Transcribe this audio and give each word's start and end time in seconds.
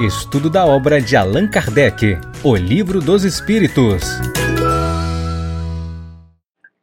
Estudo 0.00 0.48
da 0.48 0.64
obra 0.64 1.00
de 1.00 1.16
Allan 1.16 1.48
Kardec, 1.48 2.18
O 2.44 2.54
Livro 2.54 3.00
dos 3.00 3.24
Espíritos. 3.24 4.04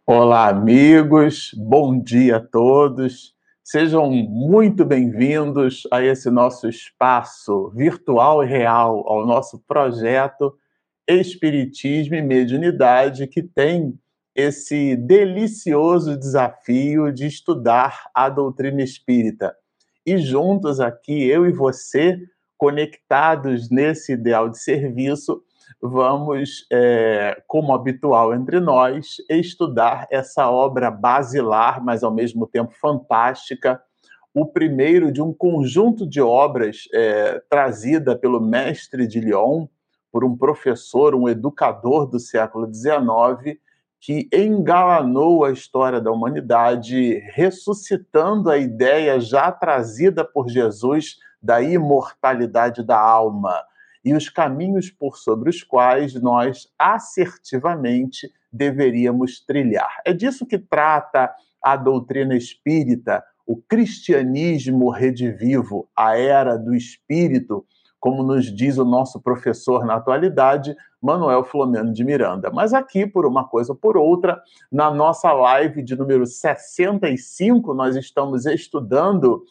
Olá, 0.05 0.49
amigos, 0.49 1.51
bom 1.55 1.97
dia 1.97 2.35
a 2.35 2.39
todos. 2.41 3.33
Sejam 3.63 4.11
muito 4.11 4.83
bem-vindos 4.83 5.87
a 5.93 6.03
esse 6.03 6.29
nosso 6.29 6.67
espaço 6.67 7.71
virtual 7.73 8.43
e 8.43 8.47
real, 8.47 9.07
ao 9.07 9.25
nosso 9.25 9.63
projeto 9.65 10.53
Espiritismo 11.07 12.15
e 12.15 12.21
Mediunidade, 12.21 13.27
que 13.27 13.41
tem 13.41 13.97
esse 14.35 14.97
delicioso 14.97 16.19
desafio 16.19 17.13
de 17.13 17.27
estudar 17.27 18.09
a 18.13 18.27
doutrina 18.27 18.83
espírita. 18.83 19.55
E 20.05 20.17
juntos 20.17 20.81
aqui, 20.81 21.25
eu 21.25 21.47
e 21.47 21.53
você, 21.53 22.19
conectados 22.65 23.69
nesse 23.69 24.13
ideal 24.13 24.49
de 24.49 24.57
serviço, 24.57 25.43
vamos, 25.79 26.65
é, 26.73 27.39
como 27.45 27.75
habitual 27.75 28.33
entre 28.33 28.59
nós, 28.59 29.17
estudar 29.29 30.07
essa 30.09 30.49
obra 30.49 30.89
basilar, 30.89 31.83
mas 31.85 32.03
ao 32.03 32.11
mesmo 32.11 32.47
tempo 32.47 32.73
fantástica, 32.81 33.79
o 34.33 34.47
primeiro 34.47 35.11
de 35.11 35.21
um 35.21 35.31
conjunto 35.31 36.09
de 36.09 36.19
obras 36.19 36.89
é, 36.91 37.39
trazida 37.47 38.17
pelo 38.17 38.41
mestre 38.41 39.05
de 39.05 39.19
Lyon, 39.19 39.67
por 40.11 40.25
um 40.25 40.35
professor, 40.35 41.13
um 41.13 41.29
educador 41.29 42.07
do 42.07 42.19
século 42.19 42.67
XIX, 42.73 43.59
que 44.01 44.27
engalanou 44.33 45.45
a 45.45 45.51
história 45.51 46.01
da 46.01 46.11
humanidade, 46.11 47.19
ressuscitando 47.31 48.49
a 48.49 48.57
ideia 48.57 49.19
já 49.19 49.51
trazida 49.51 50.25
por 50.25 50.49
Jesus 50.49 51.17
da 51.45 51.61
imortalidade 51.61 52.83
da 52.83 52.99
alma 52.99 53.63
e 54.03 54.13
os 54.15 54.29
caminhos 54.29 54.89
por 54.89 55.15
sobre 55.15 55.49
os 55.49 55.63
quais 55.63 56.19
nós 56.19 56.67
assertivamente 56.77 58.31
deveríamos 58.51 59.39
trilhar. 59.45 60.01
É 60.03 60.11
disso 60.11 60.45
que 60.45 60.57
trata 60.57 61.31
a 61.61 61.75
doutrina 61.75 62.35
espírita, 62.35 63.23
o 63.45 63.57
cristianismo 63.57 64.89
redivivo, 64.89 65.87
a 65.95 66.17
era 66.17 66.57
do 66.57 66.73
espírito, 66.73 67.63
como 67.99 68.23
nos 68.23 68.45
diz 68.45 68.77
o 68.77 68.85
nosso 68.85 69.21
professor 69.21 69.85
na 69.85 69.95
atualidade, 69.95 70.75
Manuel 71.01 71.43
Flomeno 71.43 71.93
de 71.93 72.03
Miranda. 72.03 72.49
Mas 72.51 72.73
aqui, 72.73 73.05
por 73.05 73.25
uma 73.25 73.47
coisa 73.47 73.73
ou 73.73 73.77
por 73.77 73.97
outra, 73.97 74.41
na 74.71 74.91
nossa 74.91 75.31
live 75.31 75.83
de 75.83 75.95
número 75.95 76.25
65, 76.25 77.73
nós 77.73 77.95
estamos 77.95 78.45
estudando 78.45 79.43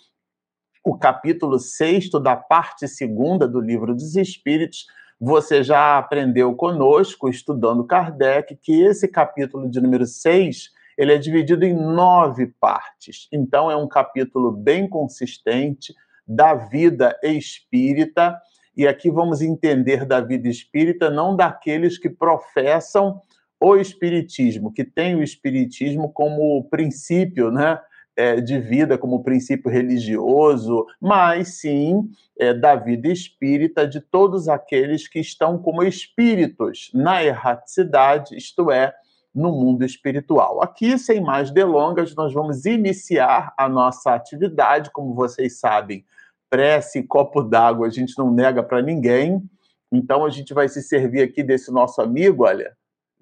o 0.84 0.98
capítulo 0.98 1.58
6 1.58 2.10
da 2.22 2.36
parte 2.36 2.86
segunda 2.86 3.48
do 3.48 3.58
Livro 3.58 3.94
dos 3.94 4.14
Espíritos. 4.16 4.86
Você 5.18 5.64
já 5.64 5.96
aprendeu 5.96 6.54
conosco, 6.54 7.30
estudando 7.30 7.86
Kardec, 7.86 8.54
que 8.56 8.82
esse 8.82 9.08
capítulo 9.08 9.70
de 9.70 9.80
número 9.80 10.04
6 10.04 10.70
ele 10.98 11.14
é 11.14 11.18
dividido 11.18 11.64
em 11.64 11.74
nove 11.74 12.48
partes. 12.60 13.26
Então, 13.32 13.70
é 13.70 13.74
um 13.74 13.88
capítulo 13.88 14.52
bem 14.52 14.86
consistente 14.86 15.94
da 16.28 16.54
vida 16.54 17.18
espírita. 17.22 18.38
E 18.76 18.86
aqui 18.86 19.10
vamos 19.10 19.40
entender 19.40 20.04
da 20.04 20.20
vida 20.20 20.48
espírita 20.48 21.10
não 21.10 21.34
daqueles 21.34 21.96
que 21.98 22.10
professam 22.10 23.22
o 23.58 23.76
espiritismo, 23.76 24.72
que 24.72 24.84
tem 24.84 25.16
o 25.16 25.22
espiritismo 25.22 26.12
como 26.12 26.62
princípio, 26.64 27.50
né? 27.50 27.80
É, 28.16 28.40
de 28.40 28.58
vida 28.58 28.96
como 28.96 29.22
princípio 29.22 29.70
religioso, 29.70 30.86
mas 31.00 31.60
sim 31.60 32.10
é, 32.38 32.52
da 32.54 32.74
vida 32.74 33.08
espírita 33.08 33.86
de 33.86 34.00
todos 34.00 34.48
aqueles 34.48 35.08
que 35.08 35.20
estão 35.20 35.58
como 35.58 35.82
espíritos 35.82 36.90
na 36.94 37.24
erraticidade, 37.24 38.36
isto 38.36 38.70
é, 38.70 38.94
no 39.34 39.50
mundo 39.50 39.84
espiritual. 39.84 40.62
Aqui, 40.62 40.96
sem 40.96 41.20
mais 41.20 41.50
delongas, 41.50 42.14
nós 42.14 42.32
vamos 42.32 42.64
iniciar 42.64 43.52
a 43.58 43.68
nossa 43.68 44.14
atividade, 44.14 44.90
como 44.92 45.14
vocês 45.14 45.58
sabem, 45.58 46.04
prece, 46.48 47.02
copo 47.02 47.42
d'água, 47.42 47.88
a 47.88 47.90
gente 47.90 48.16
não 48.16 48.30
nega 48.30 48.62
para 48.62 48.80
ninguém. 48.80 49.42
Então 49.90 50.24
a 50.24 50.30
gente 50.30 50.54
vai 50.54 50.68
se 50.68 50.82
servir 50.82 51.22
aqui 51.22 51.42
desse 51.42 51.72
nosso 51.72 52.00
amigo, 52.00 52.44
olha, 52.44 52.76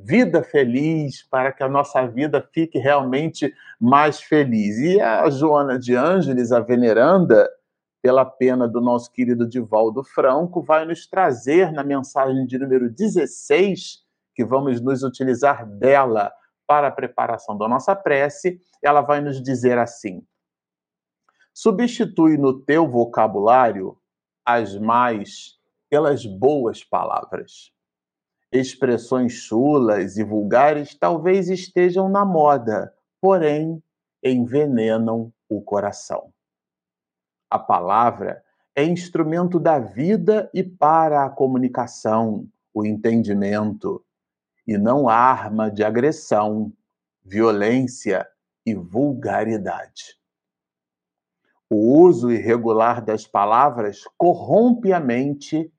vida 0.04 0.42
feliz, 0.42 1.22
para 1.28 1.52
que 1.52 1.62
a 1.62 1.68
nossa 1.68 2.06
vida 2.06 2.46
fique 2.52 2.78
realmente 2.78 3.54
mais 3.80 4.20
feliz. 4.20 4.78
E 4.78 5.00
a 5.00 5.28
Joana 5.30 5.78
de 5.78 5.94
Ângeles, 5.94 6.50
a 6.52 6.60
veneranda, 6.60 7.48
pela 8.02 8.24
pena 8.24 8.66
do 8.66 8.80
nosso 8.80 9.12
querido 9.12 9.48
Divaldo 9.48 10.02
Franco, 10.02 10.60
vai 10.60 10.84
nos 10.84 11.06
trazer 11.06 11.70
na 11.72 11.84
mensagem 11.84 12.44
de 12.46 12.58
número 12.58 12.90
16, 12.90 14.02
que 14.34 14.44
vamos 14.44 14.80
nos 14.80 15.04
utilizar 15.04 15.64
dela 15.64 16.32
para 16.66 16.88
a 16.88 16.92
preparação 16.92 17.56
da 17.56 17.68
nossa 17.68 17.94
prece, 17.94 18.60
ela 18.82 19.02
vai 19.02 19.20
nos 19.20 19.40
dizer 19.40 19.78
assim: 19.78 20.24
Substitui 21.54 22.36
no 22.36 22.60
teu 22.60 22.88
vocabulário 22.88 23.96
as 24.44 24.76
mais 24.78 25.58
pelas 25.88 26.26
boas 26.26 26.82
palavras 26.82 27.72
Expressões 28.52 29.32
chulas 29.32 30.18
e 30.18 30.22
vulgares 30.22 30.94
talvez 30.94 31.48
estejam 31.48 32.10
na 32.10 32.22
moda, 32.22 32.94
porém 33.18 33.82
envenenam 34.22 35.32
o 35.48 35.62
coração. 35.62 36.30
A 37.50 37.58
palavra 37.58 38.44
é 38.76 38.84
instrumento 38.84 39.58
da 39.58 39.78
vida 39.78 40.50
e 40.52 40.62
para 40.62 41.24
a 41.24 41.30
comunicação, 41.30 42.46
o 42.74 42.84
entendimento, 42.84 44.04
e 44.66 44.76
não 44.76 45.08
arma 45.08 45.70
de 45.70 45.82
agressão, 45.82 46.72
violência 47.24 48.28
e 48.66 48.74
vulgaridade. 48.74 50.18
O 51.70 52.02
uso 52.02 52.30
irregular 52.30 53.02
das 53.02 53.26
palavras 53.26 54.02
corrompe 54.18 54.92
a 54.92 55.00
mente 55.00 55.72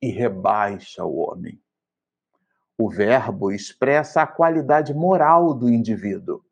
e 0.00 0.08
rebaixa 0.08 1.04
o 1.04 1.16
homem. 1.18 1.61
O 2.82 2.90
verbo 2.90 3.52
expressa 3.52 4.22
a 4.22 4.26
qualidade 4.26 4.92
moral 4.92 5.54
do 5.54 5.70
indivíduo. 5.70 6.44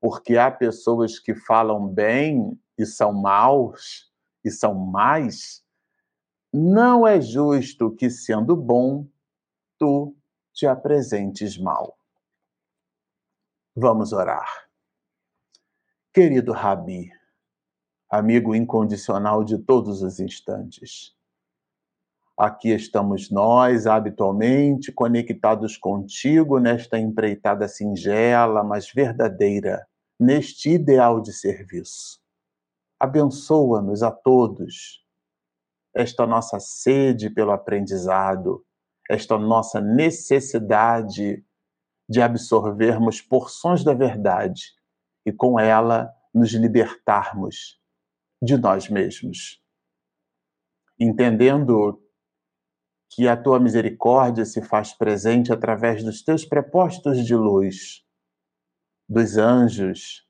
Porque 0.00 0.36
há 0.36 0.48
pessoas 0.48 1.18
que 1.18 1.34
falam 1.34 1.88
bem 1.88 2.56
e 2.78 2.86
são 2.86 3.12
maus 3.12 4.12
e 4.44 4.50
são 4.52 4.74
mais. 4.76 5.64
Não 6.52 7.04
é 7.04 7.20
justo 7.20 7.90
que, 7.96 8.08
sendo 8.08 8.54
bom, 8.54 9.08
tu 9.76 10.16
te 10.52 10.68
apresentes 10.68 11.58
mal. 11.58 11.98
Vamos 13.74 14.12
orar. 14.12 14.68
Querido 16.14 16.52
Rabi, 16.52 17.10
amigo 18.08 18.54
incondicional 18.54 19.42
de 19.42 19.58
todos 19.58 20.00
os 20.00 20.20
instantes, 20.20 21.17
Aqui 22.38 22.68
estamos 22.68 23.32
nós, 23.32 23.88
habitualmente, 23.88 24.92
conectados 24.92 25.76
contigo 25.76 26.60
nesta 26.60 26.96
empreitada 26.96 27.66
singela, 27.66 28.62
mas 28.62 28.92
verdadeira, 28.92 29.84
neste 30.20 30.70
ideal 30.70 31.20
de 31.20 31.32
serviço. 31.32 32.20
Abençoa-nos 33.00 34.04
a 34.04 34.12
todos, 34.12 35.04
esta 35.92 36.28
nossa 36.28 36.60
sede 36.60 37.28
pelo 37.28 37.50
aprendizado, 37.50 38.64
esta 39.10 39.36
nossa 39.36 39.80
necessidade 39.80 41.44
de 42.08 42.22
absorvermos 42.22 43.20
porções 43.20 43.82
da 43.82 43.94
verdade 43.94 44.62
e 45.26 45.32
com 45.32 45.58
ela 45.58 46.08
nos 46.32 46.52
libertarmos 46.52 47.80
de 48.40 48.56
nós 48.56 48.88
mesmos. 48.88 49.60
Entendendo 51.00 52.00
que 53.10 53.26
a 53.26 53.36
tua 53.36 53.58
misericórdia 53.58 54.44
se 54.44 54.62
faz 54.62 54.92
presente 54.92 55.52
através 55.52 56.04
dos 56.04 56.22
teus 56.22 56.44
prepostos 56.44 57.24
de 57.24 57.34
luz, 57.34 58.04
dos 59.08 59.36
anjos, 59.36 60.26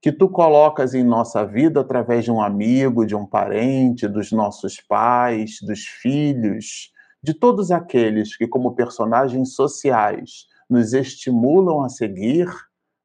que 0.00 0.12
tu 0.12 0.28
colocas 0.28 0.94
em 0.94 1.04
nossa 1.04 1.44
vida 1.44 1.80
através 1.80 2.24
de 2.24 2.30
um 2.30 2.40
amigo, 2.40 3.06
de 3.06 3.14
um 3.14 3.26
parente, 3.26 4.08
dos 4.08 4.32
nossos 4.32 4.80
pais, 4.80 5.58
dos 5.62 5.84
filhos, 5.84 6.92
de 7.22 7.34
todos 7.34 7.70
aqueles 7.70 8.36
que, 8.36 8.46
como 8.46 8.74
personagens 8.74 9.54
sociais, 9.54 10.46
nos 10.68 10.92
estimulam 10.92 11.82
a 11.82 11.88
seguir, 11.88 12.46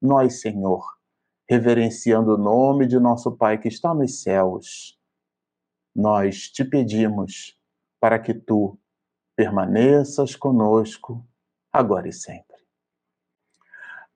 nós, 0.01 0.41
Senhor, 0.41 0.83
reverenciando 1.50 2.35
o 2.35 2.38
nome 2.38 2.88
de 2.88 3.00
nosso 3.00 3.31
Pai 3.31 3.57
que 3.57 3.68
está 3.68 3.94
nos 3.94 4.21
céus, 4.21 4.97
nós 5.95 6.50
te 6.50 6.63
pedimos 6.63 7.59
para 8.01 8.18
que 8.18 8.33
tu 8.33 8.77
permaneças 9.36 10.36
conosco 10.36 11.24
agora 11.71 12.07
e 12.09 12.12
sempre. 12.12 12.57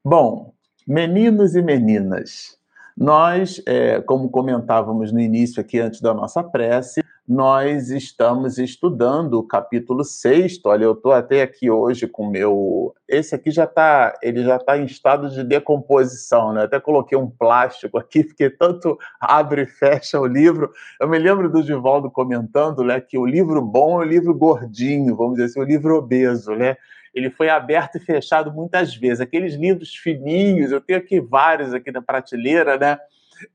Bom, 0.04 0.56
meninos 0.88 1.56
e 1.56 1.62
meninas, 1.62 2.60
nós, 2.98 3.62
é, 3.68 4.02
como 4.02 4.30
comentávamos 4.30 5.12
no 5.12 5.20
início 5.20 5.62
aqui 5.62 5.80
antes 5.80 6.02
da 6.02 6.14
nossa 6.14 6.44
prece, 6.44 7.05
nós 7.28 7.90
estamos 7.90 8.60
estudando 8.60 9.34
o 9.40 9.44
capítulo 9.44 10.04
6. 10.04 10.60
Olha, 10.64 10.84
eu 10.84 10.92
estou 10.92 11.12
até 11.12 11.42
aqui 11.42 11.72
hoje 11.72 12.08
com 12.08 12.28
o 12.28 12.30
meu. 12.30 12.94
Esse 13.08 13.34
aqui 13.34 13.50
já 13.50 13.64
está, 13.64 14.14
ele 14.22 14.44
já 14.44 14.58
está 14.58 14.78
em 14.78 14.86
estado 14.86 15.30
de 15.30 15.44
decomposição, 15.44 16.54
né? 16.54 16.64
Até 16.64 16.80
coloquei 16.80 17.18
um 17.18 17.28
plástico 17.28 17.98
aqui, 17.98 18.24
porque 18.26 18.48
tanto 18.50 18.98
abre 19.20 19.64
e 19.64 19.66
fecha 19.66 20.20
o 20.20 20.28
livro. 20.28 20.72
Eu 21.02 21.10
me 21.10 21.18
lembro 21.18 21.52
do 21.52 21.64
Divaldo 21.64 22.12
comentando, 22.12 22.84
né, 22.84 23.02
que 23.02 23.18
o 23.18 23.26
livro 23.26 23.60
bom 23.60 24.02
é 24.02 24.06
o 24.06 24.08
livro 24.08 24.34
gordinho, 24.34 25.16
vamos 25.16 25.34
dizer 25.34 25.46
assim, 25.46 25.60
o 25.60 25.64
livro 25.64 25.98
obeso, 25.98 26.52
né? 26.52 26.78
Ele 27.12 27.32
foi 27.32 27.50
aberto 27.50 27.96
e 27.96 28.00
fechado 28.00 28.52
muitas 28.52 28.94
vezes. 28.94 29.22
Aqueles 29.22 29.56
livros 29.56 29.96
fininhos, 29.96 30.72
eu 30.72 30.82
tenho 30.82 31.00
aqui 31.00 31.20
vários 31.20 31.74
aqui 31.74 31.92
na 31.92 32.02
prateleira, 32.02 32.78
né? 32.78 33.00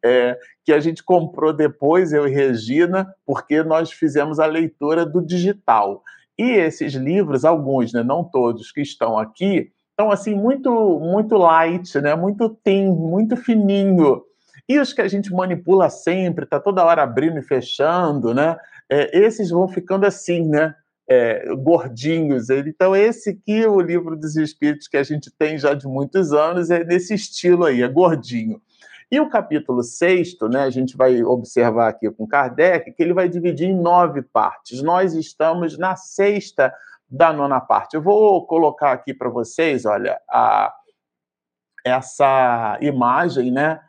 É, 0.04 0.38
que 0.64 0.72
a 0.72 0.80
gente 0.80 1.02
comprou 1.02 1.52
depois, 1.52 2.12
eu 2.12 2.26
e 2.26 2.30
Regina, 2.30 3.14
porque 3.26 3.62
nós 3.62 3.90
fizemos 3.90 4.38
a 4.38 4.46
leitura 4.46 5.04
do 5.04 5.20
digital. 5.20 6.02
E 6.38 6.52
esses 6.52 6.94
livros, 6.94 7.44
alguns, 7.44 7.92
né, 7.92 8.02
não 8.02 8.24
todos 8.24 8.72
que 8.72 8.80
estão 8.80 9.18
aqui, 9.18 9.70
estão 9.90 10.10
assim 10.10 10.34
muito 10.34 10.98
muito 10.98 11.36
light, 11.36 12.00
né, 12.00 12.14
muito 12.14 12.48
thin, 12.64 12.90
muito 12.90 13.36
fininho. 13.36 14.22
E 14.70 14.78
os 14.78 14.92
que 14.92 15.00
a 15.00 15.08
gente 15.08 15.32
manipula 15.32 15.90
sempre, 15.90 16.46
tá 16.46 16.60
toda 16.60 16.84
hora 16.84 17.02
abrindo 17.02 17.38
e 17.38 17.42
fechando, 17.42 18.32
né? 18.32 18.56
É, 18.88 19.18
esses 19.18 19.50
vão 19.50 19.66
ficando 19.66 20.06
assim, 20.06 20.46
né? 20.46 20.74
É, 21.08 21.44
gordinhos. 21.56 22.50
Então, 22.50 22.94
esse 22.94 23.30
aqui, 23.30 23.66
o 23.66 23.80
livro 23.80 24.16
dos 24.16 24.36
Espíritos 24.36 24.86
que 24.86 24.96
a 24.96 25.02
gente 25.02 25.28
tem 25.36 25.58
já 25.58 25.74
de 25.74 25.88
muitos 25.88 26.32
anos, 26.32 26.70
é 26.70 26.84
nesse 26.84 27.14
estilo 27.14 27.64
aí, 27.64 27.82
é 27.82 27.88
gordinho. 27.88 28.62
E 29.10 29.18
o 29.18 29.28
capítulo 29.28 29.82
sexto, 29.82 30.48
né, 30.48 30.60
a 30.62 30.70
gente 30.70 30.96
vai 30.96 31.22
observar 31.24 31.88
aqui 31.88 32.08
com 32.12 32.28
Kardec, 32.28 32.92
que 32.92 33.02
ele 33.02 33.12
vai 33.12 33.28
dividir 33.28 33.68
em 33.68 33.74
nove 33.74 34.22
partes. 34.22 34.82
Nós 34.82 35.14
estamos 35.14 35.76
na 35.76 35.96
sexta 35.96 36.72
da 37.10 37.32
nona 37.32 37.60
parte. 37.60 37.94
Eu 37.94 38.02
vou 38.02 38.46
colocar 38.46 38.92
aqui 38.92 39.12
para 39.12 39.28
vocês, 39.28 39.84
olha, 39.84 40.20
a, 40.30 40.72
essa 41.84 42.78
imagem, 42.80 43.50
né, 43.50 43.80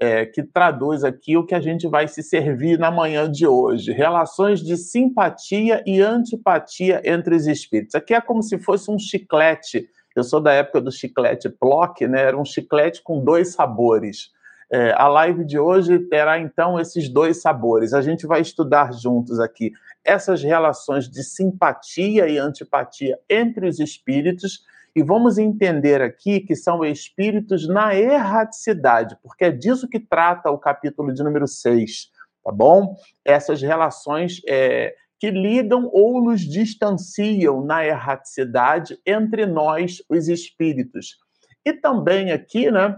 é, 0.00 0.24
que 0.24 0.44
traduz 0.44 1.02
aqui 1.02 1.36
o 1.36 1.44
que 1.44 1.56
a 1.56 1.60
gente 1.60 1.88
vai 1.88 2.06
se 2.06 2.22
servir 2.22 2.78
na 2.78 2.90
manhã 2.90 3.28
de 3.28 3.48
hoje. 3.48 3.90
Relações 3.90 4.60
de 4.60 4.76
simpatia 4.76 5.82
e 5.84 6.00
antipatia 6.00 7.02
entre 7.04 7.34
os 7.34 7.48
espíritos. 7.48 7.96
Aqui 7.96 8.14
é 8.14 8.20
como 8.20 8.44
se 8.44 8.58
fosse 8.58 8.88
um 8.92 8.98
chiclete. 8.98 9.88
Eu 10.14 10.22
sou 10.22 10.40
da 10.40 10.52
época 10.52 10.80
do 10.80 10.92
chiclete 10.92 11.48
Plock, 11.48 12.06
né? 12.06 12.22
Era 12.22 12.38
um 12.38 12.44
chiclete 12.44 13.02
com 13.02 13.24
dois 13.24 13.54
sabores. 13.54 14.30
É, 14.70 14.92
a 14.92 15.08
live 15.08 15.44
de 15.44 15.58
hoje 15.58 15.98
terá 15.98 16.38
então 16.38 16.78
esses 16.78 17.08
dois 17.08 17.40
sabores. 17.40 17.94
A 17.94 18.02
gente 18.02 18.26
vai 18.26 18.40
estudar 18.40 18.92
juntos 18.92 19.40
aqui 19.40 19.72
essas 20.04 20.42
relações 20.42 21.08
de 21.08 21.22
simpatia 21.22 22.28
e 22.28 22.38
antipatia 22.38 23.18
entre 23.28 23.66
os 23.66 23.78
espíritos 23.78 24.64
e 24.94 25.02
vamos 25.02 25.38
entender 25.38 26.02
aqui 26.02 26.40
que 26.40 26.56
são 26.56 26.84
espíritos 26.84 27.68
na 27.68 27.94
erraticidade, 27.94 29.16
porque 29.22 29.44
é 29.44 29.50
disso 29.50 29.88
que 29.88 30.00
trata 30.00 30.50
o 30.50 30.58
capítulo 30.58 31.12
de 31.12 31.22
número 31.22 31.46
6, 31.46 32.10
tá 32.44 32.50
bom? 32.50 32.96
Essas 33.24 33.62
relações 33.62 34.40
é, 34.48 34.94
que 35.18 35.30
ligam 35.30 35.88
ou 35.92 36.22
nos 36.22 36.40
distanciam 36.40 37.64
na 37.64 37.86
erraticidade 37.86 38.98
entre 39.06 39.46
nós, 39.46 40.02
os 40.08 40.28
espíritos. 40.28 41.16
E 41.64 41.72
também 41.72 42.32
aqui, 42.32 42.70
né, 42.70 42.96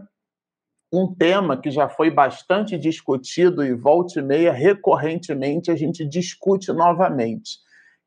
um 0.92 1.14
tema 1.14 1.56
que 1.56 1.70
já 1.70 1.88
foi 1.88 2.10
bastante 2.10 2.76
discutido 2.76 3.64
e 3.64 3.72
volta 3.72 4.18
e 4.18 4.22
meia, 4.22 4.52
recorrentemente, 4.52 5.70
a 5.70 5.76
gente 5.76 6.04
discute 6.04 6.72
novamente, 6.72 7.58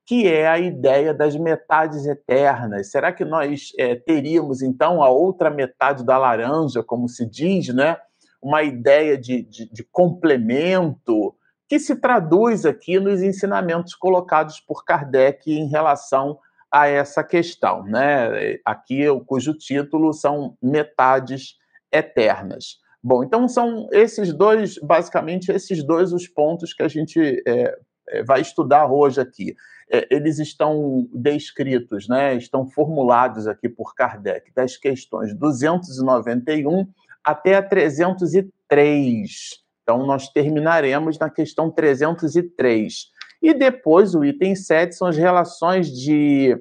que 0.06 0.28
é 0.28 0.48
a 0.48 0.60
ideia 0.60 1.14
das 1.14 1.36
metades 1.36 2.06
eternas. 2.06 2.92
Será 2.92 3.14
que 3.14 3.24
nós 3.24 3.72
é, 3.78 3.96
teríamos, 3.96 4.62
então, 4.62 5.02
a 5.02 5.10
outra 5.10 5.50
metade 5.50 6.06
da 6.06 6.18
laranja, 6.18 6.84
como 6.84 7.08
se 7.08 7.26
diz, 7.26 7.70
né? 7.70 7.98
uma 8.44 8.62
ideia 8.62 9.18
de, 9.18 9.42
de, 9.42 9.70
de 9.72 9.84
complemento, 9.84 11.34
que 11.68 11.80
se 11.80 11.96
traduz 11.96 12.66
aqui 12.66 13.00
nos 13.00 13.22
ensinamentos 13.22 13.96
colocados 13.96 14.60
por 14.60 14.84
Kardec 14.84 15.50
em 15.50 15.70
relação 15.70 16.38
a 16.70 16.88
essa 16.88 17.24
questão, 17.24 17.84
né? 17.84 18.58
Aqui, 18.66 19.06
cujo 19.26 19.54
título 19.54 20.12
são 20.12 20.58
metades 20.62 21.56
eternas. 21.94 22.80
Bom, 23.04 23.24
então 23.24 23.48
são 23.48 23.88
esses 23.92 24.34
dois, 24.34 24.78
basicamente, 24.80 25.52
esses 25.52 25.84
dois 25.84 26.14
os 26.14 26.28
pontos 26.28 26.74
que 26.74 26.82
a 26.82 26.88
gente 26.88 27.20
é, 27.46 27.78
é, 28.10 28.24
vai 28.24 28.42
estudar 28.42 28.92
hoje 28.92 29.20
aqui. 29.20 29.56
É, 29.92 30.08
eles 30.10 30.40
estão 30.40 31.08
descritos, 31.14 32.08
né, 32.08 32.36
estão 32.36 32.66
formulados 32.66 33.48
aqui 33.48 33.68
por 33.68 33.94
Kardec, 33.94 34.52
das 34.54 34.78
questões 34.78 35.38
291 35.38 36.88
até 37.24 37.56
a 37.56 37.62
303. 37.62 39.64
Então, 39.84 40.06
nós 40.06 40.30
terminaremos 40.30 41.20
na 41.20 41.30
questão 41.30 41.70
303. 41.70 43.12
E 43.42 43.54
depois, 43.54 44.16
o 44.16 44.24
item 44.24 44.56
7 44.56 44.96
são 44.96 45.10
as 45.10 45.18
relações 45.18 45.92
de. 45.92 46.58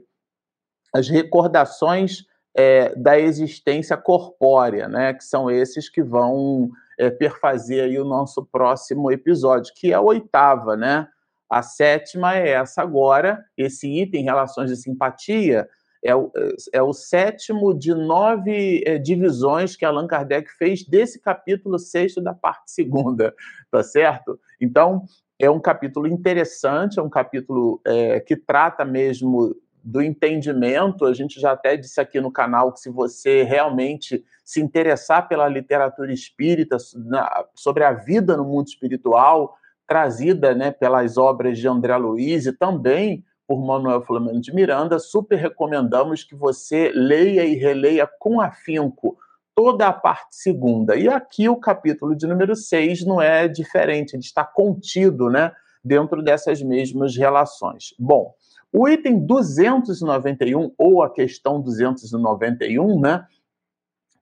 as 0.93 1.09
recordações 1.09 2.25
é, 2.55 2.95
da 2.95 3.19
existência 3.19 3.97
corpórea, 3.97 4.89
né? 4.89 5.15
Que 5.15 5.25
são 5.25 5.51
esses 5.51 5.89
que 5.89 6.03
vão 6.03 6.71
é, 6.99 7.11
perfazer 7.11 7.85
aí 7.85 7.99
o 7.99 8.05
nosso 8.05 8.45
próximo 8.45 9.11
episódio, 9.11 9.73
que 9.75 9.93
é 9.93 9.95
a 9.95 10.01
oitava, 10.01 10.77
né? 10.77 11.09
A 11.51 11.63
sétima 11.63 12.37
é 12.37 12.51
essa 12.51 12.81
agora, 12.81 13.45
esse 13.57 13.87
item, 13.87 14.25
relações 14.25 14.71
de 14.71 14.77
simpatia, 14.77 15.69
é 16.03 16.17
o, 16.17 16.33
é 16.73 16.83
o 16.83 16.93
sétimo 16.93 17.73
de 17.73 17.95
nove 17.95 18.83
é, 18.85 18.99
divisões 18.99 19.77
que 19.77 19.85
Allan 19.85 20.07
Kardec 20.07 20.51
fez 20.59 20.85
desse 20.85 21.21
capítulo 21.21 21.79
sexto 21.79 22.21
da 22.21 22.35
parte 22.35 22.73
segunda, 22.73 23.35
tá 23.71 23.83
certo? 23.83 24.39
Então, 24.61 25.05
é 25.39 25.49
um 25.49 25.61
capítulo 25.61 26.09
interessante, 26.09 26.99
é 26.99 27.03
um 27.03 27.11
capítulo 27.11 27.81
é, 27.87 28.19
que 28.21 28.37
trata 28.37 28.85
mesmo 28.85 29.55
do 29.83 30.01
entendimento, 30.01 31.05
a 31.05 31.13
gente 31.13 31.41
já 31.41 31.53
até 31.53 31.77
disse 31.77 32.01
aqui 32.01 32.21
no 32.21 32.31
canal 32.31 32.73
que 32.73 32.81
se 32.81 32.91
você 32.91 33.43
realmente 33.43 34.25
se 34.45 34.61
interessar 34.61 35.29
pela 35.29 35.49
literatura 35.49 36.13
espírita, 36.13 36.77
na, 36.95 37.45
sobre 37.55 37.85
a 37.85 37.93
vida 37.93 38.37
no 38.37 38.45
mundo 38.45 38.69
espiritual, 38.69 39.57
trazida 39.87 40.55
né, 40.55 40.71
pelas 40.71 41.17
obras 41.19 41.59
de 41.59 41.69
André 41.69 41.97
Luiz 41.97 42.47
e 42.47 42.53
também 42.53 43.25
por 43.47 43.61
Manuel 43.65 44.03
Flamengo 44.03 44.41
de 44.41 44.55
Miranda, 44.55 44.99
super 44.99 45.37
recomendamos 45.37 46.25
que 46.25 46.35
você 46.35 46.91
leia 46.95 47.45
e 47.45 47.55
releia 47.55 48.09
com 48.19 48.41
afinco 48.41 49.17
toda 49.55 49.89
a 49.89 49.93
parte 49.93 50.35
segunda. 50.35 50.97
E 50.97 51.09
aqui 51.09 51.49
o 51.49 51.57
capítulo 51.57 52.17
de 52.17 52.27
número 52.27 52.57
6 52.57 53.05
não 53.05 53.21
é 53.21 53.47
diferente, 53.49 54.15
ele 54.15 54.23
está 54.23 54.45
contido 54.45 55.29
né, 55.29 55.53
dentro 55.85 56.23
dessas 56.23 56.63
mesmas 56.63 57.17
relações. 57.17 57.95
Bom, 57.99 58.35
o 58.73 58.89
item 58.89 59.19
291, 59.27 60.73
ou 60.79 61.03
a 61.03 61.13
questão 61.13 61.61
291, 61.61 63.01
né? 63.01 63.27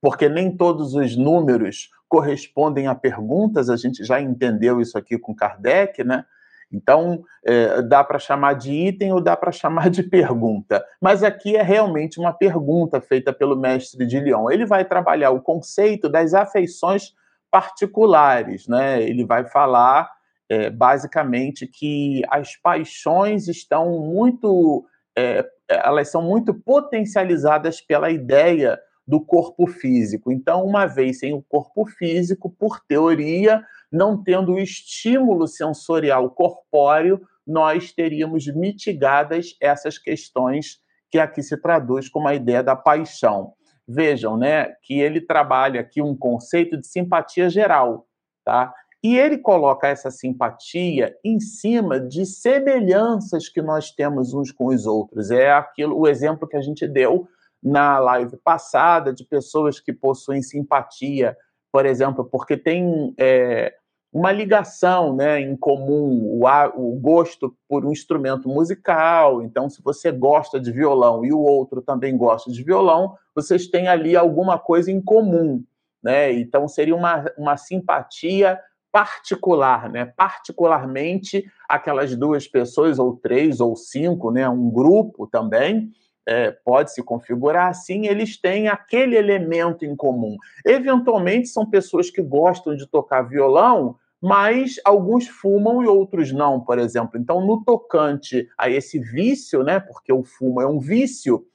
Porque 0.00 0.28
nem 0.28 0.56
todos 0.56 0.94
os 0.94 1.16
números 1.16 1.90
correspondem 2.08 2.88
a 2.88 2.94
perguntas, 2.94 3.70
a 3.70 3.76
gente 3.76 4.04
já 4.04 4.20
entendeu 4.20 4.80
isso 4.80 4.98
aqui 4.98 5.16
com 5.16 5.34
Kardec, 5.34 6.02
né? 6.02 6.24
Então, 6.72 7.24
é, 7.44 7.82
dá 7.82 8.02
para 8.02 8.18
chamar 8.18 8.54
de 8.54 8.72
item 8.72 9.12
ou 9.12 9.20
dá 9.20 9.36
para 9.36 9.50
chamar 9.52 9.90
de 9.90 10.02
pergunta. 10.02 10.84
Mas 11.00 11.22
aqui 11.22 11.56
é 11.56 11.62
realmente 11.62 12.18
uma 12.18 12.32
pergunta 12.32 13.00
feita 13.00 13.32
pelo 13.32 13.56
mestre 13.56 14.06
de 14.06 14.18
Lyon. 14.18 14.50
Ele 14.50 14.66
vai 14.66 14.84
trabalhar 14.84 15.30
o 15.30 15.42
conceito 15.42 16.08
das 16.08 16.34
afeições 16.34 17.14
particulares, 17.50 18.66
né? 18.66 19.02
Ele 19.02 19.24
vai 19.24 19.44
falar 19.44 20.10
é, 20.50 20.68
basicamente 20.68 21.64
que 21.64 22.22
as 22.28 22.56
paixões 22.56 23.46
estão 23.46 24.00
muito, 24.00 24.84
é, 25.16 25.48
elas 25.68 26.10
são 26.10 26.20
muito 26.20 26.52
potencializadas 26.52 27.80
pela 27.80 28.10
ideia 28.10 28.76
do 29.06 29.20
corpo 29.20 29.68
físico. 29.68 30.32
Então, 30.32 30.64
uma 30.64 30.86
vez 30.86 31.20
sem 31.20 31.32
o 31.32 31.42
corpo 31.42 31.86
físico, 31.86 32.50
por 32.50 32.80
teoria, 32.80 33.64
não 33.92 34.20
tendo 34.20 34.54
o 34.54 34.58
estímulo 34.58 35.46
sensorial 35.46 36.28
corpóreo, 36.30 37.20
nós 37.46 37.92
teríamos 37.92 38.46
mitigadas 38.48 39.56
essas 39.60 39.98
questões 39.98 40.80
que 41.10 41.18
aqui 41.18 41.42
se 41.42 41.56
traduz 41.60 42.08
como 42.08 42.26
a 42.26 42.34
ideia 42.34 42.62
da 42.62 42.74
paixão. 42.74 43.52
Vejam, 43.86 44.36
né, 44.36 44.72
que 44.82 45.00
ele 45.00 45.20
trabalha 45.20 45.80
aqui 45.80 46.02
um 46.02 46.16
conceito 46.16 46.76
de 46.76 46.86
simpatia 46.86 47.48
geral, 47.50 48.06
tá? 48.44 48.72
E 49.02 49.16
ele 49.16 49.38
coloca 49.38 49.88
essa 49.88 50.10
simpatia 50.10 51.16
em 51.24 51.40
cima 51.40 51.98
de 51.98 52.26
semelhanças 52.26 53.48
que 53.48 53.62
nós 53.62 53.90
temos 53.90 54.34
uns 54.34 54.52
com 54.52 54.66
os 54.66 54.84
outros. 54.86 55.30
É 55.30 55.50
aquilo, 55.50 55.98
o 55.98 56.06
exemplo 56.06 56.46
que 56.46 56.56
a 56.56 56.60
gente 56.60 56.86
deu 56.86 57.26
na 57.62 57.98
live 57.98 58.36
passada 58.38 59.12
de 59.12 59.24
pessoas 59.24 59.80
que 59.80 59.92
possuem 59.92 60.42
simpatia, 60.42 61.36
por 61.72 61.86
exemplo, 61.86 62.24
porque 62.24 62.58
tem 62.58 63.14
é, 63.18 63.74
uma 64.12 64.32
ligação 64.32 65.14
né, 65.14 65.40
em 65.40 65.56
comum, 65.56 66.38
o, 66.38 66.46
o 66.74 66.96
gosto 66.96 67.56
por 67.68 67.86
um 67.86 67.92
instrumento 67.92 68.48
musical. 68.48 69.42
Então, 69.42 69.70
se 69.70 69.82
você 69.82 70.10
gosta 70.10 70.58
de 70.58 70.72
violão 70.72 71.24
e 71.24 71.32
o 71.32 71.38
outro 71.38 71.80
também 71.80 72.16
gosta 72.16 72.50
de 72.50 72.62
violão, 72.62 73.14
vocês 73.34 73.68
têm 73.68 73.88
ali 73.88 74.16
alguma 74.16 74.58
coisa 74.58 74.90
em 74.90 75.00
comum. 75.00 75.62
Né? 76.02 76.32
Então, 76.32 76.66
seria 76.66 76.96
uma, 76.96 77.24
uma 77.38 77.56
simpatia 77.56 78.58
particular, 78.92 79.90
né? 79.90 80.04
particularmente 80.04 81.44
aquelas 81.68 82.14
duas 82.16 82.46
pessoas, 82.46 82.98
ou 82.98 83.16
três, 83.16 83.60
ou 83.60 83.76
cinco, 83.76 84.30
né? 84.30 84.48
um 84.48 84.70
grupo 84.70 85.26
também, 85.26 85.90
é, 86.26 86.50
pode 86.50 86.92
se 86.92 87.02
configurar 87.02 87.68
assim, 87.68 88.06
eles 88.06 88.36
têm 88.36 88.68
aquele 88.68 89.16
elemento 89.16 89.84
em 89.84 89.96
comum. 89.96 90.36
Eventualmente, 90.64 91.48
são 91.48 91.68
pessoas 91.68 92.10
que 92.10 92.22
gostam 92.22 92.74
de 92.74 92.86
tocar 92.86 93.22
violão, 93.22 93.96
mas 94.20 94.76
alguns 94.84 95.26
fumam 95.26 95.82
e 95.82 95.86
outros 95.86 96.30
não, 96.30 96.60
por 96.60 96.78
exemplo. 96.78 97.18
Então, 97.18 97.44
no 97.44 97.64
tocante 97.64 98.48
a 98.56 98.68
esse 98.68 98.98
vício, 98.98 99.62
né, 99.62 99.80
porque 99.80 100.12
o 100.12 100.22
fumo 100.22 100.60
é 100.60 100.66
um 100.66 100.78
vício, 100.78 101.46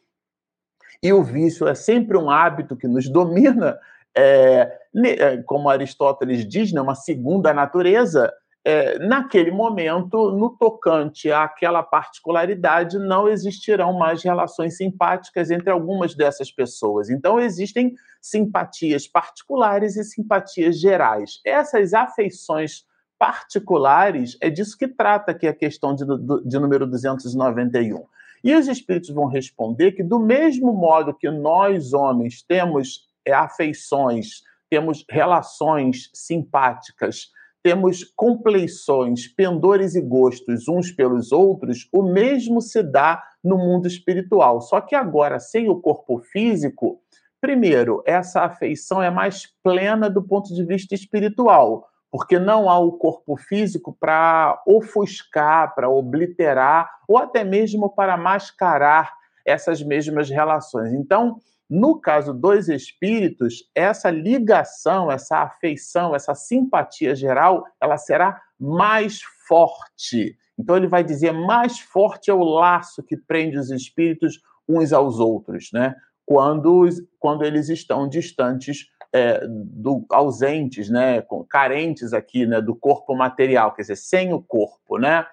e 1.04 1.14
o 1.14 1.22
vício 1.22 1.68
é 1.68 1.76
sempre 1.76 2.18
um 2.18 2.30
hábito 2.30 2.76
que 2.76 2.88
nos 2.88 3.08
domina, 3.08 3.78
é, 4.16 4.80
é 4.96 5.38
como 5.44 5.70
Aristóteles 5.70 6.48
diz, 6.48 6.72
né, 6.72 6.82
uma 6.82 6.96
segunda 6.96 7.54
natureza, 7.54 8.32
é, 8.68 8.98
naquele 8.98 9.52
momento, 9.52 10.32
no 10.32 10.50
tocante 10.50 11.32
àquela 11.32 11.84
particularidade, 11.84 12.98
não 12.98 13.30
existirão 13.30 13.94
mais 13.94 14.24
relações 14.24 14.78
simpáticas 14.78 15.52
entre 15.52 15.70
algumas 15.70 16.16
dessas 16.16 16.52
pessoas. 16.52 17.12
Então, 17.12 17.40
existem 17.40 17.94
simpatias 18.20 19.08
particulares 19.08 19.96
e 19.98 20.04
simpatias 20.04 20.80
gerais. 20.80 21.40
Essas 21.46 21.94
afeições 21.94 22.84
particulares, 23.20 24.36
é 24.42 24.50
disso 24.50 24.76
que 24.76 24.88
trata 24.88 25.32
aqui 25.32 25.48
a 25.48 25.54
questão 25.54 25.94
de, 25.94 26.04
de 26.44 26.60
número 26.60 26.88
291. 26.88 28.04
E 28.44 28.56
os 28.56 28.68
espíritos 28.68 29.12
vão 29.12 29.28
responder 29.28 29.92
que, 29.92 30.04
do 30.04 30.20
mesmo 30.20 30.74
modo 30.74 31.14
que 31.14 31.30
nós, 31.30 31.94
homens, 31.94 32.42
temos 32.42 33.08
afeições, 33.32 34.42
temos 34.70 35.06
relações 35.10 36.10
simpáticas 36.14 37.30
temos 37.66 38.04
compleições, 38.04 39.28
pendores 39.28 39.96
e 39.96 40.02
gostos 40.02 40.68
uns 40.68 40.92
pelos 40.92 41.32
outros, 41.32 41.90
o 41.92 42.04
mesmo 42.04 42.62
se 42.62 42.84
dá 42.84 43.24
no 43.44 43.58
mundo 43.58 43.88
espiritual. 43.88 44.62
Só 44.62 44.80
que 44.80 44.94
agora, 44.94 45.40
sem 45.40 45.68
o 45.68 45.82
corpo 45.82 46.20
físico, 46.20 47.02
primeiro, 47.42 48.04
essa 48.06 48.42
afeição 48.42 49.02
é 49.02 49.10
mais 49.10 49.48
plena 49.64 50.08
do 50.12 50.22
ponto 50.22 50.54
de 50.54 50.64
vista 50.64 50.94
espiritual, 50.94 51.88
porque 52.12 52.38
não 52.38 52.70
há 52.70 52.78
o 52.78 52.92
corpo 52.92 53.36
físico 53.36 53.98
para 54.00 54.62
ofuscar, 54.68 55.74
para 55.74 55.90
obliterar, 55.90 56.88
ou 57.08 57.18
até 57.18 57.44
mesmo 57.44 57.90
para 57.90 58.16
mascarar 58.16 59.12
essas 59.44 59.82
mesmas 59.82 60.30
relações. 60.30 60.94
Então, 60.94 61.40
no 61.70 62.00
caso 62.00 62.34
dos 62.34 62.70
espíritos, 62.70 63.70
essa 63.74 64.10
ligação, 64.10 65.12
essa 65.12 65.40
afeição, 65.40 66.16
essa 66.16 66.36
simpatia 66.36 67.16
geral, 67.16 67.64
ela 67.82 67.98
será 67.98 68.40
mais 68.60 69.22
forte. 69.48 70.38
Então 70.58 70.78
ele 70.78 70.88
vai 70.88 71.04
dizer 71.04 71.32
mais 71.32 71.80
forte 71.80 72.30
é 72.30 72.34
o 72.34 72.44
laço 72.44 73.04
que 73.04 73.18
prende 73.18 73.58
os 73.58 73.72
espíritos 73.72 74.40
uns 74.68 74.94
aos 74.94 75.20
outros, 75.20 75.70
né? 75.74 75.96
Quando, 76.26 76.88
quando 77.20 77.44
eles 77.44 77.70
estão 77.70 78.08
distantes, 78.08 78.88
é, 79.16 79.48
do, 79.48 80.06
ausentes, 80.10 80.90
né? 80.90 81.24
Carentes 81.50 82.12
aqui, 82.14 82.46
né? 82.46 82.62
Do 82.62 82.76
corpo 82.76 83.16
material, 83.16 83.74
quer 83.74 83.84
dizer, 83.84 83.96
sem 83.96 84.34
o 84.34 84.42
corpo, 84.42 84.98
né? 84.98 85.26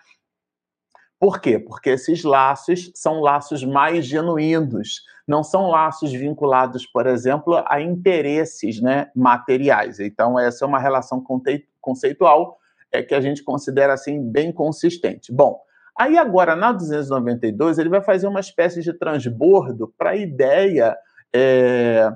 Por 1.22 1.40
quê? 1.40 1.56
Porque 1.56 1.90
esses 1.90 2.24
laços 2.24 2.90
são 2.96 3.20
laços 3.20 3.62
mais 3.62 4.04
genuínos, 4.04 5.04
não 5.24 5.44
são 5.44 5.70
laços 5.70 6.12
vinculados, 6.12 6.84
por 6.84 7.06
exemplo, 7.06 7.62
a 7.68 7.80
interesses 7.80 8.80
né, 8.80 9.08
materiais. 9.14 10.00
Então, 10.00 10.36
essa 10.36 10.64
é 10.64 10.66
uma 10.66 10.80
relação 10.80 11.24
conceitual 11.80 12.58
é, 12.90 13.04
que 13.04 13.14
a 13.14 13.20
gente 13.20 13.44
considera 13.44 13.92
assim 13.92 14.20
bem 14.20 14.50
consistente. 14.50 15.32
Bom, 15.32 15.60
aí 15.96 16.18
agora 16.18 16.56
na 16.56 16.72
292 16.72 17.78
ele 17.78 17.88
vai 17.88 18.02
fazer 18.02 18.26
uma 18.26 18.40
espécie 18.40 18.82
de 18.82 18.92
transbordo 18.92 19.94
para 19.96 20.10
a 20.10 20.16
ideia 20.16 20.96
é, 21.32 22.10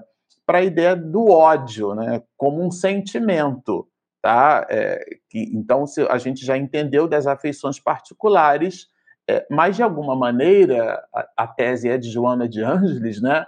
para 0.44 0.58
a 0.58 0.64
ideia 0.64 0.96
do 0.96 1.30
ódio, 1.30 1.94
né, 1.94 2.24
como 2.36 2.60
um 2.60 2.72
sentimento, 2.72 3.86
tá? 4.20 4.66
É, 4.68 4.98
que, 5.30 5.48
então 5.54 5.86
se 5.86 6.00
a 6.08 6.18
gente 6.18 6.44
já 6.44 6.58
entendeu 6.58 7.06
das 7.06 7.28
afeições 7.28 7.78
particulares 7.78 8.88
é, 9.28 9.44
mas, 9.50 9.74
de 9.74 9.82
alguma 9.82 10.14
maneira, 10.14 11.04
a, 11.12 11.28
a, 11.36 11.46
tese 11.46 11.88
é 11.88 11.98
de 11.98 12.10
Joana 12.10 12.48
de 12.48 12.62
Ângeles, 12.62 13.20
né? 13.20 13.44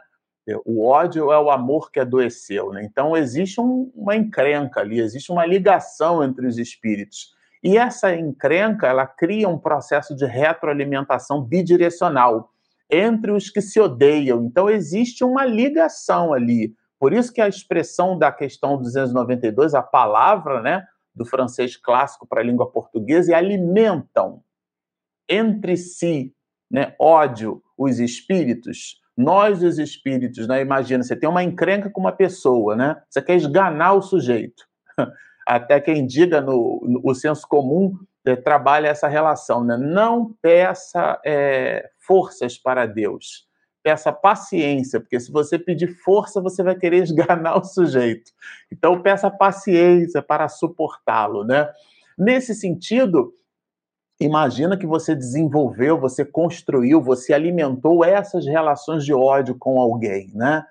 É, 0.46 0.56
o 0.64 0.84
ódio 0.84 1.30
é 1.30 1.38
o 1.38 1.50
amor 1.50 1.92
que 1.92 2.00
adoeceu. 2.00 2.72
Né? 2.72 2.82
Então, 2.82 3.16
existe 3.16 3.60
um, 3.60 3.92
uma 3.94 4.16
encrenca 4.16 4.80
ali, 4.80 4.98
existe 4.98 5.30
uma 5.30 5.46
ligação 5.46 6.24
entre 6.24 6.46
os 6.46 6.58
espíritos. 6.58 7.36
E 7.62 7.76
essa 7.76 8.14
encrenca, 8.14 8.86
ela 8.86 9.06
cria 9.06 9.48
um 9.48 9.58
processo 9.58 10.16
de 10.16 10.24
retroalimentação 10.24 11.42
bidirecional 11.42 12.50
entre 12.90 13.30
os 13.30 13.50
que 13.50 13.60
se 13.60 13.78
odeiam. 13.78 14.42
Então, 14.44 14.68
existe 14.68 15.22
uma 15.22 15.44
ligação 15.44 16.32
ali. 16.32 16.74
Por 16.98 17.12
isso 17.12 17.32
que 17.32 17.40
a 17.40 17.48
expressão 17.48 18.18
da 18.18 18.32
questão 18.32 18.78
292, 18.78 19.74
a 19.74 19.82
palavra 19.82 20.60
né, 20.60 20.84
do 21.14 21.24
francês 21.24 21.76
clássico 21.76 22.26
para 22.26 22.40
a 22.40 22.44
língua 22.44 22.68
portuguesa, 22.68 23.32
é 23.32 23.34
alimentam 23.36 24.42
entre 25.28 25.76
si, 25.76 26.32
né, 26.70 26.94
ódio, 26.98 27.62
os 27.76 27.98
espíritos, 27.98 29.00
nós 29.16 29.62
os 29.62 29.78
espíritos, 29.78 30.46
né, 30.46 30.60
imagina, 30.60 31.02
você 31.02 31.16
tem 31.16 31.28
uma 31.28 31.42
encrenca 31.42 31.90
com 31.90 32.00
uma 32.00 32.12
pessoa, 32.12 32.76
né, 32.76 32.96
você 33.08 33.20
quer 33.20 33.36
esganar 33.36 33.94
o 33.94 34.02
sujeito. 34.02 34.64
Até 35.46 35.80
quem 35.80 36.06
diga 36.06 36.40
no, 36.40 36.80
no 36.86 37.00
o 37.02 37.14
senso 37.14 37.46
comum 37.48 37.96
é, 38.26 38.36
trabalha 38.36 38.88
essa 38.88 39.08
relação, 39.08 39.64
né? 39.64 39.78
Não 39.78 40.34
peça 40.42 41.18
é, 41.24 41.88
forças 41.98 42.58
para 42.58 42.84
Deus, 42.84 43.48
peça 43.82 44.12
paciência, 44.12 45.00
porque 45.00 45.18
se 45.18 45.32
você 45.32 45.58
pedir 45.58 45.88
força, 46.04 46.38
você 46.38 46.62
vai 46.62 46.76
querer 46.76 47.02
esganar 47.02 47.56
o 47.56 47.64
sujeito. 47.64 48.30
Então, 48.70 49.00
peça 49.00 49.30
paciência 49.30 50.20
para 50.20 50.46
suportá-lo, 50.48 51.44
né? 51.44 51.70
Nesse 52.18 52.54
sentido, 52.54 53.32
Imagina 54.20 54.76
que 54.76 54.86
você 54.86 55.14
desenvolveu, 55.14 56.00
você 56.00 56.24
construiu, 56.24 57.00
você 57.00 57.32
alimentou 57.32 58.04
essas 58.04 58.46
relações 58.46 59.04
de 59.04 59.14
ódio 59.14 59.56
com 59.56 59.80
alguém, 59.80 60.32
né? 60.34 60.64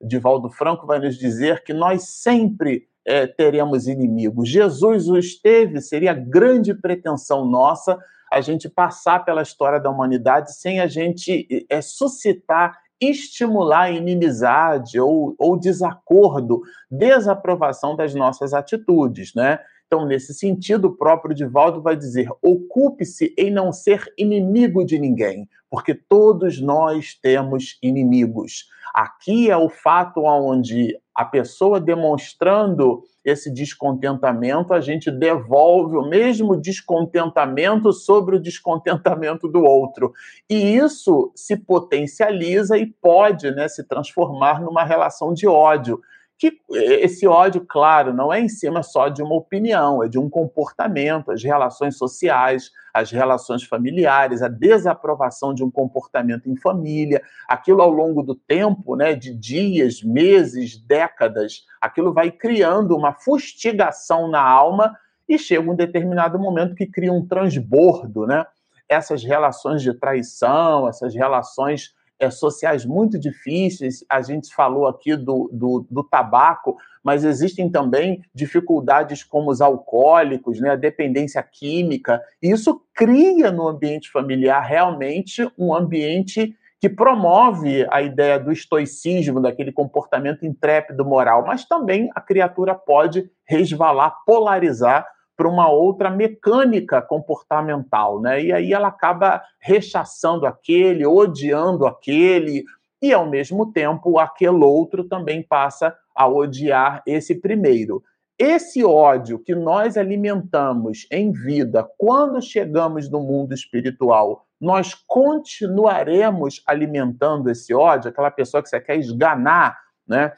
Divaldo 0.00 0.48
Franco 0.50 0.86
vai 0.86 0.98
nos 0.98 1.18
dizer 1.18 1.62
que 1.64 1.72
nós 1.72 2.08
sempre 2.08 2.86
é, 3.06 3.26
teremos 3.26 3.86
inimigos. 3.86 4.48
Jesus 4.48 5.08
os 5.08 5.38
teve, 5.40 5.80
seria 5.80 6.14
grande 6.14 6.74
pretensão 6.74 7.44
nossa 7.44 7.98
a 8.32 8.40
gente 8.40 8.68
passar 8.68 9.24
pela 9.24 9.42
história 9.42 9.78
da 9.78 9.90
humanidade 9.90 10.54
sem 10.54 10.80
a 10.80 10.86
gente 10.86 11.46
é, 11.68 11.80
suscitar, 11.82 12.78
estimular 13.00 13.92
inimizade 13.92 14.98
ou, 14.98 15.34
ou 15.38 15.58
desacordo, 15.58 16.62
desaprovação 16.90 17.94
das 17.94 18.14
nossas 18.14 18.54
atitudes, 18.54 19.34
né? 19.34 19.58
Então, 19.94 20.06
nesse 20.06 20.34
sentido, 20.34 20.86
o 20.86 20.96
próprio 20.96 21.32
Divaldo 21.32 21.80
vai 21.80 21.94
dizer: 21.94 22.28
ocupe-se 22.42 23.32
em 23.38 23.48
não 23.48 23.72
ser 23.72 24.12
inimigo 24.18 24.84
de 24.84 24.98
ninguém, 24.98 25.48
porque 25.70 25.94
todos 25.94 26.60
nós 26.60 27.14
temos 27.14 27.78
inimigos. 27.80 28.66
Aqui 28.92 29.48
é 29.48 29.56
o 29.56 29.68
fato 29.68 30.22
onde 30.24 30.98
a 31.14 31.24
pessoa 31.24 31.80
demonstrando 31.80 33.04
esse 33.24 33.48
descontentamento, 33.52 34.74
a 34.74 34.80
gente 34.80 35.12
devolve 35.12 35.96
o 35.96 36.08
mesmo 36.08 36.56
descontentamento 36.56 37.92
sobre 37.92 38.34
o 38.34 38.40
descontentamento 38.40 39.46
do 39.46 39.62
outro. 39.62 40.12
E 40.50 40.76
isso 40.76 41.30
se 41.36 41.56
potencializa 41.56 42.76
e 42.76 42.86
pode 42.86 43.48
né, 43.52 43.68
se 43.68 43.84
transformar 43.84 44.60
numa 44.60 44.82
relação 44.82 45.32
de 45.32 45.46
ódio 45.46 46.00
que 46.38 46.58
esse 46.70 47.26
ódio, 47.26 47.64
claro, 47.66 48.12
não 48.12 48.32
é 48.32 48.40
em 48.40 48.48
cima 48.48 48.82
só 48.82 49.08
de 49.08 49.22
uma 49.22 49.36
opinião, 49.36 50.02
é 50.02 50.08
de 50.08 50.18
um 50.18 50.28
comportamento, 50.28 51.30
as 51.30 51.42
relações 51.42 51.96
sociais, 51.96 52.70
as 52.92 53.10
relações 53.10 53.62
familiares, 53.62 54.42
a 54.42 54.48
desaprovação 54.48 55.54
de 55.54 55.62
um 55.62 55.70
comportamento 55.70 56.50
em 56.50 56.56
família, 56.56 57.22
aquilo 57.48 57.82
ao 57.82 57.90
longo 57.90 58.22
do 58.22 58.34
tempo, 58.34 58.96
né, 58.96 59.14
de 59.14 59.34
dias, 59.34 60.02
meses, 60.02 60.76
décadas, 60.76 61.64
aquilo 61.80 62.12
vai 62.12 62.30
criando 62.30 62.96
uma 62.96 63.12
fustigação 63.12 64.28
na 64.28 64.42
alma 64.42 64.96
e 65.28 65.38
chega 65.38 65.70
um 65.70 65.76
determinado 65.76 66.38
momento 66.38 66.74
que 66.74 66.86
cria 66.86 67.12
um 67.12 67.26
transbordo, 67.26 68.26
né? 68.26 68.44
Essas 68.88 69.24
relações 69.24 69.82
de 69.82 69.94
traição, 69.94 70.86
essas 70.86 71.14
relações 71.14 71.94
é, 72.18 72.30
sociais 72.30 72.84
muito 72.84 73.18
difíceis. 73.18 74.04
A 74.08 74.22
gente 74.22 74.54
falou 74.54 74.86
aqui 74.86 75.16
do, 75.16 75.50
do, 75.52 75.86
do, 75.90 76.04
tabaco, 76.04 76.76
mas 77.02 77.24
existem 77.24 77.70
também 77.70 78.22
dificuldades 78.34 79.22
como 79.22 79.50
os 79.50 79.60
alcoólicos, 79.60 80.60
né, 80.60 80.70
a 80.70 80.76
dependência 80.76 81.42
química. 81.42 82.20
E 82.42 82.50
isso 82.50 82.80
cria 82.94 83.50
no 83.50 83.68
ambiente 83.68 84.10
familiar 84.10 84.60
realmente 84.60 85.48
um 85.58 85.74
ambiente 85.74 86.56
que 86.80 86.88
promove 86.88 87.86
a 87.90 88.02
ideia 88.02 88.38
do 88.38 88.52
estoicismo, 88.52 89.40
daquele 89.40 89.72
comportamento 89.72 90.44
intrépido 90.44 91.02
moral, 91.02 91.42
mas 91.46 91.64
também 91.64 92.10
a 92.14 92.20
criatura 92.20 92.74
pode 92.74 93.30
resvalar, 93.46 94.14
polarizar 94.26 95.06
para 95.36 95.48
uma 95.48 95.68
outra 95.68 96.10
mecânica 96.10 97.02
comportamental, 97.02 98.20
né? 98.20 98.42
E 98.42 98.52
aí 98.52 98.72
ela 98.72 98.88
acaba 98.88 99.42
rechaçando 99.58 100.46
aquele, 100.46 101.06
odiando 101.06 101.86
aquele, 101.86 102.64
e 103.02 103.12
ao 103.12 103.28
mesmo 103.28 103.72
tempo 103.72 104.18
aquele 104.18 104.64
outro 104.64 105.04
também 105.04 105.42
passa 105.42 105.94
a 106.14 106.26
odiar 106.28 107.02
esse 107.06 107.34
primeiro. 107.34 108.02
Esse 108.38 108.84
ódio 108.84 109.38
que 109.38 109.54
nós 109.54 109.96
alimentamos 109.96 111.06
em 111.10 111.30
vida, 111.30 111.88
quando 111.96 112.42
chegamos 112.42 113.08
no 113.08 113.20
mundo 113.20 113.54
espiritual, 113.54 114.44
nós 114.60 114.94
continuaremos 115.06 116.62
alimentando 116.66 117.48
esse 117.48 117.72
ódio, 117.72 118.10
aquela 118.10 118.30
pessoa 118.30 118.62
que 118.62 118.68
você 118.68 118.80
quer 118.80 118.96
esganar, 118.96 119.78
né? 120.06 120.32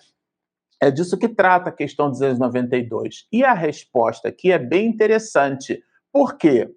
É 0.80 0.90
disso 0.90 1.18
que 1.18 1.28
trata 1.28 1.70
a 1.70 1.72
questão 1.72 2.10
292. 2.10 3.26
E 3.32 3.44
a 3.44 3.54
resposta 3.54 4.28
aqui 4.28 4.52
é 4.52 4.58
bem 4.58 4.86
interessante. 4.86 5.82
Por 6.12 6.36
quê? 6.36 6.70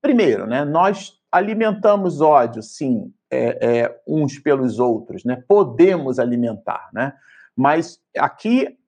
Primeiro, 0.00 0.46
né, 0.46 0.64
nós 0.64 1.18
alimentamos 1.30 2.20
ódio, 2.20 2.62
sim, 2.62 3.12
é, 3.30 3.80
é, 3.80 4.02
uns 4.06 4.38
pelos 4.38 4.78
outros, 4.78 5.24
né? 5.24 5.42
Podemos 5.48 6.18
alimentar, 6.18 6.88
né? 6.92 7.12
Mas 7.56 8.00
aqui, 8.16 8.78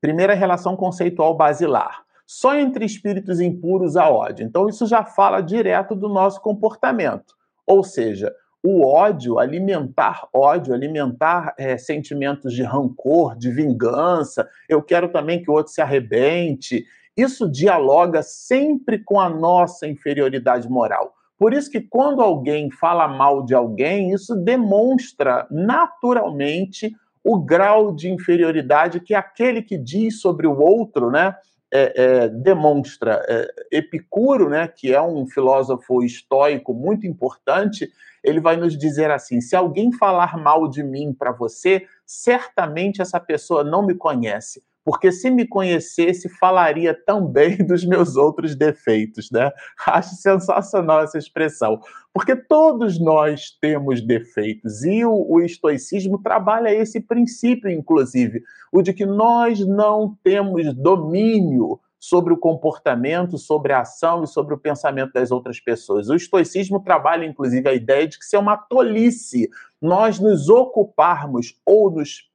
primeira 0.00 0.34
relação 0.34 0.76
conceitual 0.76 1.36
basilar. 1.36 2.02
Só 2.26 2.54
entre 2.54 2.84
espíritos 2.84 3.40
impuros 3.40 3.96
há 3.96 4.08
ódio. 4.08 4.46
Então, 4.46 4.68
isso 4.68 4.86
já 4.86 5.04
fala 5.04 5.40
direto 5.40 5.94
do 5.94 6.08
nosso 6.08 6.40
comportamento. 6.40 7.34
Ou 7.66 7.82
seja, 7.82 8.32
o 8.62 8.84
ódio, 8.84 9.38
alimentar 9.38 10.28
ódio, 10.34 10.74
alimentar 10.74 11.54
é, 11.58 11.78
sentimentos 11.78 12.52
de 12.52 12.62
rancor, 12.62 13.36
de 13.36 13.50
vingança, 13.50 14.48
eu 14.68 14.82
quero 14.82 15.08
também 15.08 15.42
que 15.42 15.50
o 15.50 15.54
outro 15.54 15.72
se 15.72 15.80
arrebente. 15.80 16.84
Isso 17.16 17.50
dialoga 17.50 18.22
sempre 18.22 18.98
com 18.98 19.18
a 19.18 19.28
nossa 19.28 19.86
inferioridade 19.86 20.68
moral. 20.68 21.14
Por 21.38 21.54
isso 21.54 21.70
que 21.70 21.80
quando 21.80 22.20
alguém 22.20 22.70
fala 22.70 23.08
mal 23.08 23.42
de 23.42 23.54
alguém, 23.54 24.12
isso 24.12 24.36
demonstra 24.36 25.46
naturalmente 25.50 26.94
o 27.24 27.38
grau 27.38 27.94
de 27.94 28.10
inferioridade 28.10 29.00
que 29.00 29.14
aquele 29.14 29.62
que 29.62 29.78
diz 29.78 30.20
sobre 30.20 30.46
o 30.46 30.58
outro, 30.58 31.10
né, 31.10 31.34
é, 31.72 31.92
é, 32.02 32.28
demonstra. 32.28 33.24
É, 33.28 33.78
Epicuro, 33.78 34.48
né, 34.48 34.68
que 34.68 34.92
é 34.92 35.00
um 35.00 35.26
filósofo 35.26 36.02
estoico 36.02 36.74
muito 36.74 37.06
importante, 37.06 37.90
ele 38.22 38.40
vai 38.40 38.56
nos 38.56 38.76
dizer 38.76 39.10
assim: 39.10 39.40
se 39.40 39.56
alguém 39.56 39.92
falar 39.92 40.36
mal 40.36 40.68
de 40.68 40.82
mim 40.82 41.12
para 41.12 41.32
você, 41.32 41.86
certamente 42.04 43.00
essa 43.00 43.20
pessoa 43.20 43.64
não 43.64 43.84
me 43.84 43.94
conhece. 43.94 44.62
Porque 44.84 45.12
se 45.12 45.30
me 45.30 45.46
conhecesse, 45.46 46.28
falaria 46.28 46.94
também 46.94 47.56
dos 47.64 47.84
meus 47.84 48.16
outros 48.16 48.54
defeitos, 48.56 49.30
né? 49.30 49.50
Acho 49.86 50.14
sensacional 50.14 51.02
essa 51.02 51.18
expressão. 51.18 51.80
Porque 52.12 52.34
todos 52.34 52.98
nós 52.98 53.50
temos 53.60 54.00
defeitos. 54.00 54.82
E 54.84 55.04
o, 55.04 55.26
o 55.28 55.40
estoicismo 55.40 56.20
trabalha 56.22 56.74
esse 56.74 57.00
princípio, 57.00 57.70
inclusive, 57.70 58.42
o 58.72 58.82
de 58.82 58.92
que 58.92 59.06
nós 59.06 59.60
não 59.66 60.16
temos 60.22 60.74
domínio 60.74 61.78
sobre 62.00 62.32
o 62.32 62.38
comportamento, 62.38 63.36
sobre 63.36 63.74
a 63.74 63.80
ação 63.80 64.24
e 64.24 64.26
sobre 64.26 64.54
o 64.54 64.58
pensamento 64.58 65.12
das 65.12 65.30
outras 65.30 65.60
pessoas. 65.60 66.08
O 66.08 66.14
estoicismo 66.14 66.82
trabalha, 66.82 67.26
inclusive, 67.26 67.68
a 67.68 67.74
ideia 67.74 68.08
de 68.08 68.18
que 68.18 68.24
isso 68.24 68.34
é 68.34 68.38
uma 68.38 68.56
tolice 68.56 69.50
nós 69.80 70.18
nos 70.18 70.48
ocuparmos 70.48 71.60
ou 71.64 71.90
nos 71.90 72.30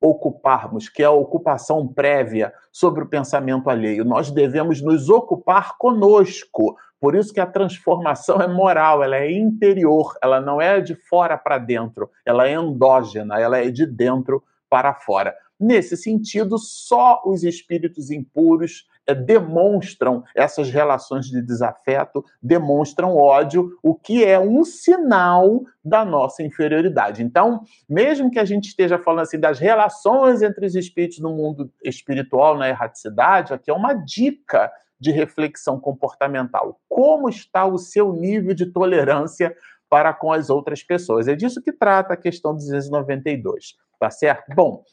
pré-ocuparmos, 0.00 0.88
que 0.88 1.02
é 1.02 1.06
a 1.06 1.10
ocupação 1.10 1.86
prévia 1.86 2.52
sobre 2.72 3.04
o 3.04 3.08
pensamento 3.08 3.68
alheio. 3.68 4.04
Nós 4.04 4.30
devemos 4.30 4.80
nos 4.80 5.08
ocupar 5.08 5.76
conosco. 5.76 6.76
Por 6.98 7.14
isso 7.14 7.32
que 7.32 7.40
a 7.40 7.46
transformação 7.46 8.40
é 8.40 8.48
moral, 8.48 9.02
ela 9.02 9.16
é 9.16 9.30
interior, 9.30 10.14
ela 10.22 10.40
não 10.40 10.60
é 10.60 10.80
de 10.80 10.94
fora 10.94 11.36
para 11.36 11.58
dentro, 11.58 12.10
ela 12.24 12.48
é 12.48 12.54
endógena, 12.54 13.38
ela 13.38 13.58
é 13.58 13.70
de 13.70 13.86
dentro 13.86 14.42
para 14.68 14.94
fora. 14.94 15.34
Nesse 15.58 15.96
sentido, 15.96 16.58
só 16.58 17.22
os 17.24 17.44
espíritos 17.44 18.10
impuros 18.10 18.86
demonstram 19.14 20.22
essas 20.34 20.70
relações 20.70 21.26
de 21.26 21.42
desafeto, 21.42 22.24
demonstram 22.42 23.16
ódio, 23.16 23.76
o 23.82 23.94
que 23.94 24.24
é 24.24 24.38
um 24.38 24.64
sinal 24.64 25.62
da 25.84 26.04
nossa 26.04 26.42
inferioridade. 26.42 27.22
Então, 27.22 27.62
mesmo 27.88 28.30
que 28.30 28.38
a 28.38 28.44
gente 28.44 28.66
esteja 28.68 28.98
falando 28.98 29.22
assim 29.22 29.38
das 29.38 29.58
relações 29.58 30.42
entre 30.42 30.66
os 30.66 30.74
espíritos 30.74 31.18
no 31.18 31.34
mundo 31.34 31.70
espiritual, 31.84 32.56
na 32.56 32.68
erraticidade, 32.68 33.52
aqui 33.52 33.70
é 33.70 33.74
uma 33.74 33.94
dica 33.94 34.70
de 34.98 35.10
reflexão 35.10 35.80
comportamental. 35.80 36.78
Como 36.88 37.28
está 37.28 37.64
o 37.64 37.78
seu 37.78 38.12
nível 38.12 38.54
de 38.54 38.66
tolerância 38.66 39.56
para 39.88 40.12
com 40.12 40.30
as 40.30 40.50
outras 40.50 40.82
pessoas? 40.82 41.26
É 41.26 41.34
disso 41.34 41.62
que 41.62 41.72
trata 41.72 42.12
a 42.12 42.16
questão 42.16 42.54
292, 42.54 43.76
tá 43.98 44.10
certo? 44.10 44.54
Bom, 44.54 44.84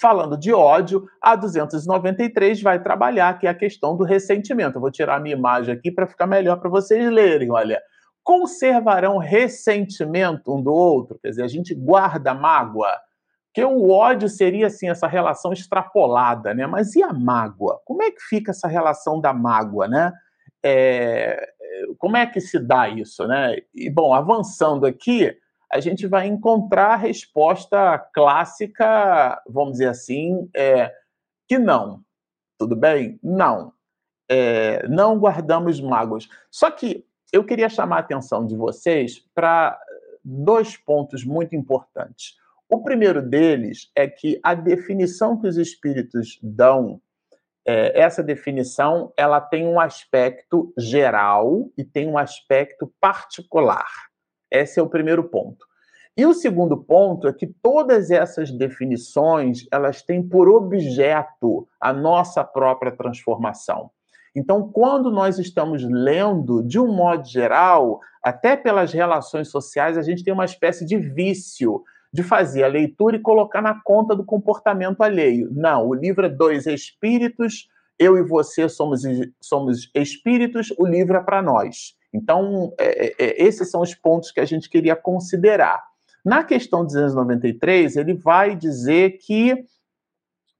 falando 0.00 0.36
de 0.36 0.52
ódio, 0.52 1.06
a 1.20 1.34
293 1.36 2.62
vai 2.62 2.82
trabalhar 2.82 3.38
que 3.38 3.46
é 3.46 3.50
a 3.50 3.54
questão 3.54 3.96
do 3.96 4.04
ressentimento. 4.04 4.76
Eu 4.76 4.80
vou 4.80 4.90
tirar 4.90 5.16
a 5.16 5.20
minha 5.20 5.36
imagem 5.36 5.74
aqui 5.74 5.90
para 5.90 6.06
ficar 6.06 6.26
melhor 6.26 6.56
para 6.56 6.70
vocês 6.70 7.10
lerem, 7.10 7.50
olha. 7.50 7.80
Conservarão 8.22 9.18
ressentimento 9.18 10.52
um 10.52 10.60
do 10.60 10.72
outro, 10.72 11.18
quer 11.22 11.30
dizer, 11.30 11.44
a 11.44 11.48
gente 11.48 11.74
guarda 11.74 12.34
mágoa, 12.34 12.90
que 13.54 13.64
o 13.64 13.90
ódio 13.90 14.28
seria 14.28 14.66
assim 14.66 14.90
essa 14.90 15.06
relação 15.06 15.52
extrapolada, 15.52 16.52
né? 16.52 16.66
Mas 16.66 16.94
e 16.94 17.02
a 17.02 17.12
mágoa? 17.12 17.80
Como 17.84 18.02
é 18.02 18.10
que 18.10 18.20
fica 18.20 18.50
essa 18.50 18.68
relação 18.68 19.20
da 19.20 19.32
mágoa, 19.32 19.88
né? 19.88 20.12
É... 20.62 21.40
Como 21.98 22.16
é 22.16 22.26
que 22.26 22.40
se 22.40 22.58
dá 22.58 22.88
isso, 22.88 23.26
né? 23.26 23.56
E 23.74 23.88
bom, 23.88 24.12
avançando 24.12 24.84
aqui, 24.84 25.34
a 25.76 25.80
gente 25.80 26.06
vai 26.06 26.26
encontrar 26.26 26.92
a 26.92 26.96
resposta 26.96 27.98
clássica, 28.14 29.42
vamos 29.46 29.72
dizer 29.72 29.88
assim, 29.88 30.48
é, 30.56 30.90
que 31.46 31.58
não. 31.58 32.00
Tudo 32.58 32.74
bem? 32.74 33.20
Não. 33.22 33.74
É, 34.26 34.88
não 34.88 35.18
guardamos 35.18 35.78
mágoas. 35.78 36.26
Só 36.50 36.70
que 36.70 37.04
eu 37.30 37.44
queria 37.44 37.68
chamar 37.68 37.96
a 37.96 38.00
atenção 38.00 38.46
de 38.46 38.56
vocês 38.56 39.18
para 39.34 39.78
dois 40.24 40.78
pontos 40.78 41.24
muito 41.24 41.54
importantes. 41.54 42.38
O 42.70 42.82
primeiro 42.82 43.20
deles 43.20 43.90
é 43.94 44.08
que 44.08 44.40
a 44.42 44.54
definição 44.54 45.38
que 45.38 45.46
os 45.46 45.58
espíritos 45.58 46.38
dão, 46.42 47.02
é, 47.66 48.00
essa 48.00 48.22
definição, 48.22 49.12
ela 49.14 49.42
tem 49.42 49.66
um 49.66 49.78
aspecto 49.78 50.72
geral 50.78 51.70
e 51.76 51.84
tem 51.84 52.08
um 52.08 52.16
aspecto 52.16 52.90
particular. 52.98 54.06
Esse 54.50 54.80
é 54.80 54.82
o 54.82 54.88
primeiro 54.88 55.24
ponto. 55.24 55.66
E 56.16 56.24
o 56.24 56.32
segundo 56.32 56.78
ponto 56.78 57.28
é 57.28 57.32
que 57.32 57.46
todas 57.46 58.10
essas 58.10 58.50
definições, 58.50 59.66
elas 59.70 60.02
têm 60.02 60.26
por 60.26 60.48
objeto 60.48 61.68
a 61.78 61.92
nossa 61.92 62.42
própria 62.42 62.90
transformação. 62.90 63.90
Então, 64.34 64.70
quando 64.70 65.10
nós 65.10 65.38
estamos 65.38 65.82
lendo, 65.82 66.62
de 66.62 66.78
um 66.78 66.90
modo 66.90 67.26
geral, 67.26 68.00
até 68.22 68.56
pelas 68.56 68.92
relações 68.92 69.48
sociais, 69.48 69.98
a 69.98 70.02
gente 70.02 70.24
tem 70.24 70.32
uma 70.32 70.44
espécie 70.44 70.86
de 70.86 70.96
vício 70.96 71.82
de 72.12 72.22
fazer 72.22 72.64
a 72.64 72.68
leitura 72.68 73.16
e 73.16 73.20
colocar 73.20 73.60
na 73.60 73.80
conta 73.82 74.16
do 74.16 74.24
comportamento 74.24 75.02
alheio. 75.02 75.50
Não, 75.52 75.86
o 75.86 75.94
livro 75.94 76.24
é 76.24 76.28
dois 76.28 76.66
espíritos, 76.66 77.68
eu 77.98 78.16
e 78.16 78.22
você 78.22 78.68
somos, 78.68 79.02
somos 79.40 79.90
espíritos, 79.94 80.72
o 80.78 80.86
livro 80.86 81.16
é 81.16 81.22
para 81.22 81.42
nós. 81.42 81.94
Então, 82.12 82.72
é, 82.78 83.06
é, 83.06 83.14
é, 83.18 83.44
esses 83.44 83.70
são 83.70 83.80
os 83.80 83.94
pontos 83.94 84.30
que 84.30 84.40
a 84.40 84.44
gente 84.44 84.68
queria 84.70 84.96
considerar. 84.96 85.82
Na 86.24 86.42
questão 86.42 86.84
293, 86.84 87.96
ele 87.96 88.14
vai 88.14 88.56
dizer 88.56 89.18
que, 89.18 89.64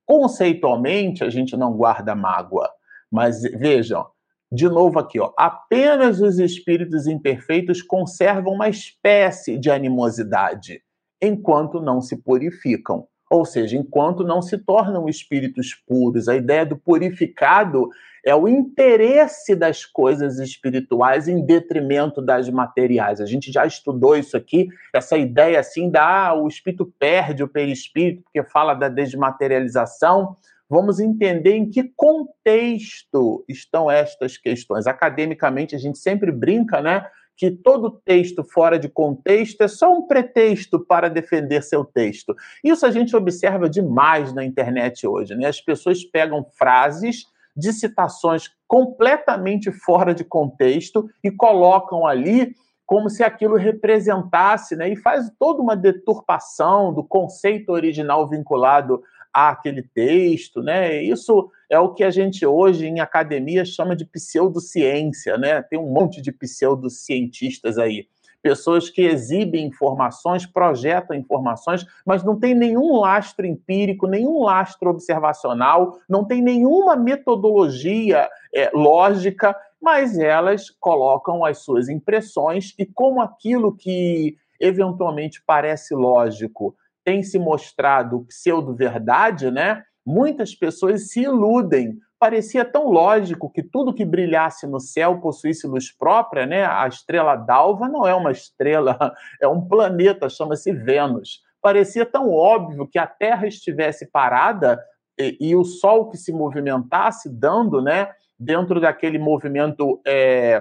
conceitualmente, 0.05 1.25
a 1.25 1.31
gente 1.31 1.57
não 1.57 1.73
guarda 1.73 2.15
mágoa. 2.15 2.71
Mas 3.11 3.43
vejam, 3.43 4.07
de 4.51 4.69
novo 4.69 4.99
aqui, 4.99 5.19
ó, 5.19 5.33
apenas 5.37 6.21
os 6.21 6.39
espíritos 6.39 7.07
imperfeitos 7.07 7.83
conservam 7.83 8.53
uma 8.53 8.69
espécie 8.69 9.59
de 9.59 9.71
animosidade, 9.71 10.83
enquanto 11.21 11.81
não 11.81 12.01
se 12.01 12.17
purificam. 12.17 13.09
Ou 13.31 13.45
seja, 13.45 13.77
enquanto 13.77 14.23
não 14.23 14.41
se 14.41 14.57
tornam 14.57 15.09
espíritos 15.09 15.75
puros. 15.75 16.29
A 16.29 16.37
ideia 16.37 16.65
do 16.65 16.77
purificado 16.77 17.91
é 18.25 18.35
o 18.35 18.49
interesse 18.49 19.55
das 19.55 19.85
coisas 19.85 20.39
espirituais 20.39 21.29
em 21.29 21.45
detrimento 21.45 22.21
das 22.21 22.51
materiais. 22.51 23.21
A 23.21 23.27
gente 23.27 23.53
já 23.53 23.65
estudou 23.65 24.17
isso 24.17 24.37
aqui, 24.37 24.69
essa 24.93 25.17
ideia 25.17 25.61
assim 25.61 25.89
da 25.89 26.29
ah, 26.29 26.35
o 26.35 26.49
espírito 26.49 26.93
perde 26.99 27.45
o 27.45 27.49
perispírito, 27.49 28.23
porque 28.23 28.43
fala 28.43 28.75
da 28.75 28.89
desmaterialização. 28.89 30.37
Vamos 30.69 30.99
entender 30.99 31.55
em 31.55 31.71
que 31.71 31.93
contexto 31.97 33.45
estão 33.49 33.89
estas 33.89 34.37
questões. 34.37 34.89
Academicamente, 34.89 35.77
a 35.77 35.79
gente 35.79 35.99
sempre 35.99 36.33
brinca, 36.33 36.81
né? 36.81 37.07
Que 37.37 37.51
todo 37.51 38.01
texto 38.05 38.43
fora 38.43 38.79
de 38.79 38.89
contexto 38.89 39.61
é 39.61 39.69
só 39.69 39.93
um 39.93 40.07
pretexto 40.07 40.81
para 40.81 41.11
defender 41.11 41.63
seu 41.63 41.85
texto. 41.85 42.35
Isso 42.65 42.87
a 42.87 42.91
gente 42.91 43.15
observa 43.15 43.69
demais 43.69 44.33
na 44.33 44.45
internet 44.45 45.07
hoje. 45.07 45.35
Né? 45.35 45.47
As 45.47 45.61
pessoas 45.61 46.03
pegam 46.03 46.47
frases 46.59 47.27
de 47.57 47.73
citações 47.73 48.51
completamente 48.67 49.71
fora 49.71 50.15
de 50.15 50.25
contexto 50.25 51.09
e 51.23 51.31
colocam 51.31 52.07
ali 52.07 52.55
como 52.87 53.11
se 53.11 53.25
aquilo 53.25 53.57
representasse, 53.57 54.77
né? 54.77 54.89
E 54.89 54.97
faz 54.97 55.29
toda 55.41 55.61
uma 55.61 55.77
deturpação 55.77 56.95
do 56.95 57.03
conceito 57.03 57.73
original 57.73 58.29
vinculado 58.29 59.03
àquele 59.37 59.83
texto, 59.83 60.63
né? 60.63 61.03
Isso 61.03 61.51
é 61.69 61.79
o 61.79 61.93
que 61.93 62.03
a 62.03 62.11
gente 62.11 62.47
hoje 62.47 62.87
em 62.87 63.01
academia 63.01 63.67
chama 63.67 63.95
de 63.95 64.07
pseudociência, 64.07 65.37
né? 65.37 65.61
Tem 65.61 65.79
um 65.79 65.93
monte 65.93 66.23
de 66.23 66.33
pseudocientistas 66.33 67.77
aí. 67.77 68.09
Pessoas 68.41 68.89
que 68.89 69.03
exibem 69.03 69.67
informações, 69.67 70.47
projetam 70.47 71.15
informações, 71.15 71.85
mas 72.07 72.25
não 72.25 72.39
tem 72.39 72.55
nenhum 72.55 72.97
lastro 73.01 73.45
empírico, 73.45 74.07
nenhum 74.07 74.43
lastro 74.43 74.89
observacional, 74.89 75.99
não 76.09 76.25
tem 76.25 76.41
nenhuma 76.41 76.97
metodologia 76.97 78.31
é, 78.55 78.71
lógica, 78.73 79.55
mas 79.83 80.19
elas 80.19 80.71
colocam 80.71 81.45
as 81.45 81.59
suas 81.59 81.91
impressões 81.91 82.73
e 82.79 82.87
como 82.87 83.21
aquilo 83.21 83.77
que 83.77 84.37
eventualmente 84.59 85.43
parece 85.45 85.95
lógico 85.95 86.75
tem 87.07 87.23
se 87.23 87.39
mostrado 87.39 88.27
pseudo-verdade, 88.27 89.49
né? 89.49 89.85
Muitas 90.05 90.57
pessoas 90.57 91.09
se 91.09 91.21
iludem. 91.21 91.97
Parecia 92.19 92.65
tão 92.65 92.89
lógico 92.89 93.49
que 93.49 93.63
tudo 93.63 93.95
que 93.95 94.05
brilhasse 94.05 94.67
no 94.67 94.81
céu 94.81 95.21
possuísse 95.21 95.69
luz 95.69 95.97
própria, 95.97 96.45
né? 96.45 96.67
A 96.67 96.89
estrela 96.89 97.37
d'alva 97.37 97.89
não 97.89 98.05
é 98.05 98.13
uma 98.13 98.33
estrela, 98.33 99.15
é 99.41 99.47
um 99.47 99.61
planeta, 99.61 100.29
chama-se 100.29 100.73
Vênus. 100.73 101.43
Parecia 101.63 102.05
tão 102.05 102.29
óbvio 102.33 102.89
que 102.89 102.99
a 102.99 103.07
Terra 103.07 103.47
estivesse 103.47 104.11
parada 104.11 104.83
e, 105.17 105.37
e 105.41 105.55
o 105.55 105.63
Sol 105.63 106.09
que 106.09 106.17
se 106.17 106.33
movimentasse, 106.33 107.31
dando, 107.33 107.81
né? 107.81 108.11
Dentro 108.37 108.81
daquele 108.81 109.19
movimento 109.19 110.01
é, 110.05 110.61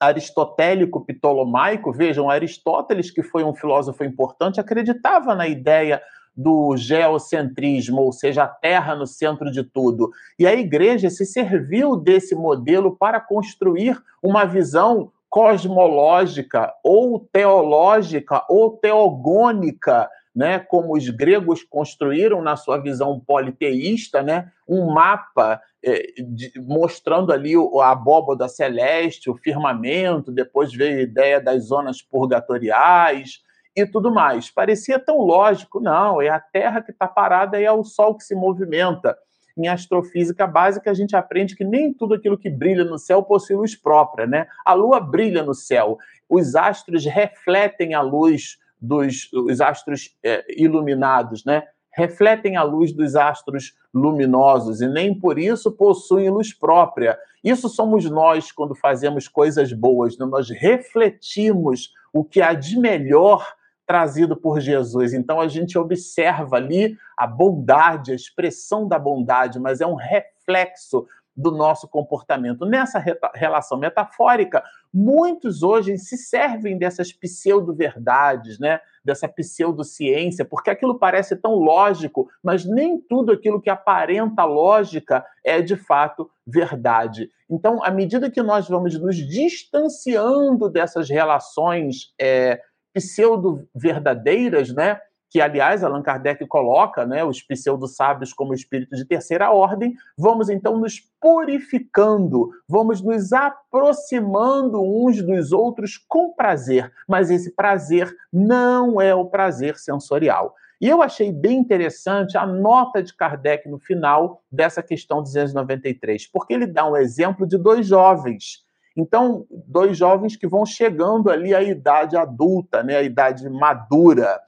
aristotélico 0.00 1.04
ptolomaico, 1.04 1.92
vejam, 1.92 2.30
Aristóteles, 2.30 3.10
que 3.10 3.22
foi 3.22 3.44
um 3.44 3.54
filósofo 3.54 4.04
importante, 4.04 4.60
acreditava 4.60 5.34
na 5.34 5.48
ideia 5.48 6.00
do 6.36 6.76
geocentrismo, 6.76 8.00
ou 8.02 8.12
seja, 8.12 8.44
a 8.44 8.48
Terra 8.48 8.94
no 8.94 9.08
centro 9.08 9.50
de 9.50 9.64
tudo. 9.64 10.12
E 10.38 10.46
a 10.46 10.54
igreja 10.54 11.10
se 11.10 11.26
serviu 11.26 11.96
desse 11.96 12.34
modelo 12.34 12.96
para 12.96 13.20
construir 13.20 14.00
uma 14.22 14.44
visão 14.44 15.10
cosmológica 15.28 16.72
ou 16.82 17.18
teológica 17.32 18.44
ou 18.48 18.70
teogônica, 18.70 20.08
né, 20.38 20.60
como 20.60 20.96
os 20.96 21.08
gregos 21.08 21.64
construíram 21.64 22.40
na 22.40 22.54
sua 22.54 22.78
visão 22.78 23.18
politeísta, 23.18 24.22
né, 24.22 24.52
um 24.68 24.88
mapa 24.88 25.60
é, 25.84 26.12
de, 26.16 26.52
mostrando 26.60 27.32
ali 27.32 27.54
a 27.82 27.90
abóboda 27.90 28.48
celeste, 28.48 29.28
o 29.28 29.36
firmamento, 29.36 30.30
depois 30.30 30.72
veio 30.72 30.98
a 30.98 31.02
ideia 31.02 31.40
das 31.40 31.64
zonas 31.64 32.00
purgatoriais, 32.00 33.42
e 33.74 33.84
tudo 33.84 34.12
mais. 34.12 34.48
Parecia 34.48 34.96
tão 35.00 35.18
lógico, 35.18 35.80
não, 35.80 36.22
é 36.22 36.28
a 36.28 36.38
Terra 36.38 36.82
que 36.82 36.92
está 36.92 37.08
parada 37.08 37.60
e 37.60 37.64
é 37.64 37.72
o 37.72 37.82
Sol 37.82 38.16
que 38.16 38.22
se 38.22 38.36
movimenta. 38.36 39.18
Em 39.56 39.66
astrofísica 39.66 40.46
básica, 40.46 40.88
a 40.88 40.94
gente 40.94 41.16
aprende 41.16 41.56
que 41.56 41.64
nem 41.64 41.92
tudo 41.92 42.14
aquilo 42.14 42.38
que 42.38 42.48
brilha 42.48 42.84
no 42.84 42.96
céu 42.96 43.24
possui 43.24 43.56
luz 43.56 43.74
própria, 43.74 44.24
né? 44.24 44.46
A 44.64 44.72
Lua 44.72 45.00
brilha 45.00 45.42
no 45.42 45.52
céu, 45.52 45.98
os 46.28 46.54
astros 46.54 47.04
refletem 47.06 47.92
a 47.92 48.00
luz 48.00 48.56
dos 48.80 49.32
os 49.32 49.60
astros 49.60 50.16
é, 50.24 50.44
iluminados, 50.48 51.44
né? 51.44 51.64
refletem 51.98 52.56
a 52.56 52.62
luz 52.62 52.92
dos 52.92 53.16
astros 53.16 53.74
luminosos 53.92 54.80
e 54.80 54.86
nem 54.86 55.18
por 55.18 55.36
isso 55.36 55.72
possuem 55.72 56.30
luz 56.30 56.54
própria. 56.54 57.18
Isso 57.42 57.68
somos 57.68 58.08
nós 58.08 58.52
quando 58.52 58.74
fazemos 58.74 59.26
coisas 59.26 59.72
boas, 59.72 60.16
né? 60.16 60.24
nós 60.24 60.48
refletimos 60.48 61.90
o 62.12 62.24
que 62.24 62.40
há 62.40 62.54
de 62.54 62.78
melhor 62.78 63.44
trazido 63.84 64.36
por 64.36 64.60
Jesus. 64.60 65.12
Então 65.12 65.40
a 65.40 65.48
gente 65.48 65.76
observa 65.76 66.56
ali 66.56 66.96
a 67.16 67.26
bondade, 67.26 68.12
a 68.12 68.14
expressão 68.14 68.86
da 68.86 68.98
bondade, 68.98 69.58
mas 69.58 69.80
é 69.80 69.86
um 69.86 69.94
reflexo 69.94 71.06
do 71.38 71.52
nosso 71.52 71.86
comportamento. 71.86 72.66
Nessa 72.66 73.00
relação 73.32 73.78
metafórica, 73.78 74.60
muitos 74.92 75.62
hoje 75.62 75.96
se 75.96 76.18
servem 76.18 76.76
dessas 76.76 77.12
pseudo-verdades, 77.12 78.58
né? 78.58 78.80
dessa 79.04 79.28
pseudociência, 79.28 80.44
porque 80.44 80.68
aquilo 80.68 80.98
parece 80.98 81.36
tão 81.36 81.54
lógico, 81.54 82.28
mas 82.42 82.64
nem 82.64 83.00
tudo 83.00 83.30
aquilo 83.30 83.60
que 83.60 83.70
aparenta 83.70 84.44
lógica 84.44 85.24
é 85.44 85.62
de 85.62 85.76
fato 85.76 86.28
verdade. 86.44 87.30
Então, 87.48 87.82
à 87.84 87.90
medida 87.90 88.30
que 88.30 88.42
nós 88.42 88.68
vamos 88.68 88.98
nos 89.00 89.16
distanciando 89.16 90.68
dessas 90.68 91.08
relações 91.08 92.12
é, 92.20 92.60
pseudo-verdadeiras, 92.92 94.74
né? 94.74 95.00
Que, 95.30 95.40
aliás, 95.40 95.84
Allan 95.84 96.02
Kardec 96.02 96.46
coloca 96.46 97.04
né, 97.04 97.22
os 97.22 97.42
pseudo-sábios 97.42 98.32
como 98.32 98.54
espíritos 98.54 98.98
de 98.98 99.04
terceira 99.04 99.50
ordem, 99.50 99.94
vamos 100.16 100.48
então 100.48 100.78
nos 100.78 101.00
purificando, 101.20 102.50
vamos 102.68 103.02
nos 103.02 103.32
aproximando 103.32 104.80
uns 104.82 105.22
dos 105.22 105.52
outros 105.52 105.96
com 106.08 106.32
prazer, 106.32 106.92
mas 107.06 107.30
esse 107.30 107.54
prazer 107.54 108.14
não 108.32 109.00
é 109.00 109.14
o 109.14 109.26
prazer 109.26 109.76
sensorial. 109.76 110.54
E 110.80 110.88
eu 110.88 111.02
achei 111.02 111.32
bem 111.32 111.58
interessante 111.58 112.38
a 112.38 112.46
nota 112.46 113.02
de 113.02 113.12
Kardec 113.14 113.68
no 113.68 113.80
final 113.80 114.42
dessa 114.50 114.82
questão 114.82 115.22
293, 115.22 116.28
porque 116.30 116.54
ele 116.54 116.66
dá 116.66 116.88
um 116.88 116.96
exemplo 116.96 117.46
de 117.46 117.58
dois 117.58 117.86
jovens 117.86 118.66
então, 118.98 119.46
dois 119.50 119.96
jovens 119.96 120.34
que 120.34 120.48
vão 120.48 120.66
chegando 120.66 121.30
ali 121.30 121.54
à 121.54 121.62
idade 121.62 122.16
adulta, 122.16 122.82
né, 122.82 122.96
à 122.96 123.02
idade 123.02 123.48
madura. 123.48 124.40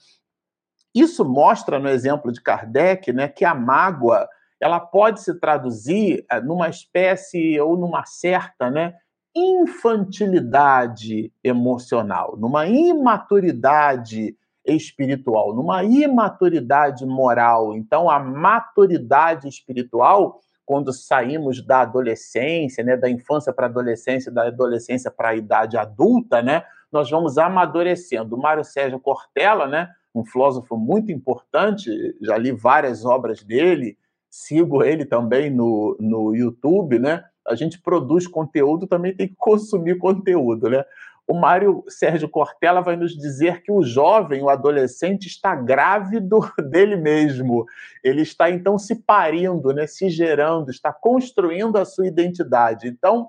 Isso 0.95 1.25
mostra 1.25 1.79
no 1.79 1.89
exemplo 1.89 2.33
de 2.33 2.41
Kardec, 2.41 3.13
né, 3.13 3.29
que 3.29 3.45
a 3.45 3.55
mágoa 3.55 4.29
ela 4.61 4.79
pode 4.79 5.23
se 5.23 5.39
traduzir 5.41 6.25
eh, 6.31 6.41
numa 6.41 6.69
espécie 6.69 7.59
ou 7.61 7.79
numa 7.79 8.05
certa, 8.05 8.71
né, 8.71 8.95
infantilidade 9.35 11.33
emocional, 11.43 12.37
numa 12.37 12.67
imaturidade 12.67 14.37
espiritual, 14.67 15.55
numa 15.55 15.83
imaturidade 15.83 17.07
moral. 17.07 17.75
Então, 17.75 18.11
a 18.11 18.19
maturidade 18.19 19.49
espiritual 19.49 20.41
quando 20.67 20.93
saímos 20.93 21.67
da 21.67 21.81
adolescência, 21.81 22.85
né, 22.85 22.97
da 22.97 23.11
infância 23.11 23.53
para 23.53 23.67
a 23.67 23.69
adolescência, 23.69 24.31
da 24.31 24.47
adolescência 24.47 25.11
para 25.11 25.31
a 25.31 25.35
idade 25.35 25.77
adulta, 25.77 26.41
né, 26.41 26.63
nós 26.93 27.11
vamos 27.11 27.39
amadurecendo. 27.39 28.37
O 28.37 28.39
Mário 28.41 28.63
Sérgio 28.63 29.01
Cortella, 29.01 29.67
né, 29.67 29.89
um 30.15 30.25
filósofo 30.25 30.77
muito 30.77 31.13
importante, 31.13 31.91
já 32.21 32.37
li 32.37 32.53
várias 32.53 33.05
obras 33.05 33.43
dele, 33.43 33.97
sigo 34.29 34.83
ele 34.83 35.05
também 35.05 35.51
no, 35.51 35.97
no 36.01 36.35
YouTube, 36.35 36.99
né? 36.99 37.25
A 37.47 37.55
gente 37.55 37.81
produz 37.81 38.27
conteúdo, 38.27 38.87
também 38.87 39.15
tem 39.15 39.29
que 39.29 39.37
consumir 39.37 39.99
conteúdo, 39.99 40.69
né? 40.69 40.85
o 41.31 41.35
Mário 41.35 41.85
Sérgio 41.87 42.29
Cortella 42.29 42.81
vai 42.81 42.97
nos 42.97 43.17
dizer 43.17 43.63
que 43.63 43.71
o 43.71 43.85
jovem, 43.85 44.43
o 44.43 44.49
adolescente, 44.49 45.27
está 45.27 45.55
grávido 45.55 46.41
dele 46.69 46.97
mesmo. 46.97 47.65
Ele 48.03 48.23
está, 48.23 48.51
então, 48.51 48.77
se 48.77 48.97
parindo, 48.97 49.73
né, 49.73 49.87
se 49.87 50.11
gerando, 50.11 50.73
está 50.73 50.93
construindo 50.93 51.77
a 51.77 51.85
sua 51.85 52.09
identidade. 52.09 52.89
Então, 52.89 53.29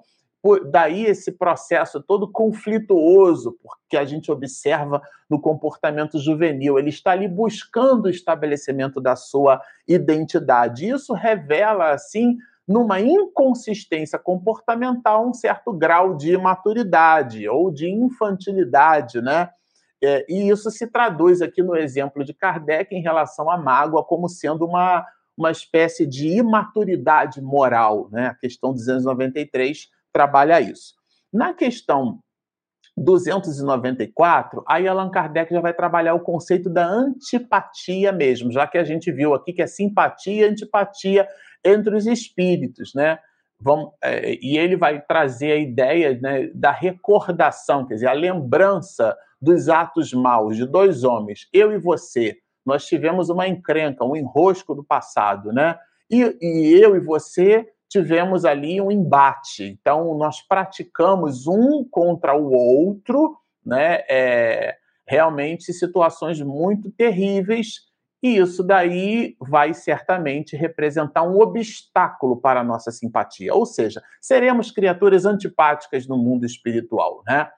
daí 0.71 1.05
esse 1.05 1.31
processo 1.31 2.01
todo 2.01 2.31
conflituoso, 2.31 3.57
porque 3.61 3.95
a 3.95 4.03
gente 4.03 4.31
observa 4.31 5.01
no 5.29 5.39
comportamento 5.39 6.19
juvenil. 6.19 6.79
Ele 6.79 6.89
está 6.89 7.11
ali 7.11 7.27
buscando 7.27 8.05
o 8.05 8.09
estabelecimento 8.09 8.99
da 8.99 9.15
sua 9.15 9.61
identidade. 9.87 10.89
Isso 10.89 11.13
revela, 11.13 11.91
assim, 11.91 12.37
numa 12.67 12.99
inconsistência 12.99 14.17
comportamental, 14.17 15.27
um 15.27 15.33
certo 15.33 15.71
grau 15.71 16.15
de 16.15 16.33
imaturidade 16.33 17.47
ou 17.47 17.71
de 17.71 17.89
infantilidade, 17.89 19.21
né? 19.21 19.49
É, 20.03 20.25
e 20.27 20.49
isso 20.49 20.71
se 20.71 20.87
traduz 20.87 21.43
aqui 21.43 21.61
no 21.61 21.75
exemplo 21.75 22.23
de 22.23 22.33
Kardec 22.33 22.95
em 22.95 23.03
relação 23.03 23.51
à 23.51 23.57
mágoa 23.57 24.03
como 24.03 24.27
sendo 24.27 24.65
uma, 24.65 25.05
uma 25.37 25.51
espécie 25.51 26.07
de 26.07 26.27
imaturidade 26.27 27.39
moral. 27.39 28.09
Né? 28.11 28.27
A 28.27 28.33
questão 28.33 28.73
293 28.73 29.89
trabalha 30.13 30.59
isso. 30.59 30.93
Na 31.33 31.53
questão 31.53 32.19
294, 32.97 34.63
aí 34.67 34.87
Allan 34.87 35.09
Kardec 35.09 35.53
já 35.53 35.61
vai 35.61 35.73
trabalhar 35.73 36.13
o 36.13 36.19
conceito 36.19 36.69
da 36.69 36.85
antipatia 36.85 38.11
mesmo, 38.11 38.51
já 38.51 38.67
que 38.67 38.77
a 38.77 38.83
gente 38.83 39.11
viu 39.11 39.33
aqui 39.33 39.53
que 39.53 39.61
é 39.61 39.67
simpatia 39.67 40.45
e 40.45 40.49
antipatia 40.49 41.27
entre 41.63 41.95
os 41.95 42.05
espíritos, 42.05 42.93
né? 42.93 43.17
Vamos, 43.59 43.91
é, 44.03 44.37
e 44.41 44.57
ele 44.57 44.75
vai 44.75 44.99
trazer 45.01 45.51
a 45.51 45.57
ideia 45.57 46.19
né, 46.19 46.47
da 46.53 46.71
recordação, 46.71 47.85
quer 47.85 47.93
dizer, 47.93 48.07
a 48.07 48.13
lembrança 48.13 49.15
dos 49.39 49.69
atos 49.69 50.11
maus 50.13 50.57
de 50.57 50.65
dois 50.65 51.03
homens, 51.03 51.47
eu 51.53 51.71
e 51.71 51.77
você. 51.77 52.37
Nós 52.65 52.85
tivemos 52.85 53.29
uma 53.29 53.47
encrenca, 53.47 54.03
um 54.03 54.15
enrosco 54.15 54.73
do 54.75 54.83
passado, 54.83 55.51
né? 55.51 55.77
E, 56.09 56.37
e 56.41 56.79
eu 56.81 56.95
e 56.95 56.99
você 56.99 57.67
tivemos 57.91 58.45
ali 58.45 58.79
um 58.79 58.89
embate. 58.89 59.65
Então, 59.65 60.17
nós 60.17 60.41
praticamos 60.41 61.45
um 61.45 61.83
contra 61.83 62.33
o 62.33 62.53
outro, 62.53 63.37
né? 63.65 63.99
É, 64.09 64.77
realmente 65.05 65.73
situações 65.73 66.39
muito 66.41 66.89
terríveis, 66.91 67.81
e 68.23 68.37
isso 68.37 68.63
daí 68.63 69.35
vai 69.41 69.73
certamente 69.73 70.55
representar 70.55 71.23
um 71.23 71.41
obstáculo 71.41 72.39
para 72.39 72.61
a 72.61 72.63
nossa 72.63 72.91
simpatia. 72.91 73.53
Ou 73.53 73.65
seja, 73.65 74.01
seremos 74.21 74.71
criaturas 74.71 75.25
antipáticas 75.25 76.07
no 76.07 76.17
mundo 76.17 76.45
espiritual, 76.45 77.21
né? 77.27 77.49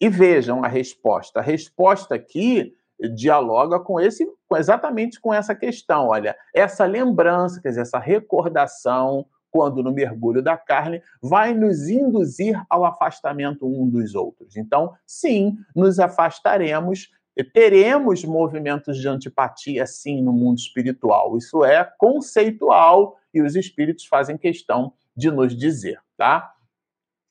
E 0.00 0.08
vejam 0.08 0.64
a 0.64 0.68
resposta. 0.68 1.40
A 1.40 1.42
resposta 1.42 2.14
aqui 2.14 2.72
dialoga 3.14 3.78
com 3.80 4.00
esse, 4.00 4.26
exatamente 4.56 5.20
com 5.20 5.34
essa 5.34 5.54
questão. 5.54 6.08
Olha, 6.08 6.34
essa 6.54 6.86
lembrança, 6.86 7.60
quer 7.60 7.70
dizer, 7.70 7.82
essa 7.82 7.98
recordação, 7.98 9.26
quando 9.54 9.84
no 9.84 9.92
mergulho 9.92 10.42
da 10.42 10.56
carne, 10.56 11.00
vai 11.22 11.54
nos 11.54 11.88
induzir 11.88 12.60
ao 12.68 12.84
afastamento 12.84 13.64
um 13.64 13.88
dos 13.88 14.16
outros. 14.16 14.56
Então, 14.56 14.92
sim, 15.06 15.56
nos 15.76 16.00
afastaremos, 16.00 17.12
teremos 17.52 18.24
movimentos 18.24 18.98
de 18.98 19.06
antipatia, 19.06 19.86
sim, 19.86 20.20
no 20.20 20.32
mundo 20.32 20.58
espiritual. 20.58 21.38
Isso 21.38 21.64
é 21.64 21.88
conceitual 21.96 23.16
e 23.32 23.40
os 23.42 23.54
espíritos 23.54 24.06
fazem 24.06 24.36
questão 24.36 24.92
de 25.16 25.30
nos 25.30 25.56
dizer, 25.56 26.00
tá? 26.16 26.52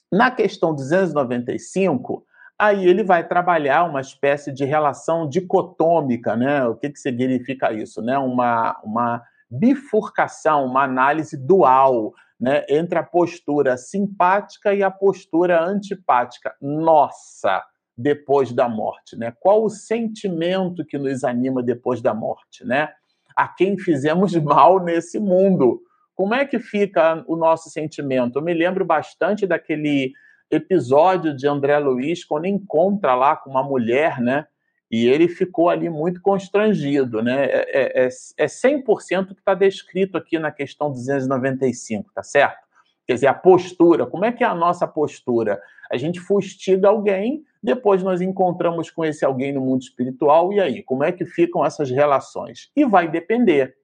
Na 0.10 0.32
questão 0.32 0.74
295, 0.74 2.26
aí 2.58 2.88
ele 2.88 3.04
vai 3.04 3.28
trabalhar 3.28 3.84
uma 3.84 4.00
espécie 4.00 4.54
de 4.54 4.64
relação 4.64 5.28
dicotômica, 5.28 6.38
né? 6.38 6.66
O 6.68 6.76
que, 6.76 6.90
que 6.90 7.00
significa 7.00 7.74
isso? 7.74 8.02
Né? 8.02 8.18
Uma, 8.18 8.80
uma 8.82 9.22
bifurcação, 9.50 10.66
uma 10.66 10.84
análise 10.84 11.38
dual 11.38 12.14
né, 12.40 12.66
entre 12.68 12.98
a 12.98 13.04
postura 13.04 13.78
simpática 13.78 14.74
e 14.74 14.84
a 14.84 14.92
postura 14.92 15.64
antipática. 15.64 16.56
Nossa, 16.62 17.64
depois 17.98 18.52
da 18.52 18.68
morte, 18.68 19.16
né? 19.16 19.34
Qual 19.40 19.64
o 19.64 19.70
sentimento 19.70 20.86
que 20.86 20.98
nos 20.98 21.24
anima 21.24 21.62
depois 21.62 22.02
da 22.02 22.14
morte, 22.14 22.66
né? 22.66 22.90
A 23.36 23.48
quem 23.48 23.78
fizemos 23.78 24.36
mal 24.42 24.84
nesse 24.84 25.20
mundo. 25.20 25.82
Como 26.16 26.34
é 26.34 26.46
que 26.46 26.60
fica 26.60 27.24
o 27.28 27.36
nosso 27.36 27.70
sentimento? 27.70 28.38
Eu 28.38 28.44
me 28.44 28.54
lembro 28.54 28.86
bastante 28.86 29.48
daquele 29.48 30.14
episódio 30.52 31.36
de 31.36 31.48
André 31.48 31.80
Luiz 31.80 32.24
quando 32.24 32.46
encontra 32.46 33.16
lá 33.16 33.36
com 33.36 33.50
uma 33.50 33.64
mulher, 33.64 34.20
né? 34.20 34.46
E 34.94 35.08
ele 35.08 35.28
ficou 35.28 35.70
ali 35.70 35.90
muito 35.90 36.22
constrangido, 36.22 37.24
né? 37.24 37.46
É, 37.46 38.04
é, 38.04 38.10
é 38.38 38.46
100% 38.46 39.24
é 39.24 39.26
que 39.26 39.34
está 39.40 39.56
descrito 39.56 40.16
aqui 40.16 40.38
na 40.38 40.52
questão 40.52 40.92
295, 40.92 42.12
tá 42.14 42.22
certo? 42.22 42.60
Quer 43.08 43.16
dizer, 43.16 43.26
a 43.26 43.34
postura, 43.34 44.06
como 44.06 44.24
é 44.24 44.32
que 44.32 44.44
é 44.44 44.48
a 44.48 44.54
nossa 44.54 44.88
postura? 44.88 45.60
A 45.92 45.98
gente 45.98 46.20
fustiga 46.20 46.90
alguém, 46.90 47.44
depois 47.62 48.04
nós 48.04 48.22
encontramos 48.22 48.92
com 48.92 49.04
esse 49.04 49.26
alguém 49.26 49.52
no 49.52 49.62
mundo 49.62 49.82
espiritual, 49.82 50.54
e 50.54 50.60
aí, 50.60 50.84
como 50.84 51.04
é 51.04 51.12
que 51.12 51.26
ficam 51.26 51.66
essas 51.66 51.90
relações? 51.90 52.70
E 52.76 52.86
vai 52.86 53.10
depender. 53.10 53.76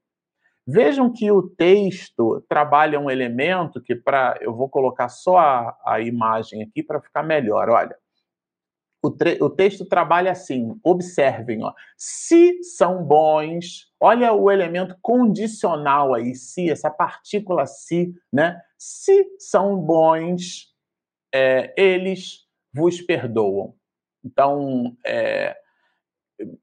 Vejam 0.68 1.12
que 1.12 1.32
o 1.32 1.42
texto 1.42 2.46
trabalha 2.48 3.00
um 3.00 3.10
elemento 3.10 3.82
que, 3.82 3.96
para 3.96 4.38
eu 4.42 4.54
vou 4.54 4.70
colocar 4.70 5.10
só 5.10 5.40
a, 5.40 5.76
a 5.84 6.02
imagem 6.02 6.62
aqui 6.62 6.84
para 6.84 7.02
ficar 7.02 7.24
melhor. 7.24 7.68
Olha, 7.68 7.96
o, 9.02 9.08
o, 9.46 9.50
texto 9.50 9.86
trabalha 9.86 10.32
assim, 10.32 10.78
observem, 10.84 11.64
ó. 11.64 11.74
Se 11.98 12.62
são 12.64 13.04
bons, 13.04 13.92
olha 14.00 14.34
o 14.34 14.52
elemento 14.52 14.98
condicional 15.02 16.14
aí, 16.14 16.36
se, 16.36 16.70
essa 16.70 16.90
partícula 16.90 17.66
se, 17.66 18.14
né? 18.32 18.60
Se 18.78 19.26
são 19.40 19.78
bons, 19.78 20.74
é, 21.34 21.74
eles 21.78 22.46
vos 22.74 23.02
perdoam. 23.02 23.74
Então, 24.24 24.98
é, 25.06 25.58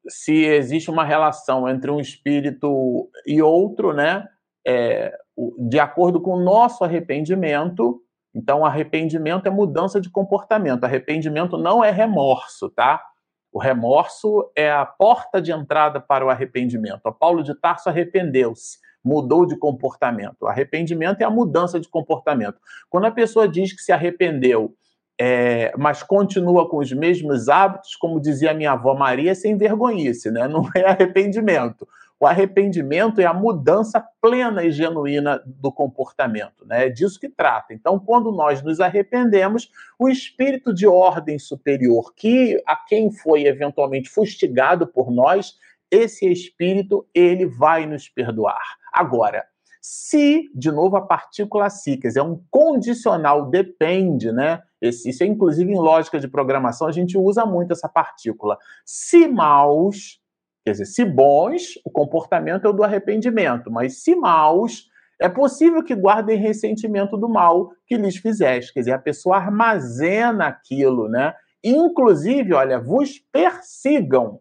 se 0.09 0.45
existe 0.45 0.91
uma 0.91 1.05
relação 1.05 1.69
entre 1.69 1.91
um 1.91 2.01
espírito 2.01 3.11
e 3.27 3.41
outro, 3.41 3.95
né? 3.95 4.29
É, 4.67 5.17
de 5.59 5.79
acordo 5.79 6.21
com 6.21 6.33
o 6.33 6.43
nosso 6.43 6.85
arrependimento, 6.85 8.03
então, 8.37 8.67
arrependimento 8.67 9.47
é 9.47 9.51
mudança 9.51 9.99
de 9.99 10.11
comportamento. 10.11 10.85
Arrependimento 10.85 11.57
não 11.57 11.83
é 11.83 11.91
remorso, 11.91 12.69
tá? 12.69 13.03
O 13.51 13.59
remorso 13.59 14.53
é 14.55 14.71
a 14.71 14.85
porta 14.85 15.41
de 15.41 15.53
entrada 15.53 15.99
para 16.03 16.23
o 16.23 16.29
arrependimento. 16.29 17.01
O 17.07 17.13
Paulo 17.15 17.43
de 17.43 17.59
Tarso 17.59 17.89
arrependeu-se, 17.89 18.77
mudou 19.03 19.47
de 19.47 19.57
comportamento. 19.57 20.43
O 20.43 20.49
arrependimento 20.49 21.23
é 21.23 21.25
a 21.25 21.31
mudança 21.31 21.81
de 21.81 21.89
comportamento. 21.89 22.61
Quando 22.91 23.07
a 23.07 23.11
pessoa 23.11 23.49
diz 23.49 23.73
que 23.73 23.81
se 23.81 23.91
arrependeu, 23.91 24.75
é, 25.19 25.73
mas 25.79 26.03
continua 26.03 26.69
com 26.69 26.79
os 26.79 26.93
mesmos 26.93 27.49
hábitos, 27.49 27.97
como 27.97 28.21
dizia 28.21 28.53
minha 28.53 28.73
avó 28.73 28.95
Maria, 28.95 29.35
sem 29.35 29.57
vergonhice, 29.57 30.31
né? 30.31 30.47
Não 30.47 30.69
é 30.75 30.85
arrependimento. 30.85 31.89
O 32.19 32.27
arrependimento 32.27 33.21
é 33.21 33.27
a 33.27 33.35
mudança 33.35 34.03
plena 34.23 34.65
e 34.65 34.71
genuína 34.71 35.43
do 35.45 35.71
comportamento, 35.71 36.67
né? 36.67 36.87
É 36.87 36.89
disso 36.89 37.21
que 37.21 37.29
trata. 37.29 37.75
Então, 37.75 37.99
quando 37.99 38.33
nós 38.33 38.63
nos 38.63 38.81
arrependemos, 38.81 39.71
o 39.99 40.09
espírito 40.09 40.75
de 40.75 40.87
ordem 40.87 41.39
superior, 41.39 42.15
que 42.15 42.63
a 42.67 42.77
quem 42.77 43.11
foi 43.11 43.47
eventualmente 43.47 44.09
fustigado 44.09 44.87
por 44.87 45.11
nós, 45.11 45.55
esse 45.91 46.27
espírito 46.31 47.07
ele 47.15 47.47
vai 47.47 47.87
nos 47.87 48.09
perdoar. 48.09 48.77
Agora, 48.93 49.45
se, 49.81 50.51
de 50.55 50.71
novo, 50.71 50.97
a 50.97 51.07
partícula 51.07 51.71
si, 51.71 51.97
quer 51.97 52.09
dizer, 52.09 52.21
é 52.21 52.23
um 52.23 52.43
condicional 52.51 53.51
depende, 53.51 54.33
né? 54.33 54.61
Esse, 54.81 55.11
isso 55.11 55.23
é 55.23 55.27
inclusive 55.27 55.73
em 55.73 55.79
lógica 55.79 56.19
de 56.19 56.29
programação, 56.29 56.87
a 56.87 56.93
gente 56.93 57.17
usa 57.17 57.47
muito 57.47 57.73
essa 57.73 57.89
partícula. 57.89 58.59
Se 58.85 59.27
maus, 59.27 60.21
Quer 60.67 60.73
dizer, 60.73 60.87
se 60.87 61.05
bons, 61.05 61.79
o 61.85 61.91
comportamento 61.93 62.67
é 62.67 62.69
o 62.69 62.73
do 62.73 62.83
arrependimento, 62.83 63.71
mas 63.71 64.03
se 64.03 64.17
maus, 64.17 64.89
é 65.21 65.29
possível 65.29 65.81
que 65.81 65.95
guardem 65.95 66.37
ressentimento 66.37 67.17
do 67.17 67.29
mal 67.29 67.71
que 67.87 67.97
lhes 67.97 68.17
fizeste. 68.17 68.73
Quer 68.73 68.81
dizer, 68.81 68.93
a 68.93 68.99
pessoa 68.99 69.37
armazena 69.37 70.49
aquilo, 70.49 71.09
né? 71.09 71.33
Inclusive, 71.63 72.53
olha, 72.53 72.81
vos 72.81 73.17
persigam, 73.31 74.41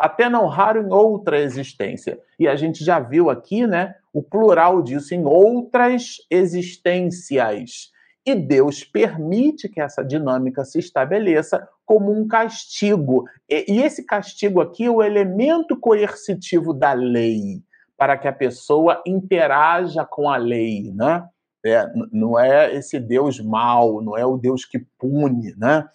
até 0.00 0.30
não 0.30 0.46
raro 0.46 0.80
em 0.80 0.90
outra 0.90 1.38
existência. 1.38 2.18
E 2.38 2.48
a 2.48 2.56
gente 2.56 2.82
já 2.82 2.98
viu 2.98 3.28
aqui, 3.28 3.66
né, 3.66 3.94
o 4.14 4.22
plural 4.22 4.80
disso, 4.80 5.14
em 5.14 5.26
outras 5.26 6.16
existências. 6.30 7.92
E 8.24 8.34
Deus 8.34 8.82
permite 8.82 9.68
que 9.68 9.78
essa 9.78 10.02
dinâmica 10.02 10.64
se 10.64 10.78
estabeleça 10.78 11.68
como 11.84 12.10
um 12.10 12.26
castigo. 12.26 13.26
E, 13.46 13.74
e 13.74 13.82
esse 13.82 14.06
castigo 14.06 14.62
aqui 14.62 14.86
é 14.86 14.90
o 14.90 15.02
elemento 15.02 15.76
coercitivo 15.78 16.72
da 16.72 16.94
lei, 16.94 17.62
para 17.98 18.16
que 18.16 18.26
a 18.26 18.32
pessoa 18.32 19.02
interaja 19.06 20.02
com 20.06 20.30
a 20.30 20.38
lei, 20.38 20.90
né? 20.94 21.28
É, 21.62 21.86
não 22.10 22.40
é 22.40 22.74
esse 22.74 22.98
Deus 22.98 23.38
mau, 23.38 24.00
não 24.00 24.16
é 24.16 24.24
o 24.24 24.38
Deus 24.38 24.64
que 24.64 24.78
pune, 24.98 25.54
né? 25.58 25.86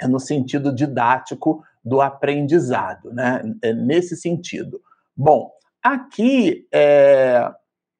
É 0.00 0.08
no 0.08 0.18
sentido 0.18 0.74
didático 0.74 1.62
do 1.84 2.00
aprendizado, 2.00 3.12
né? 3.12 3.42
É 3.62 3.72
nesse 3.72 4.16
sentido. 4.16 4.80
Bom, 5.16 5.50
aqui 5.82 6.66
é, 6.72 7.50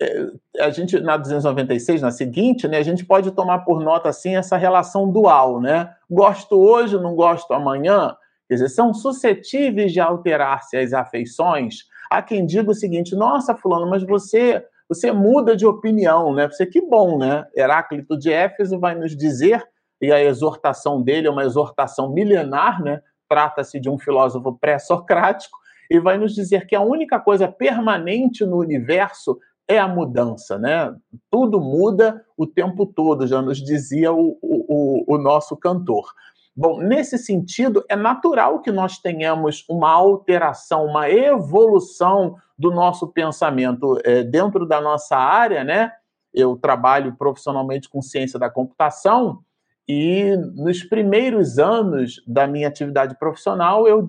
é, 0.00 0.26
a 0.60 0.70
gente 0.70 0.98
na 1.00 1.16
296, 1.16 2.02
na 2.02 2.10
seguinte, 2.10 2.66
né, 2.66 2.78
a 2.78 2.82
gente 2.82 3.04
pode 3.04 3.30
tomar 3.30 3.60
por 3.60 3.80
nota 3.80 4.08
assim 4.08 4.36
essa 4.36 4.56
relação 4.56 5.10
dual, 5.10 5.60
né? 5.60 5.94
Gosto 6.10 6.56
hoje, 6.58 6.98
não 6.98 7.14
gosto 7.14 7.52
amanhã. 7.52 8.16
Quer 8.48 8.54
dizer, 8.54 8.68
são 8.68 8.92
suscetíveis 8.92 9.92
de 9.92 10.00
alterar-se 10.00 10.76
as 10.76 10.92
afeições. 10.92 11.84
Há 12.10 12.22
quem 12.22 12.44
diga 12.46 12.70
o 12.70 12.74
seguinte: 12.74 13.14
"Nossa, 13.14 13.54
fulano, 13.54 13.88
mas 13.88 14.02
você 14.04 14.64
você 14.88 15.10
muda 15.12 15.56
de 15.56 15.66
opinião, 15.66 16.34
né? 16.34 16.48
Você 16.48 16.66
que 16.66 16.80
bom, 16.80 17.18
né? 17.18 17.46
Heráclito 17.56 18.18
de 18.18 18.30
Éfeso 18.30 18.78
vai 18.78 18.94
nos 18.94 19.16
dizer 19.16 19.62
e 20.00 20.12
a 20.12 20.22
exortação 20.22 21.02
dele 21.02 21.26
é 21.26 21.30
uma 21.30 21.44
exortação 21.44 22.12
milenar, 22.12 22.82
né? 22.82 23.00
Trata-se 23.28 23.80
de 23.80 23.88
um 23.90 23.98
filósofo 23.98 24.52
pré-socrático, 24.58 25.58
e 25.90 25.98
vai 25.98 26.16
nos 26.16 26.34
dizer 26.34 26.66
que 26.66 26.74
a 26.74 26.80
única 26.80 27.20
coisa 27.20 27.46
permanente 27.46 28.44
no 28.44 28.58
universo 28.58 29.38
é 29.68 29.78
a 29.78 29.88
mudança, 29.88 30.58
né? 30.58 30.94
Tudo 31.30 31.60
muda 31.60 32.24
o 32.36 32.46
tempo 32.46 32.86
todo, 32.86 33.26
já 33.26 33.40
nos 33.40 33.58
dizia 33.58 34.12
o, 34.12 34.38
o, 34.42 35.14
o 35.14 35.18
nosso 35.18 35.56
cantor. 35.56 36.12
Bom, 36.56 36.80
nesse 36.80 37.18
sentido, 37.18 37.84
é 37.88 37.96
natural 37.96 38.60
que 38.60 38.70
nós 38.70 38.98
tenhamos 38.98 39.64
uma 39.68 39.90
alteração, 39.90 40.84
uma 40.84 41.10
evolução 41.10 42.36
do 42.56 42.70
nosso 42.70 43.08
pensamento 43.08 43.98
é, 44.04 44.22
dentro 44.22 44.64
da 44.64 44.80
nossa 44.80 45.16
área, 45.16 45.64
né? 45.64 45.92
Eu 46.32 46.56
trabalho 46.56 47.14
profissionalmente 47.16 47.88
com 47.88 48.00
ciência 48.00 48.38
da 48.38 48.50
computação 48.50 49.40
e 49.86 50.34
nos 50.54 50.82
primeiros 50.82 51.58
anos 51.58 52.22
da 52.26 52.46
minha 52.46 52.68
atividade 52.68 53.18
profissional 53.18 53.86
eu 53.86 54.06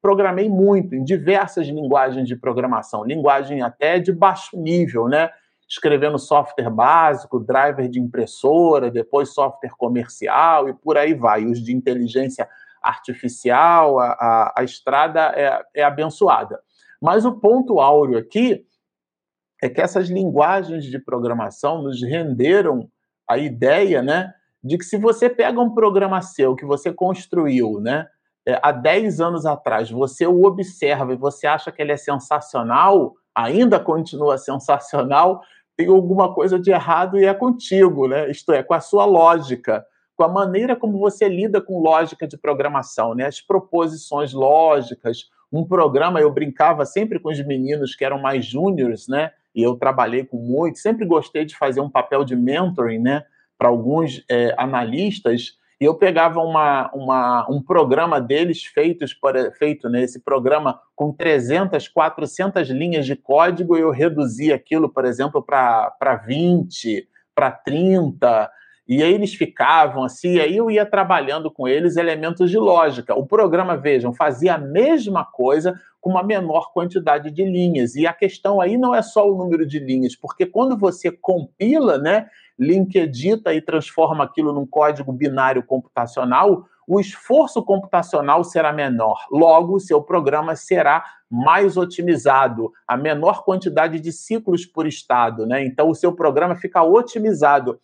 programei 0.00 0.48
muito 0.48 0.94
em 0.94 1.04
diversas 1.04 1.66
linguagens 1.66 2.26
de 2.26 2.36
programação, 2.36 3.04
linguagem 3.04 3.60
até 3.60 3.98
de 3.98 4.12
baixo 4.12 4.56
nível, 4.58 5.08
né? 5.08 5.30
escrevendo 5.70 6.18
software 6.18 6.68
básico, 6.68 7.38
driver 7.38 7.88
de 7.88 8.00
impressora, 8.00 8.90
depois 8.90 9.32
software 9.32 9.70
comercial 9.78 10.68
e 10.68 10.74
por 10.74 10.98
aí 10.98 11.14
vai. 11.14 11.44
Os 11.44 11.62
de 11.62 11.72
inteligência 11.72 12.48
artificial, 12.82 14.00
a, 14.00 14.12
a, 14.12 14.54
a 14.56 14.64
estrada 14.64 15.32
é, 15.36 15.62
é 15.74 15.84
abençoada. 15.84 16.60
Mas 17.00 17.24
o 17.24 17.38
ponto 17.38 17.78
áureo 17.78 18.18
aqui 18.18 18.66
é 19.62 19.68
que 19.68 19.80
essas 19.80 20.08
linguagens 20.08 20.84
de 20.84 20.98
programação 20.98 21.82
nos 21.82 22.02
renderam 22.02 22.90
a 23.28 23.38
ideia, 23.38 24.02
né, 24.02 24.34
de 24.62 24.76
que 24.76 24.84
se 24.84 24.98
você 24.98 25.28
pega 25.28 25.60
um 25.60 25.74
programa 25.74 26.20
seu 26.20 26.54
que 26.54 26.64
você 26.64 26.92
construiu, 26.92 27.80
né, 27.80 28.06
é, 28.46 28.58
há 28.62 28.72
10 28.72 29.20
anos 29.20 29.46
atrás, 29.46 29.90
você 29.90 30.26
o 30.26 30.44
observa 30.44 31.12
e 31.12 31.16
você 31.16 31.46
acha 31.46 31.70
que 31.70 31.80
ele 31.80 31.92
é 31.92 31.96
sensacional, 31.96 33.14
ainda 33.34 33.78
continua 33.78 34.36
sensacional, 34.38 35.42
tem 35.76 35.88
alguma 35.88 36.34
coisa 36.34 36.58
de 36.58 36.70
errado 36.70 37.18
e 37.18 37.24
é 37.24 37.32
contigo, 37.32 38.06
né? 38.06 38.30
Isto 38.30 38.52
é, 38.52 38.62
com 38.62 38.74
a 38.74 38.80
sua 38.80 39.04
lógica, 39.04 39.84
com 40.14 40.24
a 40.24 40.28
maneira 40.28 40.76
como 40.76 40.98
você 40.98 41.28
lida 41.28 41.60
com 41.60 41.80
lógica 41.80 42.26
de 42.26 42.36
programação, 42.36 43.14
né? 43.14 43.26
As 43.26 43.40
proposições 43.40 44.32
lógicas. 44.32 45.30
Um 45.50 45.66
programa, 45.66 46.20
eu 46.20 46.30
brincava 46.30 46.84
sempre 46.84 47.18
com 47.18 47.30
os 47.30 47.44
meninos 47.44 47.94
que 47.94 48.04
eram 48.04 48.20
mais 48.20 48.44
júniores, 48.44 49.08
né? 49.08 49.30
E 49.54 49.62
eu 49.62 49.74
trabalhei 49.76 50.24
com 50.24 50.36
muitos, 50.36 50.82
sempre 50.82 51.06
gostei 51.06 51.44
de 51.44 51.56
fazer 51.56 51.80
um 51.80 51.90
papel 51.90 52.24
de 52.24 52.36
mentoring, 52.36 52.98
né? 52.98 53.24
Para 53.60 53.68
alguns 53.68 54.24
é, 54.30 54.54
analistas 54.56 55.60
e 55.80 55.84
eu 55.86 55.94
pegava 55.94 56.40
uma, 56.40 56.90
uma, 56.92 57.46
um 57.50 57.62
programa 57.62 58.20
deles 58.20 58.64
feitos 58.64 59.14
por, 59.14 59.34
feito 59.52 59.88
nesse 59.88 60.18
né, 60.18 60.22
programa 60.22 60.78
com 60.94 61.10
300, 61.10 61.88
400 61.88 62.68
linhas 62.68 63.06
de 63.06 63.16
código, 63.16 63.78
eu 63.78 63.90
reduzia 63.90 64.54
aquilo, 64.54 64.90
por 64.90 65.06
exemplo, 65.06 65.42
para 65.42 66.22
20, 66.26 67.08
para 67.34 67.50
30, 67.50 68.50
e 68.86 69.02
aí 69.02 69.14
eles 69.14 69.32
ficavam 69.32 70.04
assim, 70.04 70.38
aí 70.38 70.54
eu 70.54 70.70
ia 70.70 70.84
trabalhando 70.84 71.50
com 71.50 71.66
eles 71.66 71.96
elementos 71.96 72.50
de 72.50 72.58
lógica. 72.58 73.14
O 73.14 73.24
programa, 73.24 73.74
vejam, 73.74 74.12
fazia 74.12 74.56
a 74.56 74.58
mesma 74.58 75.24
coisa 75.24 75.80
com 76.00 76.10
uma 76.10 76.22
menor 76.22 76.72
quantidade 76.72 77.30
de 77.30 77.44
linhas. 77.44 77.94
E 77.94 78.06
a 78.06 78.12
questão 78.12 78.60
aí 78.60 78.76
não 78.76 78.94
é 78.94 79.02
só 79.02 79.30
o 79.30 79.36
número 79.36 79.66
de 79.66 79.78
linhas, 79.78 80.16
porque 80.16 80.46
quando 80.46 80.76
você 80.76 81.10
compila, 81.10 81.98
né, 81.98 82.28
linkedita 82.58 83.52
e 83.52 83.60
transforma 83.60 84.24
aquilo 84.24 84.52
num 84.52 84.66
código 84.66 85.12
binário 85.12 85.62
computacional, 85.62 86.64
o 86.86 86.98
esforço 86.98 87.62
computacional 87.62 88.42
será 88.42 88.72
menor. 88.72 89.26
Logo, 89.30 89.76
o 89.76 89.80
seu 89.80 90.02
programa 90.02 90.56
será 90.56 91.04
mais 91.30 91.76
otimizado, 91.76 92.72
a 92.88 92.96
menor 92.96 93.44
quantidade 93.44 94.00
de 94.00 94.10
ciclos 94.10 94.66
por 94.66 94.84
estado, 94.84 95.46
né? 95.46 95.64
Então, 95.64 95.88
o 95.88 95.94
seu 95.94 96.12
programa 96.12 96.56
fica 96.56 96.82
otimizado. 96.82 97.78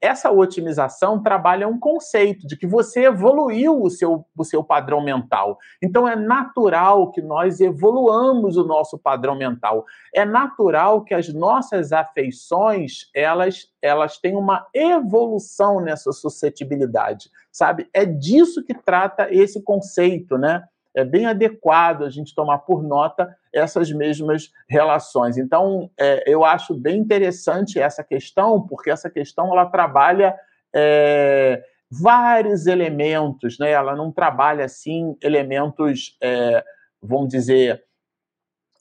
Essa 0.00 0.30
otimização 0.30 1.22
trabalha 1.22 1.68
um 1.68 1.78
conceito 1.78 2.46
de 2.46 2.56
que 2.56 2.66
você 2.66 3.04
evoluiu 3.04 3.82
o 3.82 3.90
seu, 3.90 4.24
o 4.34 4.42
seu 4.42 4.64
padrão 4.64 5.04
mental. 5.04 5.58
Então, 5.82 6.08
é 6.08 6.16
natural 6.16 7.10
que 7.10 7.20
nós 7.20 7.60
evoluamos 7.60 8.56
o 8.56 8.64
nosso 8.64 8.98
padrão 8.98 9.36
mental. 9.36 9.84
É 10.14 10.24
natural 10.24 11.04
que 11.04 11.12
as 11.12 11.28
nossas 11.28 11.92
afeições, 11.92 13.10
elas, 13.14 13.68
elas 13.82 14.16
tenham 14.16 14.40
uma 14.40 14.66
evolução 14.72 15.82
nessa 15.82 16.12
suscetibilidade, 16.12 17.30
sabe? 17.52 17.90
É 17.92 18.06
disso 18.06 18.64
que 18.64 18.72
trata 18.72 19.28
esse 19.30 19.62
conceito, 19.62 20.38
né? 20.38 20.64
É 20.96 21.04
bem 21.04 21.26
adequado 21.26 22.04
a 22.04 22.08
gente 22.08 22.34
tomar 22.34 22.58
por 22.60 22.82
nota 22.82 23.36
essas 23.52 23.92
mesmas 23.92 24.50
relações. 24.66 25.36
Então, 25.36 25.90
é, 26.00 26.24
eu 26.26 26.42
acho 26.42 26.74
bem 26.74 26.98
interessante 26.98 27.78
essa 27.78 28.02
questão, 28.02 28.66
porque 28.66 28.90
essa 28.90 29.10
questão 29.10 29.52
ela 29.52 29.66
trabalha 29.66 30.34
é, 30.74 31.62
vários 31.90 32.66
elementos, 32.66 33.58
né? 33.58 33.70
Ela 33.70 33.94
não 33.94 34.10
trabalha 34.10 34.64
assim 34.64 35.14
elementos, 35.22 36.16
é, 36.22 36.64
vamos 37.02 37.28
dizer, 37.28 37.84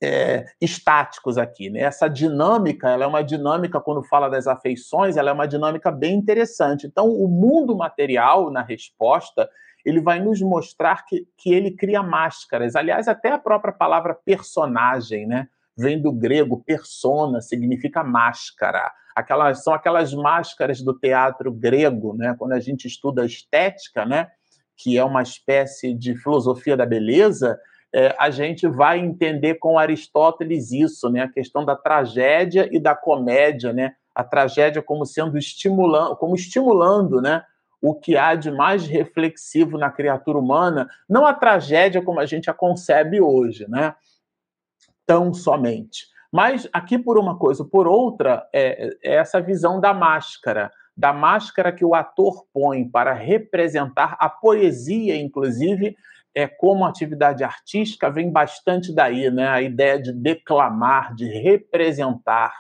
é, 0.01 0.45
estáticos 0.61 1.37
aqui, 1.37 1.69
né? 1.69 1.81
Essa 1.81 2.07
dinâmica, 2.07 2.89
ela 2.89 3.03
é 3.03 3.07
uma 3.07 3.23
dinâmica 3.23 3.81
quando 3.81 4.01
fala 4.03 4.29
das 4.29 4.47
afeições, 4.47 5.17
ela 5.17 5.31
é 5.31 5.33
uma 5.33 5.47
dinâmica 5.47 5.91
bem 5.91 6.15
interessante. 6.15 6.87
Então, 6.87 7.09
o 7.09 7.27
mundo 7.27 7.75
material 7.75 8.49
na 8.49 8.61
resposta 8.61 9.49
ele 9.85 10.01
vai 10.01 10.19
nos 10.19 10.41
mostrar 10.41 11.05
que, 11.05 11.27
que 11.37 11.53
ele 11.53 11.71
cria 11.71 12.01
máscaras. 12.01 12.75
Aliás, 12.75 13.07
até 13.07 13.31
a 13.31 13.37
própria 13.37 13.71
palavra 13.71 14.15
personagem, 14.15 15.27
né? 15.27 15.47
Vem 15.77 16.01
do 16.01 16.11
grego 16.11 16.63
persona, 16.65 17.39
significa 17.39 18.03
máscara. 18.03 18.91
Aquelas, 19.15 19.63
são 19.63 19.73
aquelas 19.73 20.13
máscaras 20.13 20.81
do 20.81 20.97
teatro 20.97 21.51
grego, 21.51 22.15
né? 22.15 22.35
Quando 22.37 22.53
a 22.53 22.59
gente 22.59 22.87
estuda 22.87 23.21
a 23.21 23.25
estética, 23.25 24.05
né? 24.05 24.27
Que 24.75 24.97
é 24.97 25.03
uma 25.03 25.21
espécie 25.21 25.93
de 25.93 26.15
filosofia 26.15 26.75
da 26.75 26.85
beleza, 26.85 27.57
é, 27.93 28.13
a 28.19 28.29
gente 28.29 28.67
vai 28.67 28.99
entender 28.99 29.55
com 29.55 29.77
Aristóteles 29.77 30.71
isso, 30.71 31.09
né? 31.09 31.21
A 31.21 31.31
questão 31.31 31.63
da 31.63 31.75
tragédia 31.75 32.67
e 32.71 32.79
da 32.79 32.95
comédia, 32.95 33.71
né? 33.71 33.93
A 34.13 34.23
tragédia 34.23 34.81
como 34.81 35.05
sendo 35.05 35.37
estimulando, 35.37 36.15
como 36.15 36.35
estimulando, 36.35 37.21
né? 37.21 37.43
O 37.81 37.93
que 37.93 38.17
há 38.17 38.35
de 38.35 38.51
mais 38.51 38.87
reflexivo 38.87 39.77
na 39.77 39.89
criatura 39.89 40.37
humana, 40.37 40.87
não 41.07 41.25
a 41.25 41.33
tragédia 41.33 42.01
como 42.01 42.19
a 42.19 42.25
gente 42.25 42.49
a 42.49 42.53
concebe 42.53 43.21
hoje, 43.21 43.65
né? 43.69 43.95
Tão 45.05 45.33
somente. 45.33 46.07
Mas 46.31 46.67
aqui, 46.73 46.97
por 46.97 47.17
uma 47.17 47.37
coisa 47.37 47.63
por 47.63 47.87
outra, 47.87 48.47
é, 48.53 48.89
é 49.03 49.15
essa 49.15 49.39
visão 49.39 49.79
da 49.79 49.93
máscara, 49.93 50.71
da 50.97 51.13
máscara 51.13 51.71
que 51.71 51.85
o 51.85 51.95
ator 51.95 52.45
põe 52.53 52.87
para 52.87 53.13
representar 53.13 54.17
a 54.19 54.29
poesia, 54.29 55.15
inclusive, 55.15 55.95
é 56.33 56.47
como 56.47 56.85
atividade 56.85 57.43
artística, 57.43 58.09
vem 58.09 58.29
bastante 58.29 58.93
daí, 58.93 59.31
né? 59.31 59.47
A 59.47 59.61
ideia 59.61 60.01
de 60.01 60.11
declamar, 60.11 61.15
de 61.15 61.25
representar. 61.25 62.53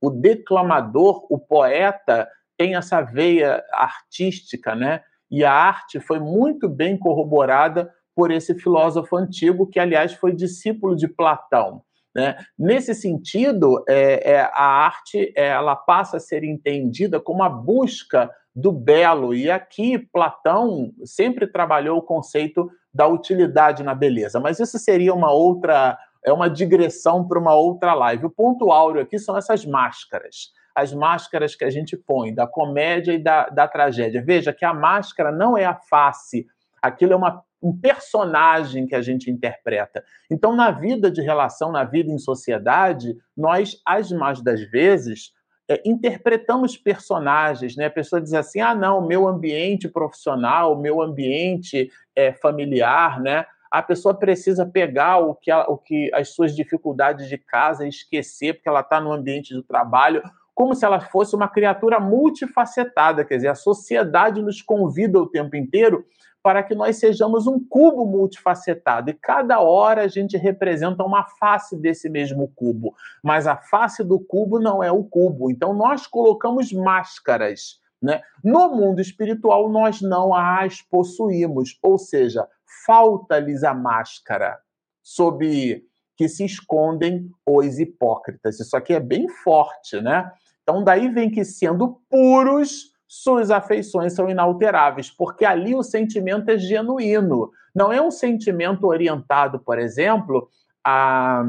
O 0.00 0.10
declamador, 0.10 1.26
o 1.30 1.38
poeta, 1.38 2.28
tem 2.60 2.74
essa 2.74 3.00
veia 3.00 3.64
artística, 3.72 4.74
né? 4.74 5.00
E 5.30 5.42
a 5.46 5.50
arte 5.50 5.98
foi 5.98 6.20
muito 6.20 6.68
bem 6.68 6.94
corroborada 6.94 7.90
por 8.14 8.30
esse 8.30 8.54
filósofo 8.54 9.16
antigo, 9.16 9.66
que, 9.66 9.80
aliás, 9.80 10.12
foi 10.12 10.34
discípulo 10.34 10.94
de 10.94 11.08
Platão. 11.08 11.80
Né? 12.14 12.36
Nesse 12.58 12.94
sentido, 12.94 13.82
é, 13.88 14.32
é, 14.32 14.40
a 14.40 14.62
arte 14.62 15.32
ela 15.34 15.74
passa 15.74 16.18
a 16.18 16.20
ser 16.20 16.44
entendida 16.44 17.18
como 17.18 17.42
a 17.42 17.48
busca 17.48 18.30
do 18.54 18.72
belo, 18.72 19.34
e 19.34 19.50
aqui 19.50 19.98
Platão 20.12 20.92
sempre 21.02 21.46
trabalhou 21.46 21.96
o 21.96 22.02
conceito 22.02 22.70
da 22.92 23.06
utilidade 23.06 23.82
na 23.82 23.94
beleza, 23.94 24.38
mas 24.38 24.60
isso 24.60 24.78
seria 24.78 25.14
uma 25.14 25.32
outra, 25.32 25.96
é 26.22 26.30
uma 26.30 26.50
digressão 26.50 27.26
para 27.26 27.38
uma 27.38 27.54
outra 27.54 27.94
live. 27.94 28.26
O 28.26 28.30
ponto 28.30 28.70
áureo 28.70 29.00
aqui 29.00 29.18
são 29.18 29.34
essas 29.34 29.64
máscaras 29.64 30.59
as 30.74 30.92
máscaras 30.92 31.54
que 31.54 31.64
a 31.64 31.70
gente 31.70 31.96
põe, 31.96 32.34
da 32.34 32.46
comédia 32.46 33.12
e 33.12 33.18
da, 33.18 33.48
da 33.48 33.68
tragédia. 33.68 34.22
Veja 34.24 34.52
que 34.52 34.64
a 34.64 34.74
máscara 34.74 35.32
não 35.32 35.56
é 35.56 35.64
a 35.64 35.74
face, 35.74 36.46
aquilo 36.80 37.12
é 37.12 37.16
uma, 37.16 37.42
um 37.62 37.76
personagem 37.76 38.86
que 38.86 38.94
a 38.94 39.02
gente 39.02 39.30
interpreta. 39.30 40.02
Então, 40.30 40.54
na 40.54 40.70
vida 40.70 41.10
de 41.10 41.20
relação, 41.20 41.70
na 41.70 41.84
vida 41.84 42.10
em 42.10 42.18
sociedade, 42.18 43.16
nós, 43.36 43.80
as 43.84 44.10
mais 44.10 44.40
das 44.42 44.62
vezes, 44.62 45.32
é, 45.68 45.80
interpretamos 45.84 46.76
personagens, 46.76 47.76
né? 47.76 47.86
A 47.86 47.90
pessoa 47.90 48.20
diz 48.20 48.32
assim: 48.32 48.60
ah, 48.60 48.74
não, 48.74 49.06
meu 49.06 49.28
ambiente 49.28 49.88
profissional, 49.88 50.76
meu 50.76 51.00
ambiente 51.00 51.90
é, 52.16 52.32
familiar, 52.32 53.20
né? 53.20 53.46
A 53.70 53.80
pessoa 53.80 54.12
precisa 54.12 54.66
pegar 54.66 55.18
o 55.18 55.32
que, 55.32 55.48
a, 55.48 55.62
o 55.68 55.78
que 55.78 56.10
as 56.12 56.30
suas 56.30 56.56
dificuldades 56.56 57.28
de 57.28 57.38
casa 57.38 57.86
e 57.86 57.88
esquecer, 57.88 58.54
porque 58.54 58.68
ela 58.68 58.80
está 58.80 59.00
no 59.00 59.12
ambiente 59.12 59.54
do 59.54 59.62
trabalho 59.62 60.20
como 60.60 60.74
se 60.74 60.84
ela 60.84 61.00
fosse 61.00 61.34
uma 61.34 61.48
criatura 61.48 61.98
multifacetada, 61.98 63.24
quer 63.24 63.36
dizer, 63.36 63.48
a 63.48 63.54
sociedade 63.54 64.42
nos 64.42 64.60
convida 64.60 65.18
o 65.18 65.26
tempo 65.26 65.56
inteiro 65.56 66.04
para 66.42 66.62
que 66.62 66.74
nós 66.74 66.98
sejamos 66.98 67.46
um 67.46 67.58
cubo 67.66 68.04
multifacetado 68.04 69.08
e 69.08 69.14
cada 69.14 69.58
hora 69.60 70.02
a 70.02 70.06
gente 70.06 70.36
representa 70.36 71.02
uma 71.02 71.24
face 71.24 71.78
desse 71.78 72.10
mesmo 72.10 72.52
cubo, 72.54 72.94
mas 73.24 73.46
a 73.46 73.56
face 73.56 74.04
do 74.04 74.20
cubo 74.20 74.60
não 74.60 74.84
é 74.84 74.92
o 74.92 75.02
cubo. 75.02 75.50
Então 75.50 75.72
nós 75.72 76.06
colocamos 76.06 76.70
máscaras. 76.74 77.80
Né? 78.02 78.20
No 78.44 78.68
mundo 78.68 79.00
espiritual, 79.00 79.66
nós 79.70 80.02
não 80.02 80.34
as 80.34 80.82
possuímos, 80.82 81.78
ou 81.82 81.96
seja, 81.96 82.46
falta-lhes 82.84 83.64
a 83.64 83.72
máscara 83.72 84.58
sob 85.02 85.82
que 86.18 86.28
se 86.28 86.44
escondem 86.44 87.30
os 87.46 87.78
hipócritas. 87.78 88.60
Isso 88.60 88.76
aqui 88.76 88.92
é 88.92 89.00
bem 89.00 89.26
forte, 89.26 89.98
né? 90.02 90.30
Então, 90.62 90.84
daí 90.84 91.08
vem 91.08 91.30
que, 91.30 91.44
sendo 91.44 92.00
puros, 92.08 92.90
suas 93.06 93.50
afeições 93.50 94.14
são 94.14 94.28
inalteráveis, 94.30 95.10
porque 95.10 95.44
ali 95.44 95.74
o 95.74 95.82
sentimento 95.82 96.48
é 96.48 96.58
genuíno. 96.58 97.50
Não 97.74 97.92
é 97.92 98.00
um 98.00 98.10
sentimento 98.10 98.86
orientado, 98.86 99.58
por 99.58 99.78
exemplo, 99.78 100.48
a, 100.84 101.44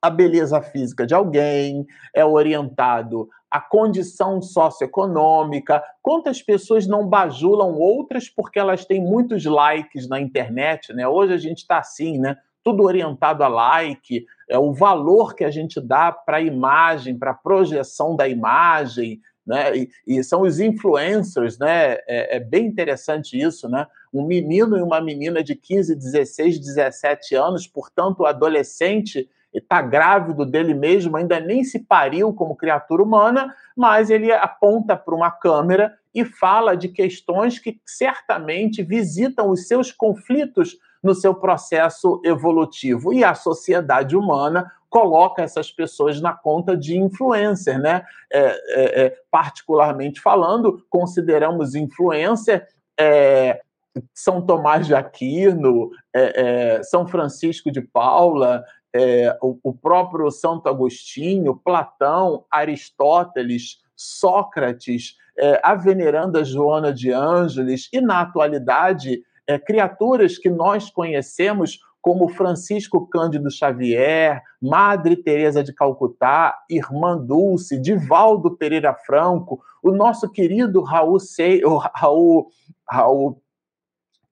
a 0.00 0.10
beleza 0.10 0.60
física 0.60 1.06
de 1.06 1.14
alguém, 1.14 1.86
é 2.14 2.24
orientado 2.24 3.28
à 3.48 3.60
condição 3.60 4.42
socioeconômica. 4.42 5.82
Quantas 6.02 6.42
pessoas 6.42 6.86
não 6.86 7.06
bajulam 7.06 7.74
outras 7.74 8.28
porque 8.28 8.58
elas 8.58 8.84
têm 8.84 9.00
muitos 9.00 9.44
likes 9.44 10.08
na 10.08 10.20
internet, 10.20 10.92
né? 10.92 11.06
Hoje 11.06 11.32
a 11.32 11.38
gente 11.38 11.58
está 11.58 11.78
assim, 11.78 12.18
né? 12.18 12.36
Tudo 12.64 12.84
orientado 12.84 13.42
a 13.42 13.48
like, 13.48 14.26
é 14.48 14.58
o 14.58 14.72
valor 14.72 15.34
que 15.34 15.44
a 15.44 15.50
gente 15.50 15.80
dá 15.80 16.12
para 16.12 16.36
a 16.36 16.42
imagem, 16.42 17.18
para 17.18 17.32
a 17.32 17.34
projeção 17.34 18.14
da 18.14 18.28
imagem, 18.28 19.20
né? 19.46 19.76
E, 19.76 19.90
e, 20.06 20.22
são 20.22 20.42
os 20.42 20.60
influencers, 20.60 21.58
né? 21.58 21.94
É, 22.06 22.36
é, 22.36 22.40
bem 22.40 22.66
interessante 22.66 23.38
isso, 23.38 23.68
né? 23.68 23.86
Um 24.12 24.24
menino 24.24 24.78
e 24.78 24.82
uma 24.82 25.00
menina 25.00 25.42
de 25.42 25.56
15, 25.56 25.96
16, 25.96 26.60
17 26.60 27.34
anos, 27.34 27.66
portanto, 27.66 28.24
adolescente, 28.24 29.28
está 29.52 29.82
grávido 29.82 30.46
dele 30.46 30.74
mesmo, 30.74 31.16
ainda 31.16 31.38
nem 31.38 31.62
se 31.64 31.80
pariu 31.80 32.32
como 32.32 32.56
criatura 32.56 33.02
humana, 33.02 33.54
mas 33.76 34.10
ele 34.10 34.32
aponta 34.32 34.96
para 34.96 35.14
uma 35.14 35.30
câmera 35.30 35.92
e 36.14 36.24
fala 36.24 36.74
de 36.74 36.88
questões 36.88 37.58
que 37.58 37.80
certamente 37.84 38.82
visitam 38.82 39.50
os 39.50 39.66
seus 39.66 39.90
conflitos 39.90 40.78
no 41.02 41.14
seu 41.14 41.34
processo 41.34 42.20
evolutivo. 42.24 43.12
E 43.12 43.24
a 43.24 43.34
sociedade 43.34 44.16
humana 44.16 44.70
coloca 44.92 45.42
essas 45.42 45.72
pessoas 45.72 46.20
na 46.20 46.34
conta 46.34 46.76
de 46.76 46.98
influencer, 46.98 47.80
né? 47.80 48.04
É, 48.30 48.40
é, 48.40 49.04
é, 49.06 49.16
particularmente 49.30 50.20
falando, 50.20 50.84
consideramos 50.90 51.74
influencer 51.74 52.68
é, 53.00 53.62
São 54.12 54.42
Tomás 54.42 54.86
de 54.86 54.94
Aquino, 54.94 55.90
é, 56.14 56.76
é, 56.76 56.82
São 56.82 57.08
Francisco 57.08 57.72
de 57.72 57.80
Paula, 57.80 58.62
o, 59.40 59.58
o 59.62 59.72
próprio 59.72 60.30
Santo 60.30 60.68
Agostinho, 60.68 61.56
Platão, 61.56 62.44
Aristóteles, 62.50 63.78
Sócrates, 63.96 65.16
a 65.62 65.74
veneranda 65.74 66.44
Joana 66.44 66.92
de 66.92 67.10
Ângeles 67.10 67.88
e, 67.90 68.02
na 68.02 68.20
atualidade, 68.20 69.22
é, 69.46 69.58
criaturas 69.58 70.38
que 70.38 70.50
nós 70.50 70.90
conhecemos 70.90 71.78
como 72.00 72.28
Francisco 72.28 73.06
Cândido 73.06 73.48
Xavier, 73.48 74.42
Madre 74.60 75.16
Teresa 75.16 75.62
de 75.62 75.72
Calcutá, 75.72 76.58
Irmã 76.68 77.16
Dulce, 77.16 77.80
Divaldo 77.80 78.56
Pereira 78.56 78.92
Franco, 78.92 79.62
o 79.82 79.92
nosso 79.92 80.28
querido 80.28 80.82
Raul, 80.82 81.20
Sei, 81.20 81.62
Raul, 81.94 82.48
Raul 82.88 83.40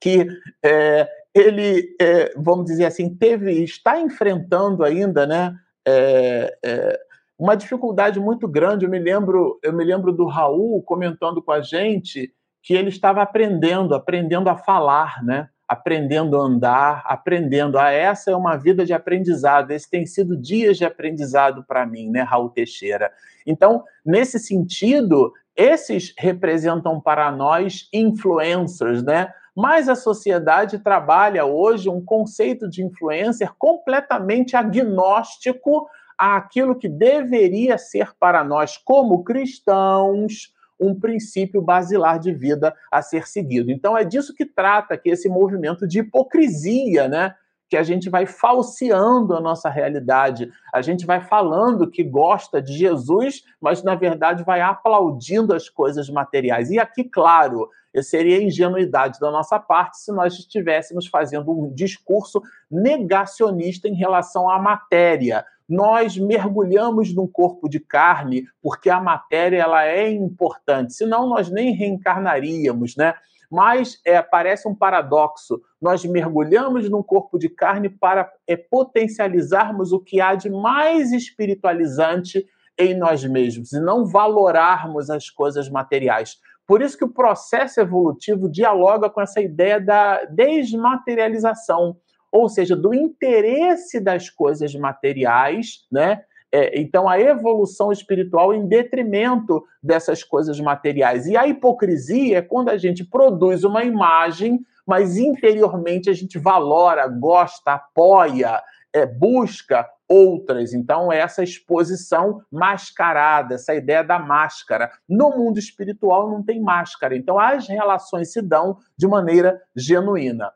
que 0.01 0.27
é, 0.65 1.09
ele, 1.35 1.95
é, 2.01 2.33
vamos 2.37 2.65
dizer 2.65 2.87
assim, 2.87 3.15
teve, 3.15 3.63
está 3.63 4.01
enfrentando 4.01 4.83
ainda, 4.83 5.27
né, 5.27 5.55
é, 5.87 6.59
é, 6.65 7.01
uma 7.39 7.55
dificuldade 7.55 8.19
muito 8.19 8.49
grande. 8.49 8.85
Eu 8.85 8.91
me 8.91 8.99
lembro, 8.99 9.59
eu 9.63 9.73
me 9.73 9.85
lembro 9.85 10.13
do 10.13 10.27
Raul 10.27 10.83
comentando 10.83 11.43
com 11.43 11.53
a 11.53 11.61
gente 11.61 12.33
que 12.63 12.75
ele 12.75 12.89
estava 12.89 13.23
aprendendo, 13.23 13.95
aprendendo 13.95 14.49
a 14.49 14.57
falar, 14.57 15.23
né? 15.23 15.49
aprendendo 15.71 16.37
a 16.37 16.41
andar, 16.41 17.03
aprendendo. 17.07 17.79
Ah, 17.79 17.93
essa 17.93 18.33
é 18.33 18.35
uma 18.35 18.57
vida 18.57 18.85
de 18.85 18.93
aprendizado. 18.93 19.71
Esse 19.71 19.89
tem 19.89 20.05
sido 20.05 20.37
dias 20.37 20.77
de 20.77 20.85
aprendizado 20.85 21.63
para 21.63 21.87
mim, 21.87 22.11
né, 22.11 22.23
Raul 22.23 22.51
Teixeira? 22.51 23.13
Então, 23.47 23.85
nesse 24.05 24.41
sentido, 24.41 25.33
esses 25.55 26.13
representam 26.19 27.01
para 27.01 27.31
nós 27.31 27.89
influencers, 27.93 29.05
né? 29.05 29.33
Mas 29.55 29.89
a 29.89 29.95
sociedade 29.95 30.81
trabalha 30.81 31.45
hoje 31.45 31.89
um 31.89 32.05
conceito 32.05 32.69
de 32.69 32.83
influencer 32.83 33.53
completamente 33.57 34.57
agnóstico 34.57 35.89
àquilo 36.19 36.75
que 36.75 36.89
deveria 36.89 37.79
ser 37.79 38.11
para 38.19 38.43
nós 38.43 38.77
como 38.77 39.23
cristãos, 39.23 40.53
um 40.81 40.99
princípio 40.99 41.61
basilar 41.61 42.19
de 42.19 42.33
vida 42.33 42.75
a 42.91 43.03
ser 43.03 43.29
seguido. 43.29 43.71
Então 43.71 43.97
é 43.97 44.05
disso 44.05 44.35
que 44.35 44.47
trata 44.47 44.97
que 44.97 45.11
esse 45.11 45.29
movimento 45.29 45.87
de 45.87 46.01
hipocrisia, 46.01 47.07
né? 47.09 47.35
Que 47.69 47.77
a 47.77 47.83
gente 47.85 48.11
vai 48.11 48.27
falseando 48.27 49.35
a 49.35 49.41
nossa 49.41 49.69
realidade, 49.69 50.51
a 50.73 50.83
gente 50.83 51.07
vai 51.07 51.21
falando 51.21 51.89
que 51.89 52.03
gosta 52.03 52.61
de 52.61 52.73
Jesus, 52.73 53.45
mas 53.61 53.83
na 53.85 53.95
verdade 53.95 54.43
vai 54.43 54.61
aplaudindo 54.61 55.55
as 55.55 55.69
coisas 55.69 56.09
materiais. 56.11 56.71
E 56.71 56.81
aqui, 56.81 57.05
claro, 57.05 57.69
seria 58.03 58.43
ingenuidade 58.43 59.21
da 59.21 59.31
nossa 59.31 59.59
parte 59.59 59.99
se 59.99 60.11
nós 60.11 60.35
estivéssemos 60.35 61.07
fazendo 61.07 61.53
um 61.53 61.73
discurso 61.73 62.43
negacionista 62.71 63.87
em 63.87 63.95
relação 63.95 64.51
à 64.51 64.59
matéria 64.59 65.45
nós 65.71 66.19
mergulhamos 66.19 67.15
num 67.15 67.29
corpo 67.29 67.69
de 67.69 67.79
carne 67.79 68.45
porque 68.61 68.91
a 68.91 69.01
matéria 69.01 69.63
ela 69.63 69.87
é 69.87 70.11
importante, 70.11 70.93
senão 70.93 71.29
nós 71.29 71.49
nem 71.49 71.73
reencarnaríamos, 71.73 72.97
né? 72.97 73.15
Mas 73.49 74.01
é, 74.05 74.21
parece 74.21 74.69
um 74.69 74.75
paradoxo. 74.75 75.61
Nós 75.81 76.05
mergulhamos 76.05 76.89
num 76.89 77.03
corpo 77.03 77.39
de 77.39 77.49
carne 77.49 77.89
para 77.89 78.31
é, 78.47 78.57
potencializarmos 78.57 79.93
o 79.93 80.01
que 80.01 80.21
há 80.21 80.35
de 80.35 80.51
mais 80.51 81.13
espiritualizante 81.13 82.45
em 82.77 82.97
nós 82.97 83.25
mesmos 83.25 83.73
e 83.73 83.81
não 83.81 84.07
valorarmos 84.07 85.09
as 85.09 85.31
coisas 85.31 85.69
materiais. 85.69 86.39
Por 86.67 86.83
isso 86.83 86.97
que 86.97 87.05
o 87.05 87.13
processo 87.13 87.81
evolutivo 87.81 88.49
dialoga 88.49 89.11
com 89.11 89.21
essa 89.21 89.41
ideia 89.41 89.81
da 89.81 90.25
desmaterialização 90.25 91.97
ou 92.31 92.49
seja, 92.49 92.77
do 92.77 92.95
interesse 92.95 94.01
das 94.01 94.31
coisas 94.31 94.75
materiais, 94.75 95.87
né? 95.91 96.23
É, 96.53 96.81
então, 96.81 97.09
a 97.09 97.21
evolução 97.21 97.93
espiritual 97.93 98.53
em 98.53 98.67
detrimento 98.67 99.63
dessas 99.81 100.25
coisas 100.25 100.59
materiais. 100.59 101.27
E 101.27 101.37
a 101.37 101.47
hipocrisia 101.47 102.39
é 102.39 102.43
quando 102.43 102.71
a 102.71 102.77
gente 102.77 103.05
produz 103.05 103.63
uma 103.63 103.85
imagem, 103.85 104.59
mas 104.85 105.17
interiormente 105.17 106.11
a 106.11 106.13
gente 106.13 106.39
valora, 106.39 107.07
gosta, 107.07 107.75
apoia, 107.75 108.61
é, 108.93 109.07
busca 109.07 109.89
outras. 110.09 110.75
Então, 110.75 111.13
essa 111.13 111.45
exposição 111.45 112.43
mascarada, 112.51 113.55
essa 113.55 113.73
ideia 113.73 114.03
da 114.03 114.19
máscara. 114.19 114.91
No 115.09 115.31
mundo 115.31 115.59
espiritual 115.59 116.29
não 116.29 116.43
tem 116.43 116.61
máscara. 116.61 117.17
Então, 117.17 117.39
as 117.39 117.69
relações 117.69 118.33
se 118.33 118.43
dão 118.43 118.79
de 118.99 119.07
maneira 119.07 119.63
genuína. 119.77 120.53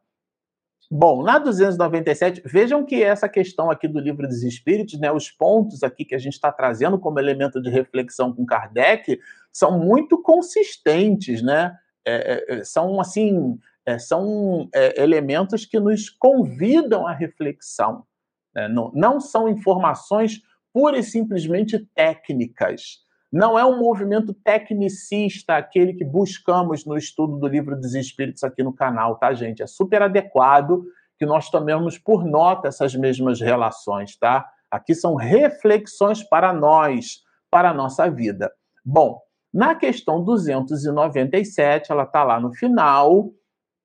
Bom, 0.96 1.24
na 1.24 1.40
297, 1.40 2.42
vejam 2.44 2.86
que 2.86 3.02
essa 3.02 3.28
questão 3.28 3.68
aqui 3.68 3.88
do 3.88 3.98
livro 3.98 4.28
dos 4.28 4.44
Espíritos, 4.44 4.96
né, 5.00 5.10
os 5.10 5.28
pontos 5.28 5.82
aqui 5.82 6.04
que 6.04 6.14
a 6.14 6.18
gente 6.18 6.34
está 6.34 6.52
trazendo 6.52 7.00
como 7.00 7.18
elemento 7.18 7.60
de 7.60 7.68
reflexão 7.68 8.32
com 8.32 8.46
Kardec, 8.46 9.18
são 9.52 9.76
muito 9.76 10.22
consistentes, 10.22 11.42
né? 11.42 11.76
É, 12.06 12.44
é, 12.48 12.58
é 12.58 12.64
são 12.64 13.00
assim, 13.00 13.58
é, 13.84 13.98
são 13.98 14.68
é, 14.72 15.02
elementos 15.02 15.66
que 15.66 15.80
nos 15.80 16.08
convidam 16.08 17.08
à 17.08 17.12
reflexão. 17.12 18.06
Né? 18.54 18.68
Não, 18.68 18.92
não 18.94 19.18
são 19.18 19.48
informações 19.48 20.42
pura 20.72 20.96
e 20.96 21.02
simplesmente 21.02 21.76
técnicas. 21.92 23.00
Não 23.34 23.58
é 23.58 23.64
um 23.64 23.76
movimento 23.80 24.32
tecnicista, 24.32 25.56
aquele 25.56 25.92
que 25.92 26.04
buscamos 26.04 26.86
no 26.86 26.96
estudo 26.96 27.36
do 27.36 27.48
Livro 27.48 27.74
dos 27.74 27.92
Espíritos 27.92 28.44
aqui 28.44 28.62
no 28.62 28.72
canal, 28.72 29.16
tá, 29.16 29.34
gente? 29.34 29.60
É 29.60 29.66
super 29.66 30.02
adequado 30.02 30.84
que 31.18 31.26
nós 31.26 31.50
tomemos 31.50 31.98
por 31.98 32.24
nota 32.24 32.68
essas 32.68 32.94
mesmas 32.94 33.40
relações, 33.40 34.16
tá? 34.16 34.48
Aqui 34.70 34.94
são 34.94 35.16
reflexões 35.16 36.22
para 36.22 36.52
nós, 36.52 37.24
para 37.50 37.70
a 37.70 37.74
nossa 37.74 38.08
vida. 38.08 38.52
Bom, 38.84 39.20
na 39.52 39.74
questão 39.74 40.22
297, 40.22 41.90
ela 41.90 42.04
está 42.04 42.22
lá 42.22 42.38
no 42.38 42.54
final, 42.54 43.32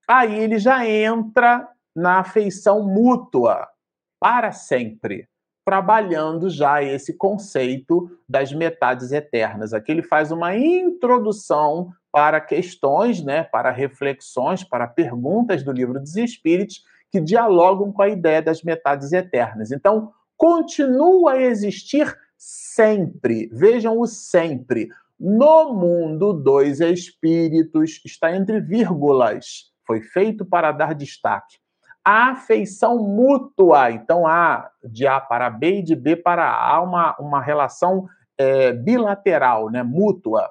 aí 0.07 0.37
ele 0.37 0.59
já 0.59 0.87
entra 0.87 1.67
na 1.95 2.19
afeição 2.19 2.85
mútua, 2.85 3.67
para 4.19 4.51
sempre 4.51 5.27
trabalhando 5.69 6.49
já 6.49 6.81
esse 6.81 7.13
conceito 7.13 8.09
das 8.27 8.51
metades 8.51 9.11
eternas. 9.11 9.71
Aqui 9.71 9.91
ele 9.91 10.01
faz 10.01 10.31
uma 10.31 10.57
introdução 10.57 11.91
para 12.11 12.41
questões, 12.41 13.23
né, 13.23 13.43
para 13.43 13.69
reflexões, 13.69 14.63
para 14.63 14.87
perguntas 14.87 15.61
do 15.61 15.71
livro 15.71 15.99
dos 15.99 16.15
Espíritos 16.15 16.83
que 17.11 17.21
dialogam 17.21 17.91
com 17.91 18.01
a 18.01 18.09
ideia 18.09 18.41
das 18.41 18.63
metades 18.63 19.13
eternas. 19.13 19.71
Então, 19.71 20.11
continua 20.35 21.33
a 21.33 21.41
existir 21.43 22.17
sempre. 22.35 23.47
Vejam 23.53 23.99
o 23.99 24.07
sempre. 24.07 24.89
No 25.19 25.71
mundo 25.71 26.33
dos 26.33 26.79
espíritos 26.79 28.01
está 28.03 28.35
entre 28.35 28.59
vírgulas. 28.59 29.71
Foi 29.85 30.01
feito 30.01 30.43
para 30.43 30.71
dar 30.71 30.95
destaque. 30.95 31.57
Afeição 32.09 32.97
mútua. 32.97 33.91
Então, 33.91 34.25
há 34.25 34.69
de 34.83 35.07
A 35.07 35.19
para 35.19 35.49
B 35.49 35.79
e 35.79 35.83
de 35.83 35.95
B 35.95 36.15
para 36.15 36.45
A. 36.45 36.75
Há 36.75 36.81
uma, 36.81 37.15
uma 37.19 37.41
relação 37.41 38.07
é, 38.37 38.71
bilateral, 38.71 39.69
né, 39.69 39.83
mútua 39.83 40.49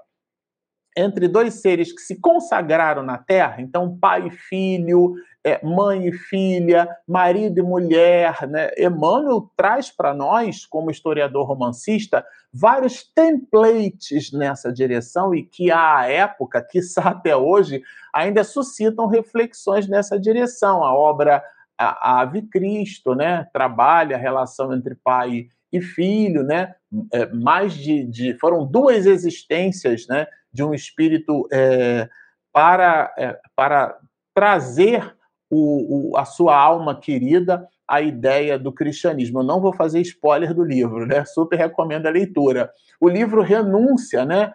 entre 0.98 1.28
dois 1.28 1.54
seres 1.54 1.92
que 1.92 2.00
se 2.00 2.20
consagraram 2.20 3.04
na 3.04 3.16
Terra, 3.16 3.62
então 3.62 3.96
pai 3.96 4.26
e 4.26 4.30
filho, 4.30 5.14
é, 5.48 5.60
mãe 5.64 6.08
e 6.08 6.12
filha, 6.12 6.88
marido 7.06 7.58
e 7.58 7.62
mulher, 7.62 8.46
né? 8.48 8.70
Emmanuel 8.76 9.50
traz 9.56 9.90
para 9.90 10.12
nós, 10.14 10.66
como 10.66 10.90
historiador 10.90 11.46
romancista, 11.46 12.24
vários 12.52 13.02
templates 13.02 14.32
nessa 14.32 14.72
direção 14.72 15.34
e 15.34 15.42
que 15.42 15.70
à 15.70 16.06
época, 16.06 16.60
quiçá 16.62 17.02
até 17.10 17.36
hoje, 17.36 17.82
ainda 18.12 18.44
suscitam 18.44 19.06
reflexões 19.06 19.88
nessa 19.88 20.18
direção. 20.18 20.84
A 20.84 20.94
obra 20.94 21.42
a 21.78 22.20
Ave 22.20 22.42
Cristo, 22.42 23.14
né, 23.14 23.46
trabalha 23.52 24.16
a 24.16 24.18
relação 24.18 24.74
entre 24.74 24.96
pai 24.96 25.46
e 25.72 25.80
filho, 25.80 26.42
né, 26.42 26.74
é, 27.12 27.26
mais 27.26 27.72
de, 27.72 28.04
de, 28.04 28.36
foram 28.38 28.66
duas 28.66 29.06
existências, 29.06 30.06
né, 30.08 30.26
de 30.52 30.64
um 30.64 30.74
espírito 30.74 31.46
é, 31.52 32.08
para, 32.52 33.14
é, 33.16 33.38
para 33.54 33.96
trazer 34.34 35.16
o, 35.50 36.10
o, 36.10 36.16
a 36.16 36.24
sua 36.24 36.56
alma 36.56 36.98
querida 36.98 37.66
à 37.86 38.02
ideia 38.02 38.58
do 38.58 38.72
cristianismo. 38.72 39.40
Eu 39.40 39.44
não 39.44 39.60
vou 39.60 39.72
fazer 39.72 40.00
spoiler 40.00 40.52
do 40.52 40.62
livro, 40.62 41.06
né? 41.06 41.24
Super 41.24 41.56
recomendo 41.56 42.06
a 42.06 42.10
leitura. 42.10 42.70
O 43.00 43.08
livro 43.08 43.40
renúncia, 43.40 44.24
né? 44.24 44.52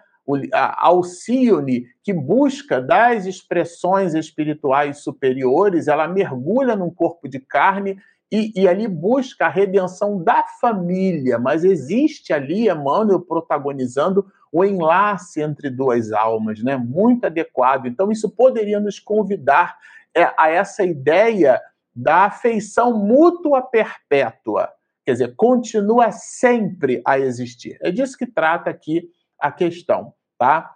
Alcione, 0.77 1.85
que 2.01 2.13
busca 2.13 2.81
das 2.81 3.25
expressões 3.25 4.13
espirituais 4.13 4.99
superiores, 4.99 5.89
ela 5.89 6.07
mergulha 6.07 6.77
num 6.77 6.89
corpo 6.89 7.27
de 7.27 7.39
carne 7.39 7.97
e, 8.31 8.51
e, 8.55 8.67
ali 8.67 8.87
busca 8.87 9.45
a 9.45 9.49
redenção 9.49 10.23
da 10.23 10.43
família, 10.59 11.37
mas 11.37 11.63
existe 11.63 12.33
ali 12.33 12.67
Emmanuel 12.67 13.19
protagonizando 13.19 14.25
o 14.51 14.63
enlace 14.63 15.41
entre 15.41 15.69
duas 15.69 16.11
almas, 16.11 16.63
né? 16.63 16.77
Muito 16.77 17.25
adequado. 17.25 17.85
Então, 17.85 18.11
isso 18.11 18.29
poderia 18.29 18.79
nos 18.79 18.99
convidar 18.99 19.77
a 20.15 20.49
essa 20.49 20.83
ideia 20.83 21.61
da 21.95 22.25
afeição 22.25 22.97
mútua 22.97 23.61
perpétua. 23.61 24.71
Quer 25.05 25.13
dizer, 25.13 25.35
continua 25.35 26.11
sempre 26.11 27.01
a 27.05 27.19
existir. 27.19 27.77
É 27.81 27.91
disso 27.91 28.17
que 28.17 28.25
trata 28.25 28.69
aqui 28.69 29.09
a 29.39 29.51
questão, 29.51 30.13
tá? 30.37 30.73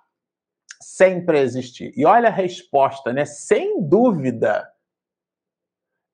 Sempre 0.82 1.40
a 1.40 1.42
existir. 1.42 1.94
E 1.96 2.06
olha 2.06 2.28
a 2.28 2.32
resposta, 2.32 3.14
né? 3.14 3.26
Sem 3.26 3.82
dúvida 3.82 4.68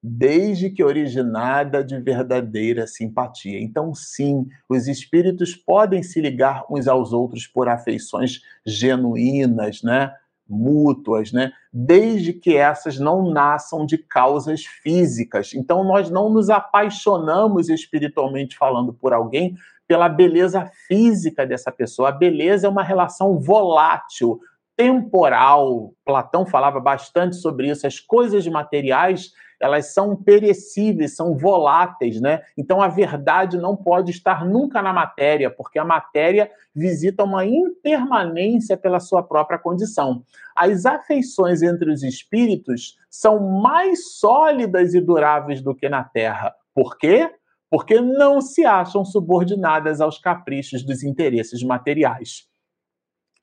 desde 0.05 0.69
que 0.69 0.83
originada 0.83 1.81
de 1.81 1.97
verdadeira 1.97 2.85
simpatia. 2.85 3.57
Então, 3.59 3.95
sim, 3.95 4.45
os 4.67 4.87
espíritos 4.87 5.55
podem 5.55 6.03
se 6.03 6.19
ligar 6.19 6.65
uns 6.69 6.89
aos 6.89 7.13
outros 7.13 7.47
por 7.47 7.69
afeições 7.69 8.41
genuínas, 8.65 9.81
né? 9.81 10.13
Mútuas, 10.47 11.31
né? 11.31 11.51
Desde 11.71 12.33
que 12.33 12.55
essas 12.55 12.99
não 12.99 13.31
nasçam 13.31 13.85
de 13.85 13.97
causas 13.97 14.65
físicas. 14.65 15.53
Então 15.53 15.83
nós 15.83 16.09
não 16.09 16.29
nos 16.29 16.49
apaixonamos 16.49 17.69
espiritualmente 17.69 18.57
falando 18.57 18.93
por 18.93 19.13
alguém 19.13 19.55
pela 19.87 20.07
beleza 20.07 20.65
física 20.87 21.45
dessa 21.45 21.71
pessoa. 21.71 22.09
A 22.09 22.13
beleza 22.13 22.67
é 22.67 22.69
uma 22.69 22.83
relação 22.83 23.39
volátil, 23.39 24.39
temporal. 24.75 25.93
Platão 26.05 26.45
falava 26.45 26.79
bastante 26.79 27.35
sobre 27.35 27.69
isso. 27.69 27.85
As 27.85 27.99
coisas 27.99 28.47
materiais 28.47 29.31
elas 29.63 29.93
são 29.93 30.13
perecíveis, 30.13 31.15
são 31.15 31.37
voláteis, 31.37 32.19
né? 32.19 32.41
Então 32.57 32.81
a 32.81 32.89
verdade 32.89 33.57
não 33.57 33.77
pode 33.77 34.11
estar 34.11 34.45
nunca 34.45 34.81
na 34.81 34.91
matéria, 34.91 35.49
porque 35.49 35.79
a 35.79 35.85
matéria 35.85 36.51
visita 36.75 37.23
uma 37.23 37.45
impermanência 37.45 38.75
pela 38.75 38.99
sua 38.99 39.23
própria 39.23 39.57
condição. 39.57 40.21
As 40.53 40.85
afeições 40.85 41.61
entre 41.61 41.89
os 41.89 42.03
espíritos 42.03 42.97
são 43.09 43.39
mais 43.61 44.17
sólidas 44.17 44.93
e 44.93 44.99
duráveis 44.99 45.61
do 45.61 45.73
que 45.73 45.87
na 45.87 46.03
Terra. 46.03 46.53
Por 46.75 46.97
quê? 46.97 47.31
Porque 47.69 48.01
não 48.01 48.41
se 48.41 48.65
acham 48.65 49.05
subordinadas 49.05 50.01
aos 50.01 50.19
caprichos 50.19 50.83
dos 50.83 51.03
interesses 51.03 51.63
materiais 51.63 52.51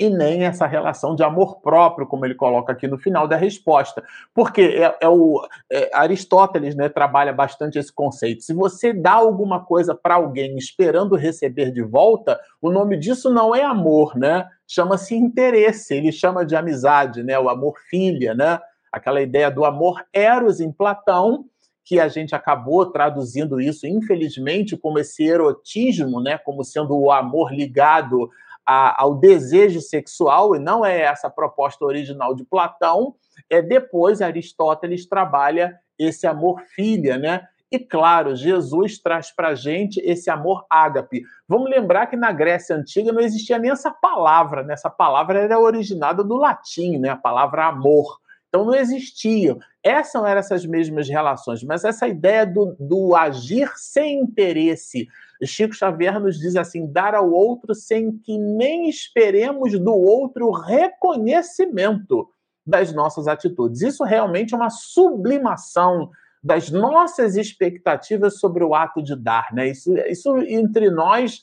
e 0.01 0.09
nem 0.09 0.45
essa 0.45 0.67
relação 0.67 1.15
de 1.15 1.23
amor 1.23 1.61
próprio, 1.61 2.07
como 2.07 2.25
ele 2.25 2.35
coloca 2.35 2.73
aqui 2.73 2.89
no 2.89 2.97
final 2.97 3.29
da 3.29 3.37
resposta. 3.37 4.03
Porque 4.35 4.63
é, 4.63 4.97
é 4.99 5.07
o 5.07 5.47
é, 5.71 5.91
Aristóteles 5.93 6.75
né, 6.75 6.89
trabalha 6.89 7.35
bastante 7.35 7.79
esse 7.79 7.93
conceito. 7.93 8.43
Se 8.43 8.55
você 8.55 8.95
dá 8.95 9.13
alguma 9.13 9.63
coisa 9.63 9.95
para 9.95 10.15
alguém 10.15 10.57
esperando 10.57 11.17
receber 11.17 11.71
de 11.71 11.83
volta, 11.83 12.41
o 12.63 12.71
nome 12.71 12.97
disso 12.97 13.29
não 13.29 13.55
é 13.55 13.63
amor, 13.63 14.17
né? 14.17 14.49
Chama-se 14.67 15.15
interesse, 15.15 15.95
ele 15.95 16.11
chama 16.11 16.47
de 16.47 16.57
amizade, 16.57 17.23
né? 17.23 17.39
O 17.39 17.51
amor 17.51 17.75
filha, 17.91 18.35
né? 18.35 18.59
Aquela 18.91 19.21
ideia 19.21 19.51
do 19.51 19.67
amor 19.67 20.03
eros 20.15 20.61
em 20.61 20.73
Platão, 20.73 21.45
que 21.85 22.01
a 22.01 22.09
gente 22.09 22.35
acabou 22.35 22.87
traduzindo 22.87 23.61
isso, 23.61 23.87
infelizmente, 23.87 24.79
como 24.79 24.99
esse 24.99 25.25
erotismo, 25.25 26.23
né? 26.23 26.39
Como 26.39 26.65
sendo 26.65 26.99
o 26.99 27.13
amor 27.13 27.53
ligado 27.53 28.31
a, 28.71 29.03
ao 29.03 29.17
desejo 29.17 29.81
sexual, 29.81 30.55
e 30.55 30.61
não 30.61 30.87
é 30.87 31.01
essa 31.01 31.27
a 31.27 31.31
proposta 31.31 31.85
original 31.85 32.37
de 32.37 32.45
Platão, 32.45 33.17
é 33.51 33.61
depois 33.61 34.23
Aristóteles 34.23 35.09
trabalha 35.09 35.77
esse 35.99 36.25
amor 36.25 36.61
filha, 36.77 37.19
né? 37.19 37.49
E 37.73 37.81
claro, 37.81 38.37
Jesus 38.37 38.99
traz 38.99 39.33
para 39.33 39.49
a 39.49 39.55
gente 39.57 39.99
esse 40.05 40.31
amor 40.31 40.65
ágape. 40.71 41.25
Vamos 41.49 41.69
lembrar 41.69 42.07
que 42.07 42.17
na 42.17 42.31
Grécia 42.31 42.77
Antiga 42.77 43.13
não 43.13 43.21
existia 43.21 43.59
nem 43.59 43.73
essa 43.73 43.91
palavra, 43.91 44.63
né? 44.63 44.75
Essa 44.75 44.91
palavra 44.91 45.41
era 45.41 45.59
originada 45.59 46.23
do 46.23 46.37
latim, 46.37 46.97
né? 46.99 47.09
A 47.09 47.17
palavra 47.17 47.67
amor. 47.67 48.21
Então 48.51 48.65
não 48.65 48.75
existiam. 48.75 49.59
Essas 49.83 50.23
eram 50.23 50.39
essas 50.39 50.67
mesmas 50.67 51.09
relações, 51.09 51.63
mas 51.63 51.85
essa 51.85 52.07
ideia 52.07 52.45
do, 52.45 52.77
do 52.79 53.15
agir 53.15 53.71
sem 53.77 54.21
interesse, 54.21 55.07
Chico 55.45 55.73
Xavier 55.73 56.21
nos 56.21 56.39
diz 56.39 56.57
assim: 56.57 56.91
dar 56.91 57.15
ao 57.15 57.31
outro 57.31 57.75
sem 57.75 58.19
que 58.19 58.37
nem 58.37 58.91
esperemos 58.91 59.79
do 59.79 59.95
outro 59.95 60.51
reconhecimento 60.51 62.29
das 62.67 62.93
nossas 62.93 63.27
atitudes. 63.27 63.81
Isso 63.83 64.05
realmente 64.05 64.53
é 64.53 64.57
uma 64.57 64.69
sublimação 64.69 66.11
das 66.43 66.71
nossas 66.71 67.37
expectativas 67.37 68.39
sobre 68.39 68.65
o 68.65 68.75
ato 68.75 69.03
de 69.03 69.15
dar. 69.15 69.49
Né? 69.53 69.69
Isso, 69.69 69.95
isso 70.09 70.37
entre 70.39 70.91
nós 70.91 71.43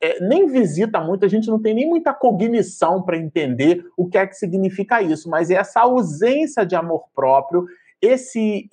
é, 0.00 0.20
nem 0.20 0.46
visita 0.46 1.00
muito, 1.00 1.24
a 1.24 1.28
gente 1.28 1.48
não 1.48 1.60
tem 1.60 1.74
nem 1.74 1.88
muita 1.88 2.14
cognição 2.14 3.02
para 3.02 3.18
entender 3.18 3.84
o 3.96 4.08
que 4.08 4.16
é 4.18 4.26
que 4.26 4.34
significa 4.34 5.02
isso, 5.02 5.28
mas 5.28 5.50
é 5.50 5.54
essa 5.54 5.80
ausência 5.80 6.64
de 6.64 6.76
amor 6.76 7.04
próprio 7.14 7.66
esse, 8.00 8.68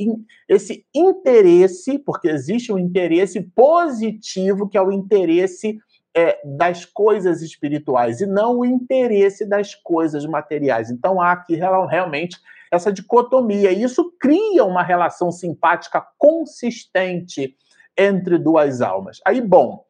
esse 0.48 0.86
interesse, 0.94 1.98
porque 2.00 2.28
existe 2.28 2.72
um 2.72 2.78
interesse 2.78 3.42
positivo, 3.42 4.70
que 4.70 4.78
é 4.78 4.82
o 4.82 4.92
interesse 4.92 5.80
é, 6.16 6.40
das 6.46 6.86
coisas 6.86 7.42
espirituais, 7.42 8.22
e 8.22 8.26
não 8.26 8.60
o 8.60 8.66
interesse 8.66 9.46
das 9.46 9.76
coisas 9.76 10.26
materiais. 10.26 10.90
Então 10.90 11.20
há 11.20 11.32
aqui 11.32 11.56
realmente 11.56 12.38
essa 12.72 12.92
dicotomia, 12.92 13.72
e 13.72 13.84
isso 13.84 14.12
cria 14.20 14.64
uma 14.64 14.84
relação 14.84 15.32
simpática 15.32 16.06
consistente 16.18 17.56
entre 17.98 18.38
duas 18.38 18.82
almas. 18.82 19.20
Aí, 19.26 19.42
bom, 19.42 19.86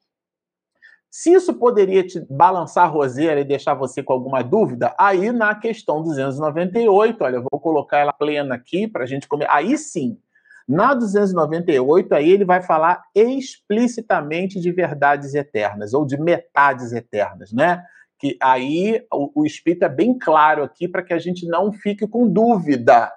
se 1.18 1.32
isso 1.32 1.54
poderia 1.54 2.06
te 2.06 2.20
balançar 2.30 2.84
a 2.84 2.90
roseira 2.90 3.40
e 3.40 3.46
deixar 3.46 3.74
você 3.74 4.04
com 4.04 4.12
alguma 4.12 4.44
dúvida, 4.44 4.94
aí 5.00 5.32
na 5.32 5.56
questão 5.56 6.04
298, 6.04 7.24
olha, 7.24 7.36
eu 7.38 7.48
vou 7.50 7.58
colocar 7.58 8.00
ela 8.00 8.12
plena 8.12 8.56
aqui 8.56 8.86
para 8.86 9.06
a 9.06 9.08
gente 9.08 9.26
comer. 9.26 9.48
Aí 9.50 9.78
sim, 9.78 10.20
na 10.68 10.94
298, 10.94 12.14
aí 12.14 12.30
ele 12.30 12.44
vai 12.44 12.62
falar 12.62 13.02
explicitamente 13.16 14.60
de 14.60 14.74
verdades 14.74 15.34
eternas, 15.34 15.94
ou 15.94 16.06
de 16.06 16.20
metades 16.20 16.92
eternas, 16.92 17.54
né? 17.54 17.82
Que 18.20 18.38
aí 18.42 19.02
o, 19.10 19.44
o 19.44 19.46
Espírito 19.46 19.86
é 19.86 19.90
bem 19.90 20.20
claro 20.20 20.64
aqui 20.64 20.86
para 20.86 21.02
que 21.02 21.14
a 21.14 21.20
gente 21.20 21.48
não 21.48 21.72
fique 21.72 22.06
com 22.06 22.28
dúvida, 22.28 23.10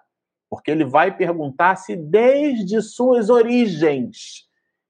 porque 0.49 0.70
ele 0.70 0.84
vai 0.84 1.16
perguntar 1.16 1.74
se 1.74 1.96
desde 1.96 2.80
suas 2.80 3.28
origens. 3.28 4.46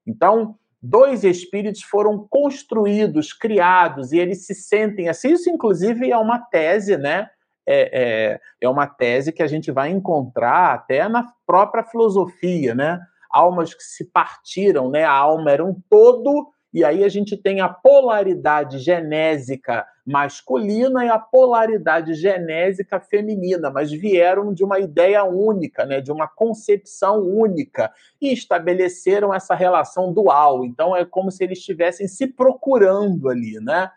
Então, 0.06 0.58
dois 0.80 1.24
espíritos 1.24 1.82
foram 1.82 2.26
construídos, 2.28 3.32
criados, 3.32 4.12
e 4.12 4.18
eles 4.18 4.46
se 4.46 4.54
sentem 4.54 5.08
assim. 5.08 5.32
Isso, 5.32 5.50
inclusive, 5.50 6.10
é 6.10 6.16
uma 6.16 6.38
tese, 6.38 6.96
né? 6.96 7.28
É, 7.66 7.90
é, 7.92 8.40
é 8.62 8.68
uma 8.68 8.86
tese 8.86 9.32
que 9.32 9.42
a 9.42 9.46
gente 9.46 9.70
vai 9.70 9.90
encontrar 9.90 10.72
até 10.72 11.06
na 11.08 11.26
própria 11.46 11.84
filosofia, 11.84 12.74
né? 12.74 12.98
Almas 13.30 13.74
que 13.74 13.82
se 13.82 14.10
partiram, 14.10 14.90
né? 14.90 15.04
A 15.04 15.12
alma 15.12 15.50
era 15.50 15.64
um 15.64 15.74
todo 15.90 16.50
e 16.72 16.84
aí 16.84 17.02
a 17.02 17.08
gente 17.08 17.36
tem 17.36 17.60
a 17.60 17.68
polaridade 17.68 18.78
genésica 18.78 19.86
masculina 20.04 21.04
e 21.04 21.08
a 21.08 21.18
polaridade 21.18 22.14
genésica 22.14 23.00
feminina, 23.00 23.70
mas 23.70 23.90
vieram 23.90 24.52
de 24.52 24.64
uma 24.64 24.78
ideia 24.78 25.24
única, 25.24 25.84
né, 25.86 26.00
de 26.00 26.12
uma 26.12 26.28
concepção 26.28 27.20
única 27.20 27.92
e 28.20 28.32
estabeleceram 28.32 29.32
essa 29.32 29.54
relação 29.54 30.12
dual. 30.12 30.64
Então 30.64 30.94
é 30.94 31.04
como 31.04 31.30
se 31.30 31.44
eles 31.44 31.58
estivessem 31.58 32.06
se 32.06 32.26
procurando 32.26 33.28
ali, 33.28 33.58
né? 33.60 33.90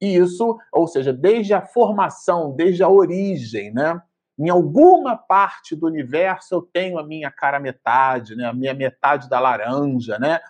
E 0.00 0.16
isso, 0.16 0.56
ou 0.72 0.86
seja, 0.86 1.12
desde 1.12 1.54
a 1.54 1.60
formação, 1.60 2.54
desde 2.54 2.82
a 2.82 2.88
origem, 2.88 3.72
né? 3.72 4.00
Em 4.38 4.48
alguma 4.48 5.16
parte 5.16 5.74
do 5.74 5.86
universo 5.86 6.54
eu 6.54 6.62
tenho 6.62 6.98
a 6.98 7.04
minha 7.04 7.30
cara 7.30 7.58
metade, 7.58 8.36
né? 8.36 8.46
A 8.46 8.52
minha 8.52 8.74
metade 8.74 9.28
da 9.28 9.40
laranja, 9.40 10.18
né? 10.18 10.40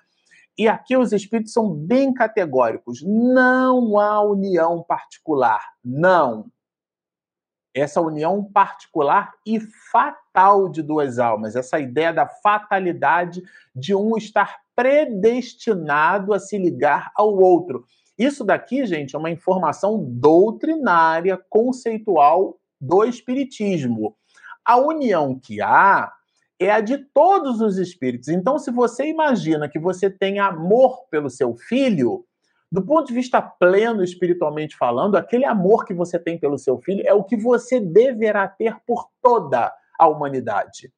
E 0.59 0.67
aqui 0.67 0.97
os 0.97 1.13
espíritos 1.13 1.53
são 1.53 1.73
bem 1.73 2.13
categóricos. 2.13 3.01
Não 3.05 3.97
há 4.01 4.21
união 4.21 4.83
particular. 4.83 5.63
Não. 5.85 6.51
Essa 7.73 8.01
união 8.01 8.43
particular 8.43 9.33
e 9.47 9.61
fatal 9.93 10.69
de 10.69 10.83
duas 10.83 11.21
almas, 11.21 11.55
essa 11.55 11.79
ideia 11.79 12.13
da 12.13 12.27
fatalidade 12.27 13.41
de 13.73 13.95
um 13.95 14.17
estar 14.17 14.57
predestinado 14.75 16.35
a 16.35 16.41
se 16.41 16.59
ligar 16.59 17.13
ao 17.15 17.37
outro. 17.37 17.85
Isso 18.19 18.43
daqui, 18.43 18.85
gente, 18.85 19.15
é 19.15 19.19
uma 19.19 19.31
informação 19.31 20.05
doutrinária, 20.05 21.41
conceitual 21.49 22.59
do 22.81 23.05
Espiritismo. 23.05 24.17
A 24.65 24.77
união 24.77 25.39
que 25.39 25.61
há 25.61 26.13
é 26.61 26.71
a 26.71 26.81
de 26.81 26.99
todos 26.99 27.61
os 27.61 27.79
espíritos. 27.79 28.29
Então, 28.29 28.59
se 28.59 28.71
você 28.71 29.07
imagina 29.07 29.69
que 29.69 29.79
você 29.79 30.11
tem 30.11 30.39
amor 30.41 31.07
pelo 31.11 31.31
seu 31.31 31.55
filho, 31.55 32.25
do 32.71 32.85
ponto 32.85 33.07
de 33.07 33.15
vista 33.15 33.41
pleno 33.41 34.03
espiritualmente 34.03 34.77
falando, 34.77 35.17
aquele 35.17 35.45
amor 35.45 35.85
que 35.85 35.95
você 35.95 36.19
tem 36.19 36.39
pelo 36.39 36.59
seu 36.59 36.79
filho 36.79 37.03
é 37.07 37.15
o 37.15 37.25
que 37.25 37.37
você 37.37 37.81
deverá 37.81 38.47
ter 38.47 38.77
por 38.87 39.09
toda 39.23 39.73
a 39.99 40.09
humanidade. 40.09 40.93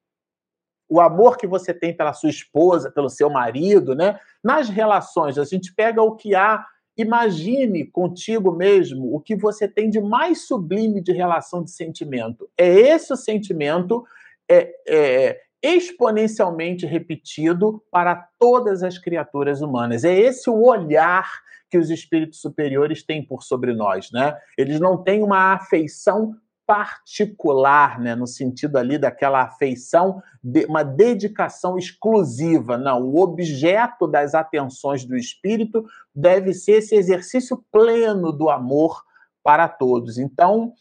O 0.89 1.01
amor 1.01 1.37
que 1.37 1.47
você 1.47 1.73
tem 1.73 1.97
pela 1.97 2.13
sua 2.13 2.31
esposa, 2.31 2.91
pelo 2.91 3.09
seu 3.09 3.31
marido, 3.31 3.95
né? 3.95 4.19
Nas 4.43 4.69
relações, 4.69 5.39
a 5.39 5.45
gente 5.45 5.73
pega 5.73 6.03
o 6.03 6.17
que 6.17 6.35
há. 6.35 6.65
Imagine 6.97 7.87
contigo 7.87 8.51
mesmo 8.51 9.15
o 9.15 9.21
que 9.21 9.37
você 9.37 9.69
tem 9.69 9.89
de 9.89 10.01
mais 10.01 10.49
sublime 10.49 11.01
de 11.01 11.13
relação 11.13 11.63
de 11.63 11.71
sentimento. 11.71 12.51
É 12.59 12.69
esse 12.69 13.13
o 13.13 13.17
sentimento 13.17 14.05
é, 14.51 14.75
é, 14.89 15.41
exponencialmente 15.63 16.87
repetido 16.87 17.83
para 17.91 18.29
todas 18.39 18.83
as 18.83 18.99
criaturas 18.99 19.61
humanas. 19.61 20.05
É 20.05 20.19
esse 20.19 20.49
o 20.49 20.63
olhar 20.63 21.29
que 21.69 21.79
os 21.79 21.91
espíritos 21.91 22.41
superiores 22.41 23.05
têm 23.05 23.25
por 23.25 23.43
sobre 23.43 23.73
nós, 23.73 24.11
né? 24.11 24.37
Eles 24.59 24.81
não 24.81 25.03
têm 25.03 25.23
uma 25.23 25.55
afeição 25.55 26.35
particular, 26.67 27.99
né, 27.99 28.15
no 28.15 28.29
sentido 28.29 28.77
ali 28.77 28.97
daquela 28.97 29.43
afeição, 29.43 30.23
de, 30.41 30.67
uma 30.67 30.85
dedicação 30.85 31.77
exclusiva. 31.77 32.79
Não, 32.79 33.03
o 33.03 33.21
objeto 33.21 34.07
das 34.07 34.37
atenções 34.37 35.05
do 35.05 35.17
espírito 35.17 35.85
deve 36.15 36.55
ser 36.55 36.75
esse 36.75 36.95
exercício 36.95 37.61
pleno 37.73 38.31
do 38.31 38.49
amor 38.49 39.03
para 39.43 39.69
todos. 39.69 40.17
Então, 40.17 40.73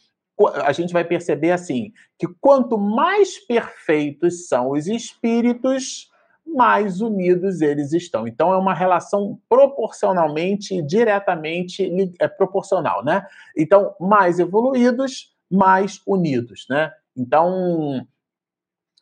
a 0.48 0.72
gente 0.72 0.94
vai 0.94 1.04
perceber 1.04 1.52
assim 1.52 1.92
que 2.18 2.28
quanto 2.40 2.78
mais 2.78 3.38
perfeitos 3.46 4.48
são 4.48 4.72
os 4.72 4.88
espíritos, 4.88 6.10
mais 6.46 7.02
unidos 7.02 7.62
eles 7.62 7.94
estão. 7.94 8.28
Então 8.28 8.54
é 8.54 8.58
uma 8.58 8.74
relação 8.74 9.40
proporcionalmente, 9.48 10.82
diretamente 10.82 12.14
é 12.20 12.28
proporcional, 12.28 13.04
né? 13.04 13.26
Então 13.58 13.96
mais 14.00 14.40
evoluídos, 14.40 15.36
mais 15.52 16.02
unidos, 16.08 16.66
né? 16.70 16.92
Então 17.16 18.06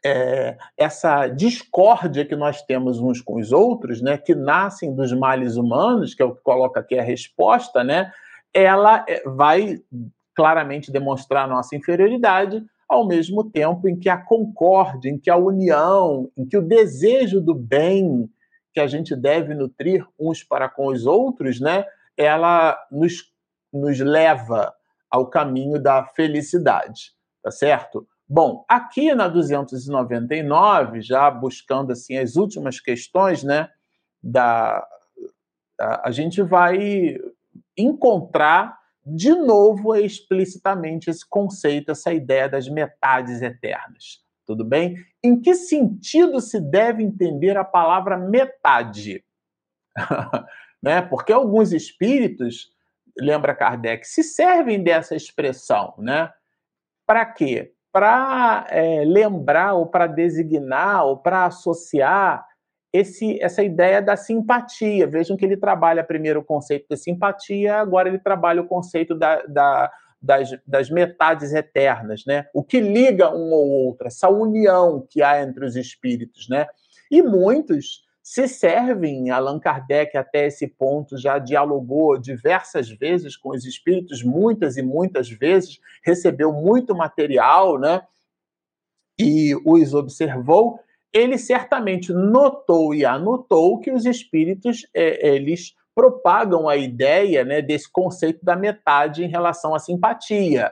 é, 0.06 0.58
essa 0.78 1.28
discórdia 1.28 2.26
que 2.26 2.36
nós 2.36 2.62
temos 2.62 3.00
uns 3.00 3.22
com 3.22 3.40
os 3.40 3.52
outros, 3.52 4.02
né, 4.02 4.18
que 4.18 4.36
nascem 4.36 4.94
dos 4.96 5.12
males 5.12 5.58
humanos, 5.58 6.14
que 6.14 6.22
é 6.22 6.26
o 6.26 6.36
que 6.36 6.42
coloca 6.42 6.80
aqui 6.80 6.98
a 6.98 7.04
resposta, 7.04 7.84
né, 7.84 8.12
ela 8.54 9.04
é, 9.08 9.28
vai 9.28 9.80
claramente 10.38 10.92
demonstrar 10.92 11.46
a 11.46 11.48
nossa 11.48 11.76
inferioridade, 11.76 12.64
ao 12.88 13.08
mesmo 13.08 13.44
tempo 13.44 13.90
em 13.90 13.98
que 13.98 14.08
a 14.08 14.16
concórdia, 14.16 15.10
em 15.10 15.18
que 15.18 15.32
a 15.32 15.36
união, 15.36 16.30
em 16.38 16.46
que 16.46 16.56
o 16.56 16.62
desejo 16.62 17.42
do 17.42 17.56
bem 17.56 18.30
que 18.72 18.80
a 18.80 18.86
gente 18.86 19.16
deve 19.16 19.56
nutrir 19.56 20.06
uns 20.18 20.44
para 20.44 20.70
com 20.70 20.86
os 20.86 21.08
outros, 21.08 21.60
né, 21.60 21.86
ela 22.16 22.78
nos, 22.92 23.34
nos 23.74 24.00
leva 24.00 24.72
ao 25.10 25.26
caminho 25.26 25.82
da 25.82 26.06
felicidade, 26.06 27.14
tá 27.42 27.50
certo? 27.50 28.08
Bom, 28.30 28.64
aqui 28.70 29.16
na 29.16 29.28
299, 29.28 31.02
já 31.02 31.32
buscando 31.32 31.92
assim 31.92 32.16
as 32.16 32.36
últimas 32.36 32.80
questões, 32.80 33.42
né, 33.42 33.70
da 34.22 34.88
a, 35.80 36.10
a 36.10 36.12
gente 36.12 36.44
vai 36.44 37.18
encontrar 37.76 38.77
de 39.10 39.34
novo, 39.34 39.96
é 39.96 40.02
explicitamente 40.02 41.10
esse 41.10 41.28
conceito, 41.28 41.92
essa 41.92 42.14
ideia 42.14 42.50
das 42.50 42.68
metades 42.68 43.42
eternas. 43.42 44.26
Tudo 44.46 44.64
bem? 44.64 44.96
Em 45.24 45.40
que 45.40 45.54
sentido 45.56 46.40
se 46.40 46.60
deve 46.60 47.04
entender 47.04 47.58
a 47.58 47.66
palavra 47.66 48.18
metade? 48.18 49.24
né? 50.82 51.02
Porque 51.02 51.34
alguns 51.34 51.74
espíritos, 51.74 52.72
lembra 53.20 53.54
Kardec, 53.54 54.08
se 54.08 54.24
servem 54.24 54.82
dessa 54.82 55.16
expressão, 55.16 55.94
né? 55.98 56.32
Para 57.06 57.26
quê? 57.26 57.74
Para 57.92 58.68
é, 58.70 59.04
lembrar 59.06 59.74
ou 59.74 59.88
para 59.88 60.08
designar 60.08 61.06
ou 61.06 61.18
para 61.18 61.46
associar 61.46 62.47
esse, 62.92 63.42
essa 63.42 63.64
ideia 63.64 64.02
da 64.02 64.16
simpatia. 64.16 65.08
Vejam 65.08 65.38
que 65.38 65.46
ele 65.46 65.58
trabalha 65.58 66.04
primeiro 66.04 66.40
o 66.40 66.46
conceito 66.46 66.88
da 66.90 66.98
simpatia, 66.98 67.76
agora 67.76 68.10
ele 68.10 68.20
trabalha 68.20 68.62
o 68.62 68.68
conceito 68.68 69.14
da, 69.14 69.42
da, 69.44 69.92
das, 70.22 70.50
das 70.66 70.90
metades 70.90 71.54
eternas, 71.54 72.24
né? 72.26 72.48
O 72.54 72.64
que 72.64 72.80
liga 72.80 73.30
um 73.30 73.52
ou 73.52 73.70
outro, 73.70 74.08
essa 74.08 74.30
união 74.30 75.06
que 75.10 75.22
há 75.22 75.42
entre 75.42 75.66
os 75.66 75.76
espíritos, 75.76 76.48
né? 76.50 76.68
E 77.12 77.22
muitos 77.22 78.06
se 78.30 78.46
servem, 78.46 79.30
Allan 79.30 79.58
Kardec 79.58 80.18
até 80.18 80.48
esse 80.48 80.68
ponto 80.68 81.18
já 81.18 81.40
dialogou 81.40 82.18
diversas 82.18 82.90
vezes 82.90 83.38
com 83.38 83.52
os 83.52 83.64
espíritos, 83.64 84.22
muitas 84.22 84.76
e 84.76 84.82
muitas 84.82 85.30
vezes, 85.30 85.80
recebeu 86.04 86.52
muito 86.52 86.94
material, 86.94 87.80
né? 87.80 88.02
E 89.18 89.56
os 89.66 89.94
observou, 89.94 90.78
ele 91.14 91.38
certamente 91.38 92.12
notou 92.14 92.94
e 92.94 93.06
anotou 93.06 93.80
que 93.80 93.92
os 93.92 94.06
espíritos 94.06 94.86
é, 94.94 95.36
eles 95.36 95.74
propagam 95.96 96.70
a 96.70 96.76
ideia 96.76 97.44
né, 97.44 97.62
desse 97.62 97.92
conceito 97.92 98.46
da 98.46 98.56
metade 98.56 99.24
em 99.24 99.28
relação 99.28 99.74
à 99.74 99.80
simpatia. 99.80 100.72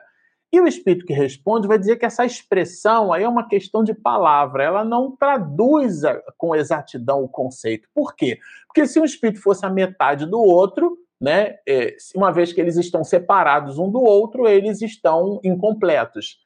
E 0.53 0.61
o 0.61 0.67
espírito 0.67 1.05
que 1.05 1.13
responde 1.13 1.67
vai 1.67 1.79
dizer 1.79 1.97
que 1.97 2.05
essa 2.05 2.25
expressão 2.25 3.11
aí 3.11 3.23
é 3.23 3.27
uma 3.27 3.47
questão 3.47 3.83
de 3.83 3.93
palavra, 3.93 4.63
ela 4.63 4.85
não 4.85 5.15
traduz 5.15 6.01
com 6.37 6.55
exatidão 6.55 7.23
o 7.23 7.27
conceito. 7.27 7.89
Por 7.93 8.15
quê? 8.15 8.37
Porque 8.67 8.87
se 8.87 8.99
um 8.99 9.03
espírito 9.03 9.41
fosse 9.41 9.65
a 9.65 9.69
metade 9.69 10.25
do 10.25 10.39
outro, 10.39 10.97
né, 11.19 11.55
é, 11.67 11.95
uma 12.15 12.31
vez 12.31 12.53
que 12.53 12.61
eles 12.61 12.77
estão 12.77 13.03
separados 13.03 13.79
um 13.79 13.89
do 13.89 14.01
outro, 14.01 14.47
eles 14.47 14.81
estão 14.81 15.39
incompletos. 15.43 16.37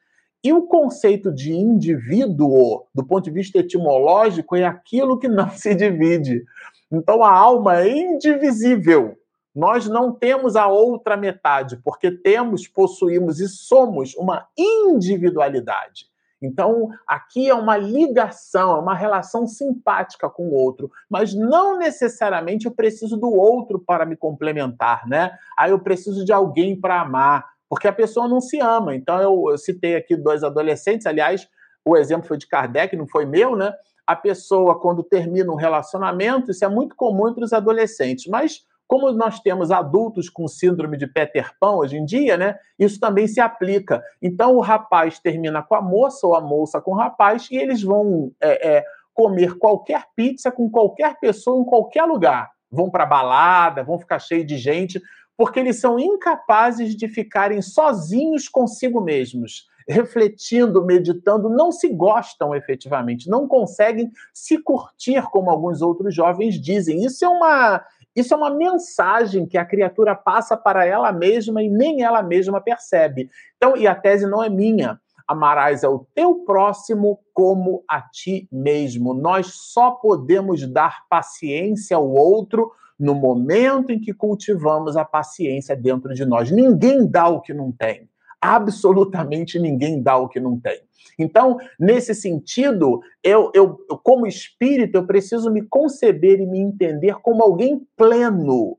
E 0.42 0.52
o 0.52 0.62
conceito 0.62 1.30
de 1.30 1.52
indivíduo, 1.52 2.86
do 2.94 3.04
ponto 3.04 3.24
de 3.24 3.30
vista 3.30 3.58
etimológico, 3.58 4.56
é 4.56 4.64
aquilo 4.64 5.18
que 5.18 5.28
não 5.28 5.50
se 5.50 5.74
divide. 5.74 6.44
Então 6.90 7.22
a 7.22 7.32
alma 7.32 7.80
é 7.80 7.88
indivisível. 7.88 9.16
Nós 9.54 9.86
não 9.88 10.12
temos 10.12 10.56
a 10.56 10.68
outra 10.68 11.16
metade, 11.16 11.76
porque 11.84 12.10
temos, 12.10 12.68
possuímos 12.68 13.40
e 13.40 13.48
somos 13.48 14.14
uma 14.14 14.46
individualidade. 14.56 16.08
Então, 16.42 16.88
aqui 17.06 17.50
é 17.50 17.54
uma 17.54 17.76
ligação, 17.76 18.74
é 18.74 18.80
uma 18.80 18.94
relação 18.94 19.46
simpática 19.46 20.30
com 20.30 20.48
o 20.48 20.54
outro, 20.54 20.90
mas 21.08 21.34
não 21.34 21.76
necessariamente 21.76 22.64
eu 22.64 22.72
preciso 22.72 23.16
do 23.16 23.30
outro 23.30 23.78
para 23.78 24.06
me 24.06 24.16
complementar, 24.16 25.06
né? 25.06 25.36
Aí 25.58 25.70
eu 25.70 25.78
preciso 25.78 26.24
de 26.24 26.32
alguém 26.32 26.80
para 26.80 27.02
amar, 27.02 27.46
porque 27.70 27.88
a 27.88 27.92
pessoa 27.92 28.28
não 28.28 28.40
se 28.40 28.60
ama. 28.60 28.94
Então, 28.94 29.18
eu, 29.22 29.44
eu 29.50 29.56
citei 29.56 29.96
aqui 29.96 30.14
dois 30.14 30.44
adolescentes, 30.44 31.06
aliás, 31.06 31.48
o 31.82 31.96
exemplo 31.96 32.28
foi 32.28 32.36
de 32.36 32.46
Kardec, 32.46 32.94
não 32.94 33.06
foi 33.06 33.24
meu, 33.24 33.56
né? 33.56 33.72
a 34.10 34.16
pessoa, 34.16 34.76
quando 34.76 35.04
termina 35.04 35.52
um 35.52 35.56
relacionamento, 35.56 36.50
isso 36.50 36.64
é 36.64 36.68
muito 36.68 36.96
comum 36.96 37.28
entre 37.28 37.44
os 37.44 37.52
adolescentes, 37.52 38.26
mas 38.26 38.66
como 38.88 39.12
nós 39.12 39.38
temos 39.38 39.70
adultos 39.70 40.28
com 40.28 40.48
síndrome 40.48 40.96
de 40.96 41.06
Peter 41.06 41.52
Pan 41.60 41.76
hoje 41.76 41.96
em 41.96 42.04
dia, 42.04 42.36
né? 42.36 42.56
Isso 42.76 42.98
também 42.98 43.28
se 43.28 43.40
aplica. 43.40 44.02
Então 44.20 44.56
o 44.56 44.60
rapaz 44.60 45.20
termina 45.20 45.62
com 45.62 45.76
a 45.76 45.80
moça 45.80 46.26
ou 46.26 46.34
a 46.34 46.40
moça 46.40 46.80
com 46.80 46.90
o 46.90 46.96
rapaz 46.96 47.46
e 47.52 47.56
eles 47.56 47.84
vão 47.84 48.32
é, 48.40 48.78
é, 48.78 48.84
comer 49.14 49.56
qualquer 49.58 50.06
pizza 50.16 50.50
com 50.50 50.68
qualquer 50.68 51.16
pessoa 51.20 51.60
em 51.60 51.64
qualquer 51.64 52.02
lugar. 52.02 52.50
Vão 52.68 52.90
para 52.90 53.06
balada, 53.06 53.84
vão 53.84 53.96
ficar 53.96 54.18
cheio 54.18 54.44
de 54.44 54.58
gente, 54.58 55.00
porque 55.40 55.58
eles 55.58 55.80
são 55.80 55.98
incapazes 55.98 56.94
de 56.94 57.08
ficarem 57.08 57.62
sozinhos 57.62 58.46
consigo 58.46 59.00
mesmos 59.00 59.70
refletindo, 59.88 60.84
meditando, 60.84 61.48
não 61.48 61.72
se 61.72 61.88
gostam 61.88 62.54
efetivamente, 62.54 63.26
não 63.26 63.48
conseguem 63.48 64.12
se 64.34 64.58
curtir 64.58 65.22
como 65.30 65.48
alguns 65.48 65.80
outros 65.80 66.14
jovens 66.14 66.60
dizem. 66.60 67.06
Isso 67.06 67.24
é 67.24 67.28
uma 67.28 67.82
isso 68.14 68.34
é 68.34 68.36
uma 68.36 68.50
mensagem 68.50 69.46
que 69.46 69.56
a 69.56 69.64
criatura 69.64 70.14
passa 70.14 70.58
para 70.58 70.84
ela 70.84 71.10
mesma 71.10 71.62
e 71.62 71.70
nem 71.70 72.02
ela 72.02 72.22
mesma 72.22 72.60
percebe. 72.60 73.30
Então, 73.56 73.74
e 73.78 73.86
a 73.86 73.94
tese 73.94 74.26
não 74.26 74.44
é 74.44 74.50
minha. 74.50 75.00
Amarás 75.30 75.84
ao 75.84 76.06
teu 76.14 76.44
próximo 76.44 77.20
como 77.32 77.84
a 77.88 78.00
ti 78.00 78.48
mesmo. 78.50 79.14
Nós 79.14 79.48
só 79.54 79.92
podemos 79.92 80.66
dar 80.66 81.06
paciência 81.08 81.96
ao 81.96 82.08
outro 82.08 82.72
no 82.98 83.14
momento 83.14 83.92
em 83.92 84.00
que 84.00 84.12
cultivamos 84.12 84.96
a 84.96 85.04
paciência 85.04 85.76
dentro 85.76 86.12
de 86.14 86.24
nós. 86.24 86.50
Ninguém 86.50 87.06
dá 87.06 87.28
o 87.28 87.40
que 87.40 87.54
não 87.54 87.70
tem 87.70 88.10
absolutamente 88.40 89.58
ninguém 89.58 90.02
dá 90.02 90.16
o 90.16 90.28
que 90.28 90.40
não 90.40 90.58
tem. 90.58 90.80
Então, 91.18 91.58
nesse 91.78 92.14
sentido, 92.14 93.00
eu, 93.22 93.50
eu, 93.54 93.76
como 94.02 94.26
espírito, 94.26 94.96
eu 94.96 95.06
preciso 95.06 95.50
me 95.50 95.62
conceber 95.62 96.40
e 96.40 96.46
me 96.46 96.58
entender 96.58 97.16
como 97.16 97.42
alguém 97.42 97.86
pleno. 97.96 98.78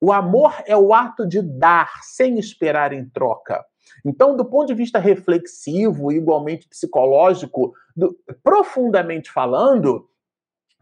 O 0.00 0.12
amor 0.12 0.54
é 0.66 0.76
o 0.76 0.94
ato 0.94 1.26
de 1.26 1.42
dar 1.42 1.90
sem 2.02 2.38
esperar 2.38 2.92
em 2.92 3.04
troca. 3.08 3.64
Então, 4.04 4.36
do 4.36 4.44
ponto 4.44 4.68
de 4.68 4.74
vista 4.74 4.98
reflexivo, 4.98 6.12
igualmente 6.12 6.68
psicológico, 6.68 7.72
do, 7.96 8.16
profundamente 8.42 9.30
falando, 9.30 10.08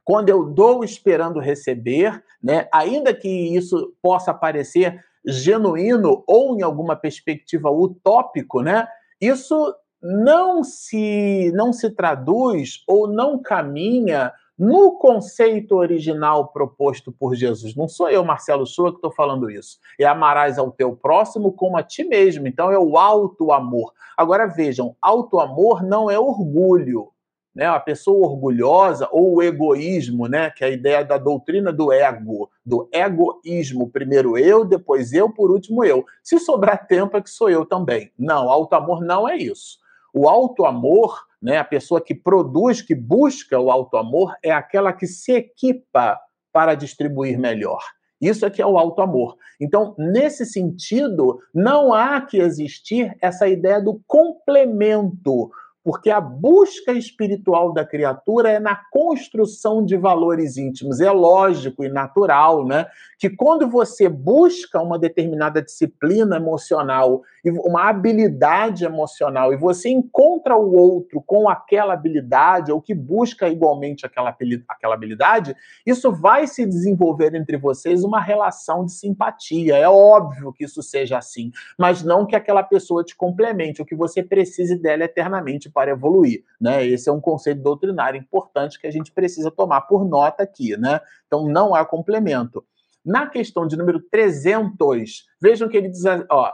quando 0.04 0.28
eu 0.28 0.44
dou 0.44 0.84
esperando 0.84 1.40
receber, 1.40 2.22
né, 2.42 2.68
ainda 2.72 3.12
que 3.12 3.28
isso 3.28 3.92
possa 4.00 4.32
parecer 4.32 5.04
genuíno 5.26 6.22
ou 6.26 6.56
em 6.56 6.62
alguma 6.62 6.94
perspectiva 6.94 7.68
utópico, 7.70 8.62
né? 8.62 8.86
Isso 9.20 9.74
não 10.00 10.62
se 10.62 11.50
não 11.54 11.72
se 11.72 11.90
traduz 11.90 12.84
ou 12.86 13.08
não 13.08 13.42
caminha 13.42 14.32
no 14.58 14.92
conceito 14.98 15.76
original 15.76 16.48
proposto 16.48 17.12
por 17.12 17.34
Jesus. 17.34 17.74
Não 17.74 17.88
sou 17.88 18.08
eu, 18.08 18.24
Marcelo 18.24 18.66
Sua, 18.66 18.90
que 18.90 18.96
estou 18.96 19.12
falando 19.12 19.50
isso. 19.50 19.78
É 19.98 20.04
amarás 20.04 20.58
ao 20.58 20.70
teu 20.70 20.96
próximo 20.96 21.52
como 21.52 21.76
a 21.76 21.82
ti 21.82 22.04
mesmo. 22.04 22.46
Então 22.46 22.70
é 22.70 22.78
o 22.78 22.96
alto 22.96 23.52
amor. 23.52 23.92
Agora 24.16 24.46
vejam, 24.46 24.96
alto 25.00 25.40
amor 25.40 25.82
não 25.82 26.10
é 26.10 26.18
orgulho 26.18 27.10
né, 27.56 27.64
a 27.64 27.80
pessoa 27.80 28.28
orgulhosa 28.28 29.08
ou 29.10 29.36
o 29.36 29.42
egoísmo, 29.42 30.28
né, 30.28 30.50
que 30.50 30.62
é 30.62 30.66
a 30.66 30.70
ideia 30.70 31.02
da 31.02 31.16
doutrina 31.16 31.72
do 31.72 31.90
ego, 31.90 32.50
do 32.64 32.86
egoísmo, 32.92 33.88
primeiro 33.88 34.36
eu, 34.36 34.62
depois 34.62 35.14
eu, 35.14 35.30
por 35.30 35.50
último 35.50 35.82
eu. 35.82 36.04
Se 36.22 36.38
sobrar 36.38 36.86
tempo 36.86 37.16
é 37.16 37.22
que 37.22 37.30
sou 37.30 37.48
eu 37.48 37.64
também. 37.64 38.12
Não, 38.18 38.50
alto 38.50 38.74
amor 38.74 39.00
não 39.00 39.26
é 39.26 39.38
isso. 39.38 39.78
O 40.12 40.28
alto 40.28 40.66
amor, 40.66 41.24
né, 41.46 41.58
a 41.58 41.64
pessoa 41.64 42.00
que 42.00 42.12
produz, 42.12 42.82
que 42.82 42.92
busca 42.92 43.56
o 43.56 43.70
alto 43.70 43.96
amor, 43.96 44.34
é 44.42 44.50
aquela 44.50 44.92
que 44.92 45.06
se 45.06 45.30
equipa 45.30 46.18
para 46.52 46.74
distribuir 46.74 47.38
melhor. 47.38 47.78
Isso 48.20 48.44
é 48.44 48.50
que 48.50 48.60
é 48.60 48.66
o 48.66 48.76
alto 48.76 49.00
amor. 49.00 49.36
Então, 49.60 49.94
nesse 49.96 50.44
sentido, 50.44 51.38
não 51.54 51.94
há 51.94 52.20
que 52.20 52.38
existir 52.38 53.16
essa 53.22 53.46
ideia 53.46 53.80
do 53.80 54.02
complemento 54.08 55.48
porque 55.86 56.10
a 56.10 56.20
busca 56.20 56.90
espiritual 56.90 57.72
da 57.72 57.86
criatura 57.86 58.50
é 58.50 58.58
na 58.58 58.74
construção 58.90 59.84
de 59.84 59.96
valores 59.96 60.56
íntimos. 60.56 61.00
É 61.00 61.12
lógico 61.12 61.84
e 61.84 61.88
natural, 61.88 62.66
né? 62.66 62.86
Que 63.20 63.30
quando 63.30 63.70
você 63.70 64.08
busca 64.08 64.82
uma 64.82 64.98
determinada 64.98 65.62
disciplina 65.62 66.38
emocional 66.38 67.22
uma 67.50 67.88
habilidade 67.88 68.84
emocional 68.84 69.52
e 69.52 69.56
você 69.56 69.88
encontra 69.88 70.56
o 70.56 70.74
outro 70.76 71.22
com 71.24 71.48
aquela 71.48 71.94
habilidade 71.94 72.72
ou 72.72 72.80
que 72.80 72.94
busca 72.94 73.48
igualmente 73.48 74.04
aquela, 74.04 74.36
aquela 74.68 74.94
habilidade, 74.94 75.54
isso 75.84 76.10
vai 76.12 76.46
se 76.46 76.66
desenvolver 76.66 77.34
entre 77.34 77.56
vocês 77.56 78.02
uma 78.02 78.20
relação 78.20 78.84
de 78.84 78.92
simpatia. 78.92 79.76
É 79.76 79.88
óbvio 79.88 80.52
que 80.52 80.64
isso 80.64 80.82
seja 80.82 81.18
assim, 81.18 81.50
mas 81.78 82.02
não 82.02 82.26
que 82.26 82.36
aquela 82.36 82.62
pessoa 82.62 83.04
te 83.04 83.14
complemente, 83.14 83.82
o 83.82 83.86
que 83.86 83.94
você 83.94 84.22
precise 84.22 84.76
dela 84.76 85.04
eternamente 85.04 85.70
para 85.76 85.90
evoluir, 85.90 86.42
né? 86.58 86.86
Esse 86.86 87.10
é 87.10 87.12
um 87.12 87.20
conceito 87.20 87.60
doutrinário 87.60 88.18
importante 88.18 88.80
que 88.80 88.86
a 88.86 88.90
gente 88.90 89.12
precisa 89.12 89.50
tomar 89.50 89.82
por 89.82 90.08
nota 90.08 90.42
aqui, 90.42 90.74
né? 90.74 91.00
Então 91.26 91.46
não 91.46 91.74
há 91.74 91.84
complemento. 91.84 92.64
Na 93.04 93.26
questão 93.26 93.66
de 93.66 93.76
número 93.76 94.00
300, 94.00 95.26
vejam 95.38 95.68
que 95.68 95.76
ele 95.76 95.90
diz, 95.90 96.02
ó, 96.30 96.50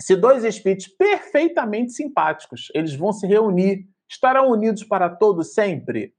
se 0.00 0.14
dois 0.14 0.44
espíritos 0.44 0.86
perfeitamente 0.86 1.90
simpáticos, 1.90 2.70
eles 2.72 2.94
vão 2.94 3.12
se 3.12 3.26
reunir, 3.26 3.84
estarão 4.08 4.48
unidos 4.48 4.84
para 4.84 5.10
todos 5.10 5.52
sempre? 5.52 6.14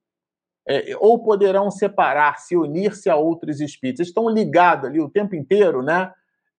É, 0.68 0.98
ou 1.00 1.24
poderão 1.24 1.72
separar-se, 1.72 2.58
unir-se 2.58 3.10
a 3.10 3.16
outros 3.16 3.62
espíritos? 3.62 4.06
Estão 4.06 4.28
ligados 4.28 4.90
ali 4.90 5.00
o 5.00 5.10
tempo 5.10 5.34
inteiro, 5.34 5.82
né? 5.82 6.12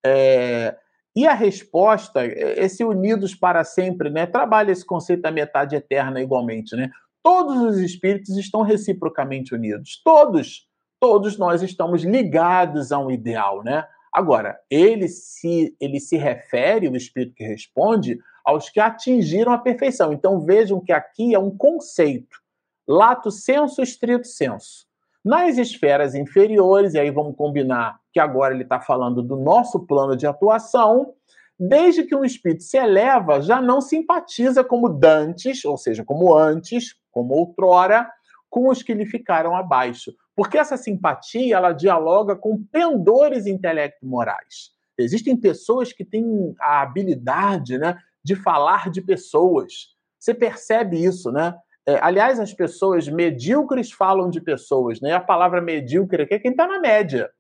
É, 0.03 0.79
e 1.17 1.27
a 1.27 1.33
resposta, 1.33 2.27
é, 2.27 2.63
esse 2.63 2.85
unidos 2.85 3.35
para 3.35 3.65
sempre, 3.65 4.11
né? 4.11 4.27
Trabalha 4.27 4.71
esse 4.71 4.85
conceito 4.85 5.23
da 5.23 5.31
metade 5.31 5.75
eterna 5.75 6.21
igualmente, 6.21 6.77
né? 6.77 6.91
Todos 7.23 7.57
os 7.63 7.79
espíritos 7.79 8.37
estão 8.37 8.61
reciprocamente 8.61 9.55
unidos. 9.55 10.01
Todos, 10.05 10.69
todos 11.01 11.39
nós 11.39 11.63
estamos 11.63 12.05
ligados 12.05 12.93
a 12.93 12.99
um 12.99 13.11
ideal, 13.11 13.65
né? 13.65 13.85
Agora, 14.13 14.59
ele 14.71 15.09
se, 15.09 15.75
ele 15.81 15.99
se 15.99 16.17
refere, 16.17 16.89
o 16.89 16.97
espírito 16.97 17.35
que 17.35 17.45
responde, 17.45 18.19
aos 18.45 18.69
que 18.69 18.79
atingiram 18.79 19.53
a 19.53 19.59
perfeição. 19.59 20.13
Então 20.13 20.41
vejam 20.41 20.81
que 20.81 20.93
aqui 20.93 21.35
é 21.35 21.39
um 21.39 21.51
conceito, 21.51 22.39
lato 22.87 23.31
senso, 23.31 23.83
estrito 23.83 24.27
senso. 24.27 24.87
Nas 25.25 25.59
esferas 25.59 26.15
inferiores, 26.15 26.95
e 26.95 27.01
aí 27.01 27.11
vamos 27.11 27.35
combinar 27.37 27.99
que 28.17 28.21
agora 28.21 28.55
ele 28.55 28.63
está 28.63 28.81
falando 28.81 29.23
do 29.23 29.37
nosso 29.37 29.81
plano 29.81 30.17
de 30.17 30.27
atuação, 30.27 31.13
desde 31.61 32.03
que 32.03 32.17
um 32.17 32.25
espírito 32.25 32.63
se 32.63 32.79
eleva, 32.79 33.43
já 33.43 33.61
não 33.61 33.79
simpatiza 33.79 34.65
como 34.65 34.89
dantes, 34.89 35.63
ou 35.67 35.77
seja, 35.77 36.03
como 36.03 36.35
antes, 36.35 36.95
como 37.13 37.35
outrora, 37.35 38.11
com 38.49 38.71
os 38.71 38.83
que 38.83 38.95
lhe 38.95 39.05
ficaram 39.05 39.55
abaixo. 39.55 40.15
Porque 40.35 40.57
essa 40.57 40.79
simpatia, 40.79 41.57
ela 41.57 41.75
dialoga 41.75 42.35
com 42.35 42.65
pendores 42.73 43.47
intelecto-morais. 43.47 44.71
Existem 44.97 45.37
pessoas 45.37 45.93
que 45.93 46.03
têm 46.03 46.55
a 46.59 46.81
habilidade 46.81 47.77
né, 47.77 47.99
de 48.25 48.35
falar 48.35 48.91
de 48.91 49.03
pessoas. 49.03 49.89
Você 50.19 50.33
percebe 50.33 51.05
isso, 51.05 51.31
né? 51.31 51.55
É, 51.87 51.99
aliás, 52.01 52.41
as 52.41 52.55
pessoas 52.55 53.09
medíocres 53.09 53.93
falam 53.93 54.31
de 54.31 54.41
pessoas, 54.41 55.03
né? 55.03 55.13
A 55.13 55.21
palavra 55.21 55.61
medíocre 55.61 56.23
aqui 56.23 56.35
é 56.35 56.39
quem 56.39 56.53
está 56.53 56.67
na 56.67 56.81
média. 56.81 57.31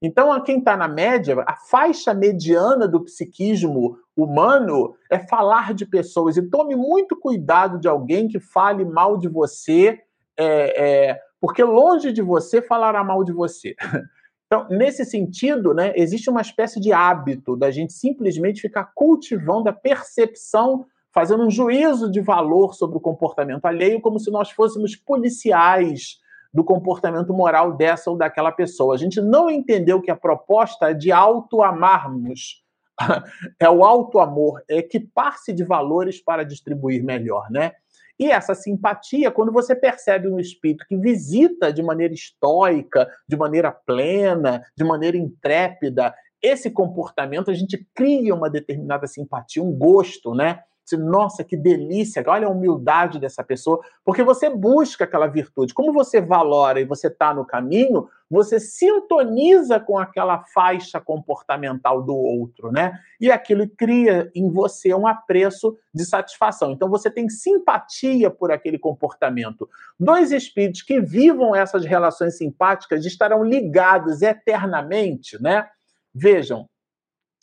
Então, 0.00 0.32
a 0.32 0.40
quem 0.40 0.58
está 0.58 0.76
na 0.76 0.86
média, 0.86 1.42
a 1.46 1.56
faixa 1.56 2.14
mediana 2.14 2.86
do 2.86 3.04
psiquismo 3.04 3.98
humano 4.16 4.94
é 5.10 5.18
falar 5.18 5.74
de 5.74 5.84
pessoas. 5.84 6.36
E 6.36 6.48
tome 6.48 6.76
muito 6.76 7.16
cuidado 7.16 7.80
de 7.80 7.88
alguém 7.88 8.28
que 8.28 8.38
fale 8.38 8.84
mal 8.84 9.18
de 9.18 9.28
você 9.28 10.00
é, 10.38 11.08
é, 11.08 11.20
porque 11.40 11.64
longe 11.64 12.12
de 12.12 12.22
você 12.22 12.62
falará 12.62 13.02
mal 13.02 13.24
de 13.24 13.32
você. 13.32 13.74
Então, 14.50 14.66
nesse 14.70 15.04
sentido, 15.04 15.74
né, 15.74 15.92
existe 15.94 16.30
uma 16.30 16.40
espécie 16.40 16.80
de 16.80 16.90
hábito 16.90 17.54
da 17.54 17.70
gente 17.70 17.92
simplesmente 17.92 18.62
ficar 18.62 18.92
cultivando 18.94 19.68
a 19.68 19.74
percepção, 19.74 20.86
fazendo 21.12 21.44
um 21.44 21.50
juízo 21.50 22.10
de 22.10 22.22
valor 22.22 22.74
sobre 22.74 22.96
o 22.96 23.00
comportamento 23.00 23.66
alheio, 23.66 24.00
como 24.00 24.18
se 24.18 24.30
nós 24.30 24.50
fôssemos 24.50 24.96
policiais 24.96 26.18
do 26.52 26.64
comportamento 26.64 27.32
moral 27.32 27.76
dessa 27.76 28.10
ou 28.10 28.16
daquela 28.16 28.50
pessoa. 28.50 28.94
A 28.94 28.98
gente 28.98 29.20
não 29.20 29.50
entendeu 29.50 30.00
que 30.00 30.10
a 30.10 30.16
proposta 30.16 30.90
é 30.90 30.94
de 30.94 31.12
auto-amarmos. 31.12 32.64
é 33.60 33.70
o 33.70 33.84
auto-amor, 33.84 34.62
é 34.68 34.78
equipar-se 34.78 35.52
de 35.52 35.64
valores 35.64 36.20
para 36.20 36.44
distribuir 36.44 37.04
melhor, 37.04 37.48
né? 37.50 37.72
E 38.18 38.28
essa 38.28 38.54
simpatia, 38.54 39.30
quando 39.30 39.52
você 39.52 39.76
percebe 39.76 40.28
um 40.28 40.40
espírito 40.40 40.84
que 40.88 40.96
visita 40.96 41.72
de 41.72 41.82
maneira 41.82 42.12
estoica, 42.12 43.08
de 43.28 43.36
maneira 43.36 43.70
plena, 43.70 44.60
de 44.76 44.82
maneira 44.82 45.16
intrépida, 45.16 46.12
esse 46.42 46.70
comportamento 46.70 47.50
a 47.50 47.54
gente 47.54 47.86
cria 47.94 48.34
uma 48.34 48.50
determinada 48.50 49.06
simpatia, 49.06 49.62
um 49.62 49.72
gosto, 49.72 50.34
né? 50.34 50.60
Nossa, 50.96 51.44
que 51.44 51.56
delícia, 51.56 52.22
olha 52.26 52.46
a 52.46 52.50
humildade 52.50 53.18
dessa 53.18 53.42
pessoa, 53.44 53.80
porque 54.04 54.22
você 54.22 54.48
busca 54.48 55.04
aquela 55.04 55.26
virtude. 55.26 55.74
Como 55.74 55.92
você 55.92 56.20
valora 56.20 56.80
e 56.80 56.84
você 56.84 57.08
está 57.08 57.34
no 57.34 57.44
caminho, 57.44 58.08
você 58.30 58.60
sintoniza 58.60 59.80
com 59.80 59.98
aquela 59.98 60.44
faixa 60.44 61.00
comportamental 61.00 62.02
do 62.02 62.14
outro, 62.14 62.70
né? 62.70 62.92
E 63.20 63.30
aquilo 63.30 63.68
cria 63.68 64.30
em 64.34 64.50
você 64.50 64.92
um 64.94 65.06
apreço 65.06 65.76
de 65.94 66.04
satisfação. 66.04 66.72
Então 66.72 66.88
você 66.88 67.10
tem 67.10 67.28
simpatia 67.28 68.30
por 68.30 68.52
aquele 68.52 68.78
comportamento. 68.78 69.68
Dois 69.98 70.30
espíritos 70.30 70.82
que 70.82 71.00
vivam 71.00 71.56
essas 71.56 71.84
relações 71.84 72.36
simpáticas 72.36 73.04
estarão 73.06 73.42
ligados 73.42 74.22
eternamente, 74.22 75.40
né? 75.42 75.68
Vejam, 76.14 76.68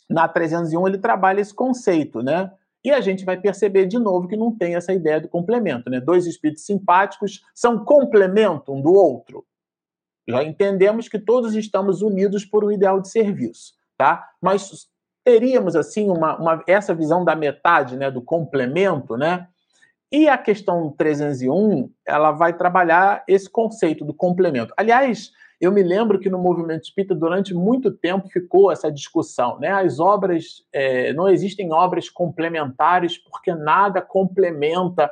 na 0.08 0.28
301 0.28 0.86
ele 0.86 0.98
trabalha 0.98 1.40
esse 1.40 1.54
conceito, 1.54 2.22
né? 2.22 2.50
E 2.86 2.92
a 2.92 3.00
gente 3.00 3.24
vai 3.24 3.36
perceber 3.36 3.86
de 3.86 3.98
novo 3.98 4.28
que 4.28 4.36
não 4.36 4.56
tem 4.56 4.76
essa 4.76 4.92
ideia 4.92 5.20
do 5.20 5.28
complemento, 5.28 5.90
né? 5.90 6.00
Dois 6.00 6.24
espíritos 6.24 6.64
simpáticos 6.64 7.42
são 7.52 7.84
complemento 7.84 8.72
um 8.72 8.80
do 8.80 8.94
outro. 8.94 9.44
Já 10.28 10.44
entendemos 10.44 11.08
que 11.08 11.18
todos 11.18 11.56
estamos 11.56 12.00
unidos 12.00 12.44
por 12.44 12.64
um 12.64 12.70
ideal 12.70 13.00
de 13.00 13.10
serviço, 13.10 13.74
tá? 13.98 14.28
Mas 14.40 14.86
teríamos 15.24 15.74
assim 15.74 16.08
uma, 16.08 16.36
uma 16.36 16.62
essa 16.64 16.94
visão 16.94 17.24
da 17.24 17.34
metade, 17.34 17.96
né, 17.96 18.08
do 18.08 18.22
complemento, 18.22 19.16
né? 19.16 19.48
E 20.12 20.28
a 20.28 20.38
questão 20.38 20.94
301, 20.96 21.90
ela 22.06 22.30
vai 22.30 22.56
trabalhar 22.56 23.24
esse 23.26 23.50
conceito 23.50 24.04
do 24.04 24.14
complemento. 24.14 24.72
Aliás, 24.76 25.32
eu 25.60 25.72
me 25.72 25.82
lembro 25.82 26.18
que 26.18 26.28
no 26.28 26.38
movimento 26.38 26.84
espírita, 26.84 27.14
durante 27.14 27.54
muito 27.54 27.90
tempo, 27.90 28.28
ficou 28.28 28.70
essa 28.70 28.90
discussão. 28.92 29.58
Né? 29.58 29.68
As 29.68 29.98
obras, 29.98 30.62
é, 30.72 31.12
não 31.12 31.28
existem 31.28 31.72
obras 31.72 32.10
complementares 32.10 33.16
porque 33.18 33.54
nada 33.54 34.02
complementa 34.02 35.10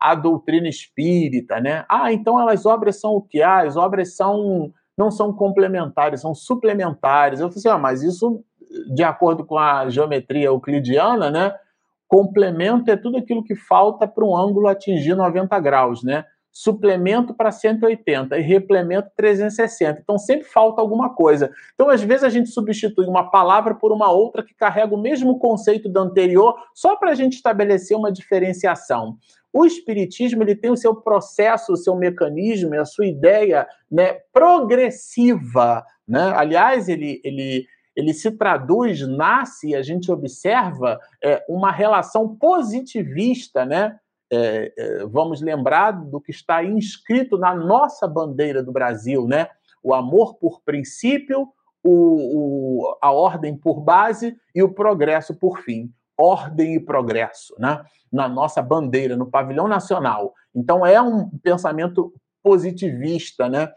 a 0.00 0.14
doutrina 0.14 0.68
espírita. 0.68 1.60
Né? 1.60 1.84
Ah, 1.88 2.12
então 2.12 2.38
as 2.48 2.64
obras 2.64 3.00
são 3.00 3.12
o 3.12 3.22
que? 3.22 3.42
Ah, 3.42 3.60
as 3.60 3.76
obras 3.76 4.16
são, 4.16 4.72
não 4.96 5.10
são 5.10 5.32
complementares, 5.32 6.22
são 6.22 6.34
suplementares. 6.34 7.40
Eu 7.40 7.48
falei 7.48 7.58
assim, 7.58 7.68
ah, 7.68 7.78
mas 7.78 8.02
isso, 8.02 8.42
de 8.94 9.02
acordo 9.02 9.44
com 9.44 9.58
a 9.58 9.90
geometria 9.90 10.46
euclidiana, 10.46 11.30
né? 11.30 11.54
complemento 12.12 12.90
é 12.90 12.96
tudo 12.96 13.16
aquilo 13.16 13.42
que 13.42 13.56
falta 13.56 14.06
para 14.06 14.22
um 14.22 14.36
ângulo 14.36 14.68
atingir 14.68 15.14
90 15.14 15.58
graus, 15.60 16.02
né? 16.02 16.26
Suplemento 16.52 17.32
para 17.32 17.50
180 17.50 18.38
e 18.38 18.42
replemento 18.42 19.10
360. 19.16 20.00
Então 20.00 20.18
sempre 20.18 20.46
falta 20.46 20.82
alguma 20.82 21.14
coisa. 21.14 21.50
Então 21.74 21.88
às 21.88 22.02
vezes 22.02 22.22
a 22.22 22.28
gente 22.28 22.50
substitui 22.50 23.06
uma 23.06 23.30
palavra 23.30 23.74
por 23.74 23.90
uma 23.90 24.10
outra 24.12 24.44
que 24.44 24.54
carrega 24.54 24.94
o 24.94 25.00
mesmo 25.00 25.38
conceito 25.38 25.88
do 25.88 25.98
anterior, 25.98 26.54
só 26.74 26.94
para 26.96 27.10
a 27.10 27.14
gente 27.14 27.34
estabelecer 27.34 27.96
uma 27.96 28.12
diferenciação. 28.12 29.16
O 29.52 29.64
espiritismo 29.64 30.42
ele 30.42 30.54
tem 30.54 30.70
o 30.70 30.76
seu 30.76 30.94
processo, 30.94 31.72
o 31.72 31.76
seu 31.76 31.94
mecanismo, 31.96 32.78
a 32.78 32.84
sua 32.84 33.06
ideia, 33.06 33.66
né, 33.90 34.18
progressiva, 34.32 35.84
né? 36.06 36.32
Aliás, 36.34 36.88
ele 36.88 37.20
ele 37.24 37.66
ele 37.94 38.14
se 38.14 38.30
traduz, 38.30 39.06
nasce, 39.06 39.74
a 39.74 39.82
gente 39.82 40.10
observa 40.10 40.98
é, 41.22 41.44
uma 41.46 41.70
relação 41.70 42.36
positivista, 42.36 43.66
né? 43.66 43.98
É, 44.32 44.72
é, 44.78 45.06
vamos 45.06 45.42
lembrar 45.42 45.90
do 45.90 46.18
que 46.18 46.30
está 46.30 46.64
inscrito 46.64 47.36
na 47.36 47.54
nossa 47.54 48.08
bandeira 48.08 48.62
do 48.62 48.72
Brasil, 48.72 49.28
né? 49.28 49.48
O 49.82 49.94
amor 49.94 50.36
por 50.36 50.62
princípio, 50.62 51.48
o, 51.84 51.90
o, 51.92 52.98
a 53.02 53.12
ordem 53.12 53.54
por 53.54 53.80
base 53.80 54.34
e 54.54 54.62
o 54.62 54.72
progresso 54.72 55.34
por 55.34 55.58
fim. 55.60 55.92
Ordem 56.16 56.76
e 56.76 56.80
progresso, 56.80 57.54
né? 57.58 57.84
Na 58.10 58.26
nossa 58.26 58.62
bandeira, 58.62 59.18
no 59.18 59.30
pavilhão 59.30 59.68
nacional. 59.68 60.32
Então 60.54 60.86
é 60.86 61.00
um 61.02 61.28
pensamento 61.42 62.10
positivista, 62.42 63.50
né? 63.50 63.70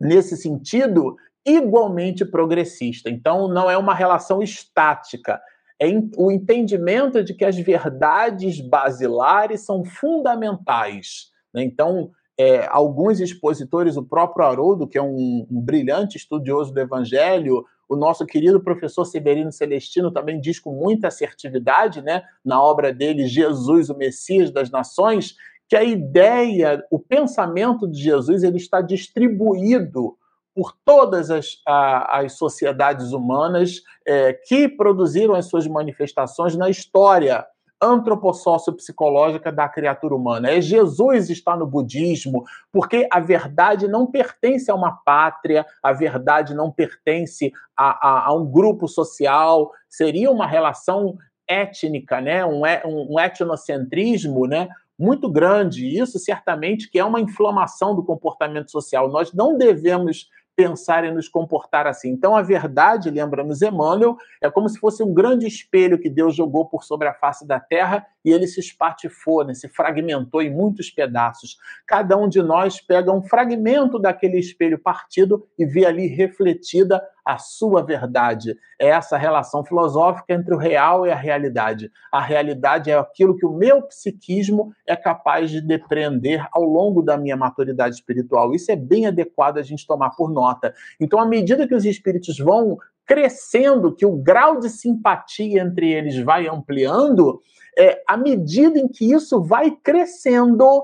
Nesse 0.00 0.34
sentido, 0.34 1.16
igualmente 1.44 2.24
progressista. 2.24 3.10
Então 3.10 3.48
não 3.48 3.70
é 3.70 3.76
uma 3.76 3.94
relação 3.94 4.42
estática, 4.42 5.38
é 5.80 5.86
o 6.16 6.30
entendimento 6.30 7.22
de 7.22 7.32
que 7.34 7.44
as 7.44 7.56
verdades 7.56 8.60
basilares 8.60 9.60
são 9.60 9.84
fundamentais. 9.84 11.30
Né? 11.54 11.62
Então, 11.62 12.10
é, 12.36 12.66
alguns 12.68 13.20
expositores, 13.20 13.96
o 13.96 14.04
próprio 14.04 14.44
Haroldo, 14.44 14.86
que 14.86 14.98
é 14.98 15.02
um, 15.02 15.46
um, 15.50 15.60
brilhante 15.60 16.16
estudioso 16.16 16.72
do 16.72 16.80
Evangelho, 16.80 17.64
o 17.88 17.96
nosso 17.96 18.26
querido 18.26 18.60
professor 18.60 19.04
Severino 19.04 19.50
Celestino 19.50 20.10
também 20.10 20.40
diz 20.40 20.60
com 20.60 20.72
muita 20.72 21.08
assertividade, 21.08 22.02
né, 22.02 22.22
na 22.44 22.62
obra 22.62 22.92
dele 22.92 23.26
Jesus, 23.26 23.88
o 23.88 23.96
Messias 23.96 24.50
das 24.50 24.70
Nações, 24.70 25.34
que 25.68 25.76
a 25.76 25.82
ideia, 25.82 26.84
o 26.90 26.98
pensamento 26.98 27.88
de 27.88 28.00
Jesus, 28.00 28.42
ele 28.42 28.56
está 28.56 28.80
distribuído 28.80 30.16
por 30.58 30.74
todas 30.84 31.30
as, 31.30 31.62
a, 31.64 32.18
as 32.18 32.32
sociedades 32.32 33.12
humanas 33.12 33.80
é, 34.04 34.32
que 34.32 34.68
produziram 34.68 35.36
as 35.36 35.46
suas 35.46 35.68
manifestações 35.68 36.56
na 36.56 36.68
história 36.68 37.46
antropossócio-psicológica 37.80 39.52
da 39.52 39.68
criatura 39.68 40.16
humana. 40.16 40.50
É 40.50 40.60
Jesus 40.60 41.30
está 41.30 41.56
no 41.56 41.64
budismo, 41.64 42.42
porque 42.72 43.06
a 43.08 43.20
verdade 43.20 43.86
não 43.86 44.04
pertence 44.04 44.68
a 44.68 44.74
uma 44.74 44.90
pátria, 45.04 45.64
a 45.80 45.92
verdade 45.92 46.54
não 46.54 46.72
pertence 46.72 47.52
a, 47.76 48.08
a, 48.08 48.26
a 48.26 48.34
um 48.34 48.44
grupo 48.44 48.88
social, 48.88 49.70
seria 49.88 50.28
uma 50.28 50.44
relação 50.44 51.16
étnica, 51.46 52.20
né? 52.20 52.44
um, 52.44 52.62
um 52.84 53.20
etnocentrismo, 53.20 54.48
né? 54.48 54.68
muito 54.98 55.30
grande. 55.30 55.86
Isso 55.86 56.18
certamente 56.18 56.90
que 56.90 56.98
é 56.98 57.04
uma 57.04 57.20
inflamação 57.20 57.94
do 57.94 58.02
comportamento 58.02 58.70
social. 58.72 59.08
Nós 59.08 59.32
não 59.32 59.56
devemos 59.56 60.26
pensar 60.58 61.04
e 61.04 61.12
nos 61.12 61.28
comportar 61.28 61.86
assim. 61.86 62.08
Então, 62.08 62.34
a 62.34 62.42
verdade, 62.42 63.12
lembramos 63.12 63.62
Emmanuel, 63.62 64.16
é 64.42 64.50
como 64.50 64.68
se 64.68 64.76
fosse 64.76 65.04
um 65.04 65.14
grande 65.14 65.46
espelho 65.46 66.00
que 66.00 66.10
Deus 66.10 66.34
jogou 66.34 66.66
por 66.66 66.82
sobre 66.82 67.06
a 67.06 67.14
face 67.14 67.46
da 67.46 67.60
terra 67.60 68.04
e 68.24 68.32
ele 68.32 68.44
se 68.48 68.58
espatifou, 68.58 69.44
né, 69.44 69.54
se 69.54 69.68
fragmentou 69.68 70.42
em 70.42 70.52
muitos 70.52 70.90
pedaços. 70.90 71.58
Cada 71.86 72.16
um 72.16 72.28
de 72.28 72.42
nós 72.42 72.80
pega 72.80 73.12
um 73.12 73.22
fragmento 73.22 74.00
daquele 74.00 74.36
espelho 74.36 74.80
partido 74.80 75.46
e 75.56 75.64
vê 75.64 75.86
ali 75.86 76.08
refletida 76.08 77.00
a 77.28 77.36
sua 77.36 77.82
verdade. 77.82 78.56
É 78.80 78.88
essa 78.88 79.18
relação 79.18 79.62
filosófica 79.62 80.32
entre 80.32 80.54
o 80.54 80.56
real 80.56 81.06
e 81.06 81.10
a 81.10 81.14
realidade. 81.14 81.92
A 82.10 82.22
realidade 82.22 82.90
é 82.90 82.96
aquilo 82.96 83.36
que 83.36 83.44
o 83.44 83.52
meu 83.52 83.82
psiquismo 83.82 84.72
é 84.86 84.96
capaz 84.96 85.50
de 85.50 85.60
depreender 85.60 86.46
ao 86.50 86.62
longo 86.62 87.02
da 87.02 87.18
minha 87.18 87.36
maturidade 87.36 87.96
espiritual. 87.96 88.54
Isso 88.54 88.72
é 88.72 88.76
bem 88.76 89.06
adequado 89.06 89.58
a 89.58 89.62
gente 89.62 89.86
tomar 89.86 90.10
por 90.16 90.30
nota. 90.30 90.72
Então, 90.98 91.20
à 91.20 91.26
medida 91.26 91.68
que 91.68 91.74
os 91.74 91.84
espíritos 91.84 92.38
vão 92.38 92.78
crescendo, 93.04 93.94
que 93.94 94.06
o 94.06 94.16
grau 94.16 94.58
de 94.58 94.70
simpatia 94.70 95.60
entre 95.60 95.92
eles 95.92 96.18
vai 96.18 96.48
ampliando, 96.48 97.42
é, 97.78 98.02
à 98.08 98.16
medida 98.16 98.78
em 98.78 98.88
que 98.88 99.12
isso 99.12 99.42
vai 99.42 99.70
crescendo, 99.70 100.82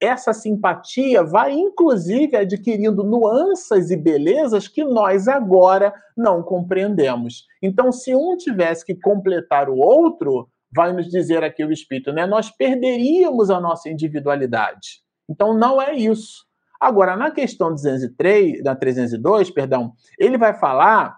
essa 0.00 0.32
simpatia 0.32 1.22
vai 1.22 1.52
inclusive 1.52 2.36
adquirindo 2.36 3.02
nuances 3.02 3.90
e 3.90 3.96
belezas 3.96 4.68
que 4.68 4.84
nós 4.84 5.28
agora 5.28 5.94
não 6.16 6.42
compreendemos. 6.42 7.46
Então, 7.62 7.90
se 7.90 8.14
um 8.14 8.36
tivesse 8.36 8.84
que 8.84 8.94
completar 8.94 9.68
o 9.68 9.78
outro, 9.78 10.48
vai 10.74 10.92
nos 10.92 11.08
dizer 11.08 11.42
aqui 11.44 11.64
o 11.64 11.72
Espírito, 11.72 12.12
né? 12.12 12.26
Nós 12.26 12.50
perderíamos 12.50 13.50
a 13.50 13.60
nossa 13.60 13.88
individualidade. 13.88 15.02
Então, 15.28 15.56
não 15.56 15.80
é 15.80 15.94
isso. 15.94 16.44
Agora, 16.80 17.16
na 17.16 17.30
questão 17.30 17.70
203, 17.70 18.62
na 18.62 18.74
302, 18.74 19.50
perdão, 19.50 19.92
ele 20.18 20.36
vai 20.36 20.52
falar 20.52 21.16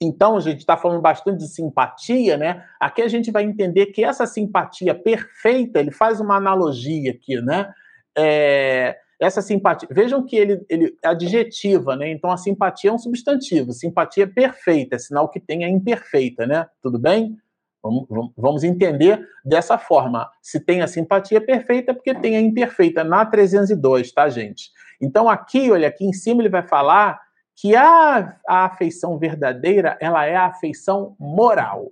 então, 0.00 0.36
a 0.36 0.40
gente 0.40 0.58
está 0.58 0.76
falando 0.76 1.00
bastante 1.00 1.38
de 1.38 1.48
simpatia, 1.48 2.36
né? 2.36 2.62
Aqui 2.78 3.00
a 3.00 3.08
gente 3.08 3.30
vai 3.30 3.44
entender 3.44 3.86
que 3.86 4.04
essa 4.04 4.26
simpatia 4.26 4.94
perfeita, 4.94 5.80
ele 5.80 5.90
faz 5.90 6.20
uma 6.20 6.36
analogia 6.36 7.12
aqui, 7.12 7.40
né? 7.40 7.72
É, 8.16 8.96
essa 9.20 9.40
simpatia. 9.40 9.88
Vejam 9.90 10.24
que 10.24 10.36
ele, 10.36 10.64
ele 10.68 10.96
adjetiva, 11.04 11.96
né? 11.96 12.10
Então 12.10 12.30
a 12.30 12.36
simpatia 12.36 12.90
é 12.90 12.92
um 12.92 12.98
substantivo. 12.98 13.72
Simpatia 13.72 14.24
é 14.24 14.26
perfeita, 14.26 14.96
é 14.96 14.98
sinal 14.98 15.28
que 15.28 15.40
tem 15.40 15.64
a 15.64 15.68
imperfeita, 15.68 16.46
né? 16.46 16.66
Tudo 16.82 16.98
bem? 16.98 17.36
Vamos, 17.82 18.32
vamos 18.36 18.64
entender 18.64 19.24
dessa 19.44 19.78
forma. 19.78 20.28
Se 20.42 20.58
tem 20.58 20.82
a 20.82 20.88
simpatia 20.88 21.40
perfeita, 21.40 21.92
é 21.92 21.94
porque 21.94 22.14
tem 22.14 22.36
a 22.36 22.40
imperfeita 22.40 23.04
na 23.04 23.24
302, 23.24 24.12
tá, 24.12 24.28
gente? 24.28 24.70
Então 25.00 25.28
aqui, 25.28 25.70
olha, 25.70 25.88
aqui 25.88 26.04
em 26.04 26.12
cima 26.12 26.42
ele 26.42 26.48
vai 26.48 26.66
falar 26.66 27.20
que 27.54 27.74
a, 27.74 28.36
a 28.46 28.64
afeição 28.66 29.18
verdadeira, 29.18 29.96
ela 30.00 30.26
é 30.26 30.36
a 30.36 30.46
afeição 30.46 31.16
moral 31.18 31.90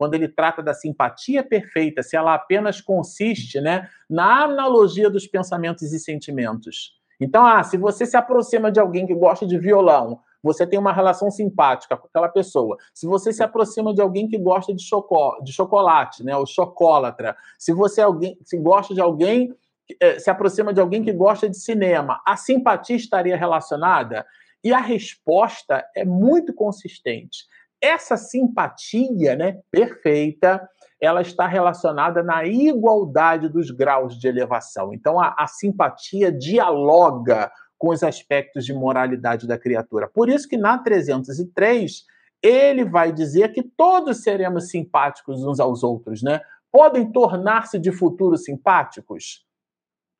quando 0.00 0.14
ele 0.14 0.28
trata 0.28 0.62
da 0.62 0.72
simpatia 0.72 1.44
perfeita, 1.44 2.02
se 2.02 2.16
ela 2.16 2.32
apenas 2.32 2.80
consiste 2.80 3.60
né, 3.60 3.86
na 4.08 4.44
analogia 4.44 5.10
dos 5.10 5.26
pensamentos 5.26 5.92
e 5.92 5.98
sentimentos. 6.00 6.98
Então, 7.20 7.44
ah, 7.44 7.62
se 7.62 7.76
você 7.76 8.06
se 8.06 8.16
aproxima 8.16 8.72
de 8.72 8.80
alguém 8.80 9.06
que 9.06 9.14
gosta 9.14 9.46
de 9.46 9.58
violão, 9.58 10.20
Você 10.42 10.66
tem 10.66 10.78
uma 10.78 10.90
relação 10.90 11.30
simpática 11.30 11.98
com 11.98 12.06
aquela 12.06 12.30
pessoa. 12.30 12.78
Se 12.94 13.06
você 13.06 13.30
se 13.30 13.42
aproxima 13.42 13.92
de 13.92 14.00
alguém 14.00 14.26
que 14.26 14.38
gosta 14.38 14.72
de, 14.72 14.82
choco, 14.82 15.38
de 15.44 15.52
chocolate, 15.52 16.24
né? 16.24 16.34
O 16.34 16.46
chocólatra. 16.46 17.36
Se 17.58 17.74
você 17.74 18.00
é 18.00 18.04
alguém, 18.04 18.38
se 18.42 18.56
gosta 18.56 18.94
de 18.94 19.02
alguém, 19.02 19.54
é, 20.00 20.18
se 20.18 20.30
aproxima 20.30 20.72
de 20.72 20.80
alguém 20.80 21.02
que 21.02 21.12
gosta 21.12 21.46
de 21.46 21.58
cinema, 21.58 22.22
a 22.26 22.38
simpatia 22.38 22.96
estaria 22.96 23.36
relacionada? 23.36 24.24
E 24.64 24.72
a 24.72 24.80
resposta 24.80 25.84
é 25.94 26.06
muito 26.06 26.54
consistente. 26.54 27.44
Essa 27.82 28.16
simpatia, 28.16 29.34
né, 29.34 29.58
perfeita, 29.70 30.68
ela 31.00 31.22
está 31.22 31.46
relacionada 31.46 32.22
na 32.22 32.44
igualdade 32.44 33.48
dos 33.48 33.70
graus 33.70 34.18
de 34.18 34.28
elevação. 34.28 34.92
Então, 34.92 35.18
a, 35.18 35.34
a 35.38 35.46
simpatia 35.46 36.30
dialoga 36.30 37.50
com 37.78 37.88
os 37.88 38.02
aspectos 38.02 38.66
de 38.66 38.74
moralidade 38.74 39.46
da 39.46 39.58
criatura. 39.58 40.06
Por 40.06 40.28
isso 40.28 40.46
que 40.46 40.58
na 40.58 40.76
303 40.76 42.04
ele 42.42 42.84
vai 42.84 43.10
dizer 43.10 43.52
que 43.52 43.62
todos 43.62 44.22
seremos 44.22 44.68
simpáticos 44.68 45.42
uns 45.42 45.58
aos 45.58 45.82
outros, 45.82 46.22
né? 46.22 46.40
Podem 46.70 47.10
tornar-se 47.10 47.78
de 47.78 47.90
futuro 47.90 48.36
simpáticos. 48.36 49.46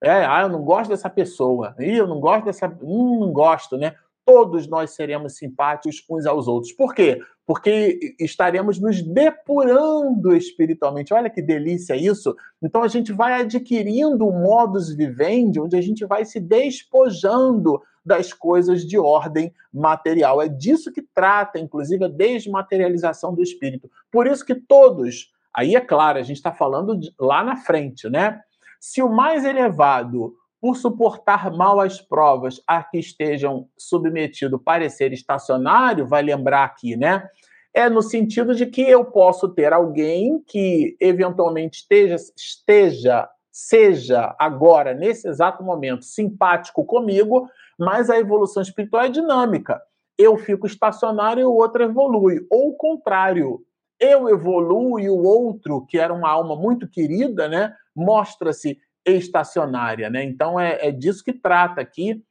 É, 0.02 0.24
ah, 0.24 0.42
eu 0.42 0.48
não 0.48 0.62
gosto 0.62 0.90
dessa 0.90 1.10
pessoa. 1.10 1.74
Ih, 1.78 1.98
eu 1.98 2.06
não 2.06 2.18
gosto 2.18 2.46
dessa. 2.46 2.66
Hum, 2.82 3.20
não 3.20 3.32
gosto, 3.32 3.76
né? 3.76 3.94
todos 4.30 4.68
nós 4.68 4.92
seremos 4.92 5.36
simpáticos 5.36 6.04
uns 6.08 6.24
aos 6.24 6.46
outros. 6.46 6.72
Por 6.72 6.94
quê? 6.94 7.20
Porque 7.50 8.14
estaremos 8.20 8.78
nos 8.78 9.02
depurando 9.02 10.36
espiritualmente. 10.36 11.12
Olha 11.12 11.28
que 11.28 11.42
delícia 11.42 11.96
isso! 11.96 12.32
Então 12.62 12.80
a 12.80 12.86
gente 12.86 13.12
vai 13.12 13.40
adquirindo 13.40 14.24
um 14.24 14.40
modus 14.40 14.94
vivendi, 14.94 15.58
onde 15.58 15.76
a 15.76 15.80
gente 15.80 16.06
vai 16.06 16.24
se 16.24 16.38
despojando 16.38 17.82
das 18.06 18.32
coisas 18.32 18.86
de 18.86 18.96
ordem 19.00 19.52
material. 19.74 20.40
É 20.40 20.46
disso 20.46 20.92
que 20.92 21.02
trata, 21.02 21.58
inclusive, 21.58 22.04
a 22.04 22.08
desmaterialização 22.08 23.34
do 23.34 23.42
espírito. 23.42 23.90
Por 24.12 24.28
isso 24.28 24.46
que 24.46 24.54
todos, 24.54 25.32
aí 25.52 25.74
é 25.74 25.80
claro, 25.80 26.20
a 26.20 26.22
gente 26.22 26.36
está 26.36 26.52
falando 26.52 26.96
de, 26.96 27.12
lá 27.18 27.42
na 27.42 27.56
frente, 27.56 28.08
né? 28.08 28.40
Se 28.78 29.02
o 29.02 29.10
mais 29.10 29.44
elevado 29.44 30.36
por 30.60 30.76
suportar 30.76 31.50
mal 31.50 31.80
as 31.80 32.00
provas 32.00 32.60
a 32.66 32.82
que 32.82 32.98
estejam 32.98 33.66
submetido 33.78 34.58
parecer 34.58 35.12
estacionário, 35.12 36.06
vai 36.06 36.22
lembrar 36.22 36.64
aqui, 36.64 36.96
né? 36.96 37.26
É 37.72 37.88
no 37.88 38.02
sentido 38.02 38.54
de 38.54 38.66
que 38.66 38.82
eu 38.82 39.04
posso 39.04 39.48
ter 39.48 39.72
alguém 39.72 40.42
que 40.46 40.96
eventualmente 41.00 41.78
esteja, 41.78 42.16
esteja, 42.36 43.28
seja 43.50 44.34
agora, 44.38 44.92
nesse 44.92 45.28
exato 45.28 45.62
momento, 45.62 46.04
simpático 46.04 46.84
comigo, 46.84 47.48
mas 47.78 48.10
a 48.10 48.18
evolução 48.18 48.62
espiritual 48.62 49.04
é 49.04 49.08
dinâmica. 49.08 49.80
Eu 50.18 50.36
fico 50.36 50.66
estacionário 50.66 51.40
e 51.40 51.44
o 51.44 51.54
outro 51.54 51.82
evolui. 51.82 52.44
Ou 52.50 52.70
o 52.70 52.74
contrário, 52.74 53.64
eu 53.98 54.28
evoluo 54.28 54.98
e 54.98 55.08
o 55.08 55.22
outro, 55.22 55.86
que 55.86 55.98
era 55.98 56.12
uma 56.12 56.28
alma 56.28 56.56
muito 56.56 56.88
querida, 56.88 57.48
né, 57.48 57.72
mostra-se 57.94 58.78
estacionária, 59.16 60.10
né? 60.10 60.24
Então 60.24 60.58
é, 60.58 60.88
é 60.88 60.90
disso 60.92 61.24
que 61.24 61.32
trata 61.32 61.80
aqui 61.80 62.22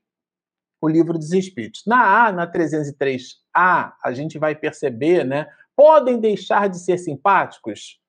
o 0.82 0.88
livro 0.88 1.18
dos 1.18 1.32
Espíritos. 1.34 1.84
Na 1.86 2.28
A, 2.28 2.32
na 2.32 2.52
303A, 2.52 3.94
a 4.04 4.12
gente 4.14 4.40
vai 4.40 4.56
perceber, 4.56 5.24
né? 5.24 5.48
Podem 5.76 6.20
deixar 6.20 6.70
de 6.70 6.80
ser 6.80 6.98
simpáticos, 6.98 8.00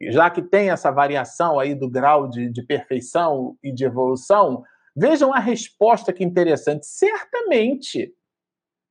já 0.00 0.30
que 0.30 0.42
tem 0.42 0.70
essa 0.70 0.90
variação 0.90 1.58
aí 1.58 1.74
do 1.74 1.88
grau 1.88 2.28
de, 2.28 2.48
de 2.50 2.62
perfeição 2.62 3.56
e 3.62 3.72
de 3.72 3.84
evolução. 3.84 4.64
Vejam 4.94 5.32
a 5.32 5.38
resposta 5.38 6.12
que 6.12 6.24
interessante. 6.24 6.86
Certamente. 6.86 8.12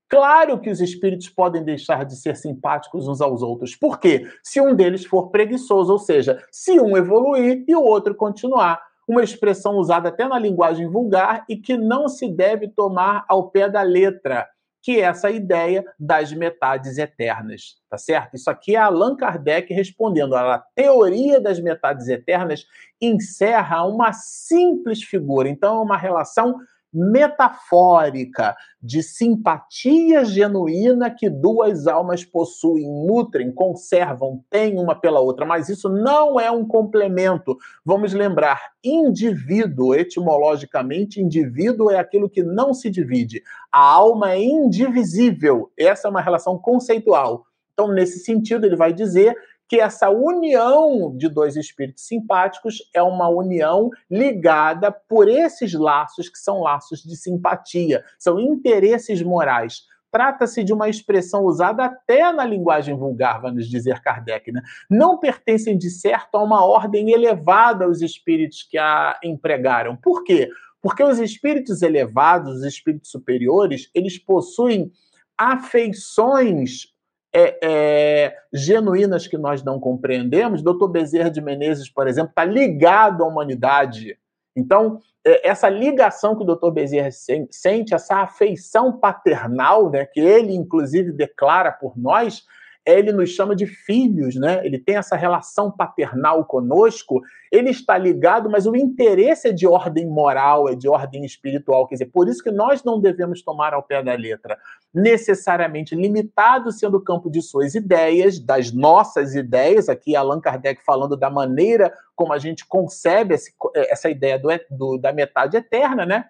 Claro 0.10 0.60
que 0.60 0.70
os 0.70 0.82
espíritos 0.82 1.30
podem 1.30 1.64
deixar 1.64 2.04
de 2.04 2.18
ser 2.18 2.36
simpáticos 2.36 3.08
uns 3.08 3.22
aos 3.22 3.42
outros. 3.42 3.78
Por 3.78 3.98
quê? 3.98 4.30
Se 4.44 4.60
um 4.60 4.76
deles 4.76 5.06
for 5.06 5.30
preguiçoso, 5.30 5.94
ou 5.94 6.00
seja, 6.00 6.46
se 6.52 6.78
um 6.82 6.98
evoluir 6.98 7.64
e 7.66 7.74
o 7.74 7.82
outro 7.82 8.14
continuar 8.14 8.82
uma 9.12 9.22
expressão 9.22 9.76
usada 9.76 10.08
até 10.08 10.26
na 10.26 10.40
linguagem 10.40 10.88
vulgar 10.88 11.44
e 11.50 11.58
que 11.58 11.76
não 11.76 12.08
se 12.08 12.34
deve 12.34 12.70
tomar 12.70 13.26
ao 13.28 13.50
pé 13.50 13.68
da 13.68 13.82
letra, 13.82 14.48
que 14.82 15.02
é 15.02 15.04
essa 15.04 15.30
ideia 15.30 15.84
das 16.00 16.32
metades 16.32 16.98
eternas, 16.98 17.76
tá 17.90 17.98
certo? 17.98 18.36
Isso 18.36 18.50
aqui 18.50 18.74
é 18.74 18.80
Allan 18.80 19.18
Kardec 19.18 19.74
respondendo. 19.74 20.34
A 20.34 20.64
teoria 20.74 21.42
das 21.42 21.60
metades 21.60 22.08
eternas 22.08 22.66
encerra 23.02 23.86
uma 23.86 24.14
simples 24.14 25.04
figura, 25.04 25.50
então 25.50 25.80
é 25.80 25.82
uma 25.82 25.98
relação 25.98 26.56
metafórica 26.94 28.56
de 28.82 29.02
simpatia 29.02 30.26
genuína 30.26 31.10
que 31.10 31.30
duas 31.30 31.88
almas 31.88 32.26
possuem, 32.26 32.88
nutrem, 33.06 33.52
conservam, 33.52 34.44
têm 34.50 34.78
uma 34.78 34.96
pela 34.96 35.20
outra, 35.20 35.46
mas 35.46 35.70
isso 35.70 35.88
não 35.88 36.40
é 36.40 36.52
um 36.52 36.66
complemento. 36.66 37.58
Vamos 37.86 38.14
lembrar, 38.14 38.60
indivíduo, 38.84 39.96
etimologicamente, 39.96 41.22
indivíduo 41.22 41.92
é 41.92 42.00
aquilo 42.00 42.30
que 42.30 42.44
não 42.44 42.74
se 42.74 42.90
divide. 42.90 43.42
A 43.72 43.80
alma 43.80 44.34
é 44.34 44.42
indivisível. 44.42 45.72
Essa 45.78 46.08
é 46.08 46.12
uma 46.12 46.22
relação 46.22 46.58
conceitual. 46.58 47.46
Então, 47.74 47.92
nesse 47.92 48.20
sentido, 48.20 48.66
ele 48.66 48.76
vai 48.76 48.94
dizer 48.94 49.36
que 49.72 49.80
essa 49.80 50.10
união 50.10 51.16
de 51.16 51.30
dois 51.30 51.56
espíritos 51.56 52.06
simpáticos 52.06 52.80
é 52.94 53.02
uma 53.02 53.30
união 53.30 53.90
ligada 54.10 54.92
por 54.92 55.30
esses 55.30 55.74
laços 55.74 56.28
que 56.28 56.38
são 56.38 56.60
laços 56.60 57.02
de 57.02 57.16
simpatia, 57.16 58.04
são 58.20 58.38
interesses 58.38 59.24
morais. 59.24 59.84
Trata-se 60.12 60.62
de 60.62 60.74
uma 60.74 60.90
expressão 60.90 61.46
usada 61.46 61.86
até 61.86 62.34
na 62.34 62.44
linguagem 62.44 62.98
vulgar, 62.98 63.42
vamos 63.42 63.70
dizer 63.70 64.02
Kardec, 64.02 64.52
né? 64.52 64.62
Não 64.90 65.18
pertencem 65.18 65.78
de 65.78 65.90
certo 65.90 66.36
a 66.36 66.44
uma 66.44 66.66
ordem 66.66 67.10
elevada 67.10 67.88
os 67.88 68.02
espíritos 68.02 68.68
que 68.70 68.78
a 68.78 69.18
empregaram. 69.24 69.96
Por 69.96 70.26
quê? 70.26 70.50
Porque 70.82 71.02
os 71.02 71.18
espíritos 71.18 71.82
elevados, 71.82 72.58
os 72.58 72.64
espíritos 72.66 73.10
superiores, 73.10 73.90
eles 73.96 74.18
possuem 74.18 74.92
afeições 75.38 76.91
é, 77.34 77.60
é, 77.64 78.38
genuínas 78.54 79.28
que 79.28 79.38
nós 79.38 79.64
não 79.64 79.80
compreendemos. 79.80 80.62
Dr. 80.62 80.88
Bezerra 80.88 81.32
de 81.32 81.42
Menezes, 81.42 81.90
por 81.90 82.08
exemplo, 82.08 82.30
está 82.30 82.44
ligado 82.44 83.24
à 83.24 83.28
humanidade. 83.28 84.18
Então, 84.56 85.00
é, 85.26 85.48
essa 85.48 85.70
ligação 85.70 86.36
que 86.36 86.44
o 86.44 86.56
Dr. 86.56 86.72
Bezerra 86.72 87.10
sente, 87.12 87.94
essa 87.94 88.18
afeição 88.18 88.98
paternal, 88.98 89.90
né, 89.90 90.06
que 90.06 90.20
ele, 90.20 90.54
inclusive, 90.54 91.12
declara 91.12 91.72
por 91.72 91.98
nós, 91.98 92.44
ele 92.86 93.12
nos 93.12 93.30
chama 93.30 93.56
de 93.56 93.66
filhos, 93.66 94.36
né? 94.36 94.66
Ele 94.66 94.80
tem 94.80 94.96
essa 94.96 95.16
relação 95.16 95.72
paternal 95.72 96.44
conosco, 96.46 97.22
ele 97.52 97.70
está 97.70 97.98
ligado, 97.98 98.50
mas 98.50 98.66
o 98.66 98.76
interesse 98.76 99.50
é 99.50 99.52
de 99.52 99.68
ordem 99.68 100.08
moral, 100.08 100.68
é 100.68 100.76
de 100.76 100.90
ordem 100.90 101.24
espiritual, 101.24 101.88
quer 101.88 101.96
dizer, 101.96 102.08
por 102.08 102.28
isso 102.28 102.44
que 102.44 102.50
nós 102.50 102.84
não 102.84 103.00
devemos 103.00 103.44
tomar 103.44 103.74
ao 103.74 103.84
pé 103.84 104.02
da 104.02 104.16
letra, 104.16 104.58
necessariamente 104.94 105.94
limitado 105.96 106.72
sendo 106.72 106.98
o 106.98 107.04
campo 107.04 107.30
de 107.30 107.42
suas 107.42 107.76
ideias, 107.76 108.40
das 108.40 108.72
nossas 108.72 109.36
ideias, 109.36 109.88
aqui 109.88 110.16
Allan 110.16 110.42
Kardec 110.42 110.84
falando 110.84 111.16
da 111.16 111.30
maneira 111.30 111.94
como 112.16 112.34
a 112.34 112.40
gente 112.40 112.66
concebe 112.68 113.36
esse, 113.36 113.54
essa 113.76 114.10
ideia 114.10 114.40
do, 114.40 114.50
do, 114.70 114.98
da 114.98 115.14
metade 115.14 115.56
eterna, 115.56 116.06
né? 116.06 116.26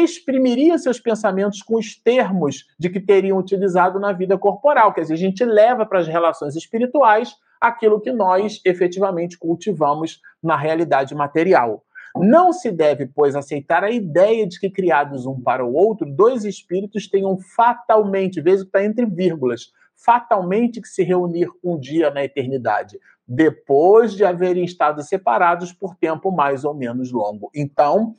Exprimiria 0.00 0.78
seus 0.78 1.00
pensamentos 1.00 1.62
com 1.62 1.76
os 1.76 1.96
termos 1.96 2.66
de 2.78 2.88
que 2.88 3.00
teriam 3.00 3.38
utilizado 3.38 3.98
na 3.98 4.12
vida 4.12 4.38
corporal. 4.38 4.92
Quer 4.92 5.02
dizer, 5.02 5.14
a 5.14 5.18
gente 5.18 5.44
leva 5.44 5.84
para 5.84 5.98
as 5.98 6.06
relações 6.06 6.54
espirituais 6.56 7.34
aquilo 7.60 8.00
que 8.00 8.12
nós 8.12 8.60
efetivamente 8.64 9.38
cultivamos 9.38 10.20
na 10.42 10.56
realidade 10.56 11.14
material. 11.14 11.84
Não 12.16 12.52
se 12.52 12.70
deve, 12.70 13.06
pois, 13.06 13.34
aceitar 13.34 13.82
a 13.82 13.90
ideia 13.90 14.46
de 14.46 14.60
que, 14.60 14.68
criados 14.68 15.24
um 15.24 15.40
para 15.40 15.64
o 15.64 15.72
outro, 15.72 16.06
dois 16.06 16.44
espíritos 16.44 17.08
tenham 17.08 17.38
fatalmente, 17.56 18.40
veja 18.40 18.58
que 18.58 18.68
está 18.68 18.84
entre 18.84 19.06
vírgulas, 19.06 19.72
fatalmente 19.96 20.80
que 20.80 20.88
se 20.88 21.02
reunir 21.02 21.48
um 21.64 21.78
dia 21.78 22.10
na 22.10 22.24
eternidade, 22.24 22.98
depois 23.26 24.12
de 24.12 24.24
haverem 24.24 24.64
estado 24.64 25.02
separados 25.02 25.72
por 25.72 25.94
tempo 25.94 26.30
mais 26.30 26.64
ou 26.64 26.74
menos 26.74 27.12
longo. 27.12 27.50
Então, 27.54 28.14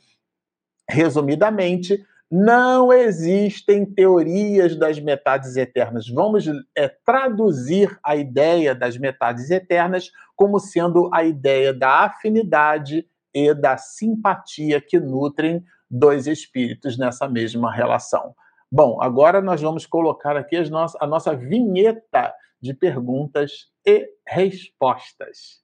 resumidamente, 0.88 2.04
não 2.30 2.92
existem 2.92 3.84
teorias 3.84 4.76
das 4.76 4.98
metades 4.98 5.56
eternas. 5.56 6.08
Vamos 6.08 6.46
é, 6.76 6.88
traduzir 6.88 7.96
a 8.02 8.16
ideia 8.16 8.74
das 8.74 8.96
metades 8.96 9.50
eternas 9.50 10.10
como 10.34 10.58
sendo 10.58 11.08
a 11.12 11.22
ideia 11.22 11.72
da 11.72 12.06
afinidade 12.06 13.06
e 13.32 13.54
da 13.54 13.76
simpatia 13.76 14.80
que 14.80 14.98
nutrem 14.98 15.64
dois 15.90 16.26
espíritos 16.26 16.98
nessa 16.98 17.28
mesma 17.28 17.72
relação. 17.72 18.34
Bom, 18.70 19.00
agora 19.00 19.40
nós 19.40 19.62
vamos 19.62 19.86
colocar 19.86 20.36
aqui 20.36 20.56
a 20.56 21.06
nossa 21.06 21.36
vinheta 21.36 22.34
de 22.60 22.74
perguntas 22.74 23.68
e 23.86 24.08
respostas. 24.26 25.62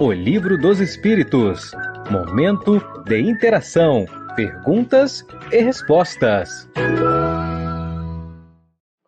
O 0.00 0.10
Livro 0.10 0.56
dos 0.58 0.80
Espíritos 0.80 1.72
Momento 2.10 2.80
de 3.04 3.20
interação, 3.20 4.04
perguntas 4.34 5.24
e 5.52 5.60
respostas. 5.60 6.68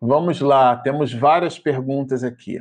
Vamos 0.00 0.40
lá, 0.40 0.76
temos 0.76 1.12
várias 1.12 1.59
perguntas 1.59 2.22
aqui. 2.22 2.61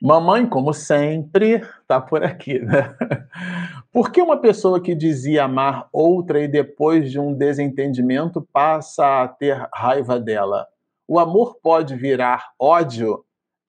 Mamãe, 0.00 0.48
como 0.48 0.72
sempre, 0.72 1.56
está 1.82 2.00
por 2.00 2.24
aqui, 2.24 2.60
né? 2.60 2.96
Por 3.92 4.10
que 4.10 4.22
uma 4.22 4.38
pessoa 4.38 4.80
que 4.80 4.94
dizia 4.94 5.44
amar 5.44 5.86
outra 5.92 6.40
e 6.40 6.48
depois 6.48 7.10
de 7.12 7.20
um 7.20 7.34
desentendimento 7.34 8.40
passa 8.54 9.22
a 9.22 9.28
ter 9.28 9.68
raiva 9.70 10.18
dela? 10.18 10.66
O 11.06 11.18
amor 11.18 11.58
pode 11.62 11.94
virar 11.94 12.52
ódio? 12.58 13.22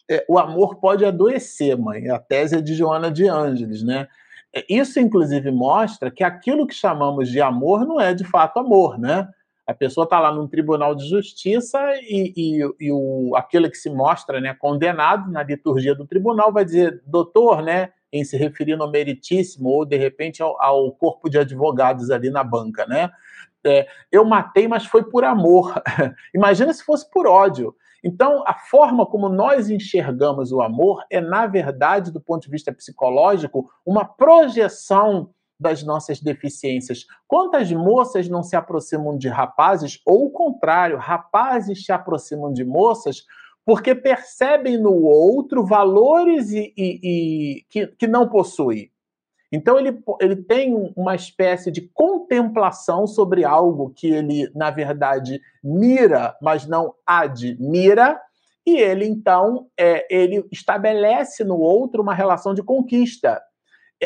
É, 0.10 0.24
o 0.30 0.40
amor 0.40 0.78
pode 0.78 1.04
adoecer, 1.04 1.78
mãe. 1.78 2.10
A 2.10 2.20
tese 2.20 2.56
é 2.56 2.62
de 2.62 2.74
Joana 2.74 3.12
de 3.12 3.28
Ângeles, 3.28 3.84
né? 3.84 4.08
É, 4.54 4.64
isso, 4.70 5.00
inclusive, 5.00 5.50
mostra 5.52 6.12
que 6.12 6.24
aquilo 6.24 6.68
que 6.68 6.76
chamamos 6.76 7.30
de 7.30 7.42
amor 7.42 7.86
não 7.86 8.00
é 8.00 8.14
de 8.14 8.24
fato 8.24 8.60
amor, 8.60 9.00
né? 9.00 9.28
A 9.66 9.74
pessoa 9.74 10.04
está 10.04 10.20
lá 10.20 10.32
num 10.32 10.48
tribunal 10.48 10.94
de 10.94 11.08
justiça 11.08 11.80
e, 12.02 12.34
e, 12.36 12.86
e, 12.88 12.92
o, 12.92 13.34
aquele 13.36 13.70
que 13.70 13.78
se 13.78 13.90
mostra 13.90 14.42
né, 14.42 14.54
condenado 14.54 15.32
na 15.32 15.42
liturgia 15.42 15.96
do 15.96 16.06
tribunal 16.06 16.52
vai 16.52 16.66
dizer, 16.66 17.02
doutor, 17.06 17.62
né, 17.62 17.92
em 18.12 18.26
se 18.26 18.36
referindo 18.36 18.84
ao 18.84 18.92
meritíssimo 18.92 19.70
ou, 19.70 19.86
de 19.86 19.96
repente, 19.96 20.44
ao, 20.44 20.62
ao 20.62 20.92
corpo 20.92 21.30
de 21.30 21.40
advogados 21.40 22.12
ali 22.12 22.30
na 22.30 22.44
banca, 22.44 22.86
né? 22.86 23.10
É, 23.66 23.88
eu 24.12 24.26
matei, 24.26 24.68
mas 24.68 24.86
foi 24.86 25.04
por 25.04 25.24
amor. 25.24 25.74
Imagina 26.36 26.74
se 26.74 26.84
fosse 26.84 27.10
por 27.10 27.26
ódio. 27.26 27.74
Então, 28.04 28.44
a 28.46 28.54
forma 28.54 29.06
como 29.06 29.30
nós 29.30 29.70
enxergamos 29.70 30.52
o 30.52 30.62
amor 30.62 31.04
é, 31.10 31.22
na 31.22 31.48
verdade, 31.48 32.12
do 32.12 32.20
ponto 32.20 32.44
de 32.44 32.50
vista 32.50 32.74
psicológico, 32.74 33.70
uma 33.86 34.04
projeção 34.04 35.30
das 35.60 35.84
nossas 35.84 36.20
deficiências. 36.20 37.06
Quantas 37.28 37.72
moças 37.72 38.28
não 38.28 38.44
se 38.44 38.56
aproximam 38.56 39.18
de 39.18 39.30
rapazes, 39.30 40.02
ou 40.06 40.26
o 40.26 40.32
contrário, 40.32 40.98
rapazes 40.98 41.86
se 41.86 41.92
aproximam 41.92 42.52
de 42.52 42.66
moças 42.66 43.24
porque 43.66 43.96
percebem 43.96 44.78
no 44.78 45.04
outro 45.04 45.66
valores 45.66 46.52
e, 46.52 46.74
e, 46.76 47.00
e 47.02 47.66
que, 47.70 47.88
que 47.88 48.08
não 48.08 48.28
possui. 48.28 48.92
Então 49.54 49.78
ele, 49.78 50.02
ele 50.20 50.36
tem 50.36 50.92
uma 50.96 51.14
espécie 51.14 51.70
de 51.70 51.82
contemplação 51.94 53.06
sobre 53.06 53.46
algo 53.46 53.94
que 53.96 54.08
ele, 54.08 54.50
na 54.56 54.72
verdade, 54.72 55.40
mira, 55.64 56.36
mas 56.42 56.66
não 56.66 56.96
admira, 57.06 58.20
e 58.66 58.78
ele 58.78 59.06
então 59.06 59.68
é, 59.80 60.08
ele 60.10 60.44
estabelece 60.52 61.44
no 61.44 61.60
outro 61.60 62.02
uma 62.02 62.16
relação 62.16 62.56
de 62.56 62.64
conquista. 62.64 63.40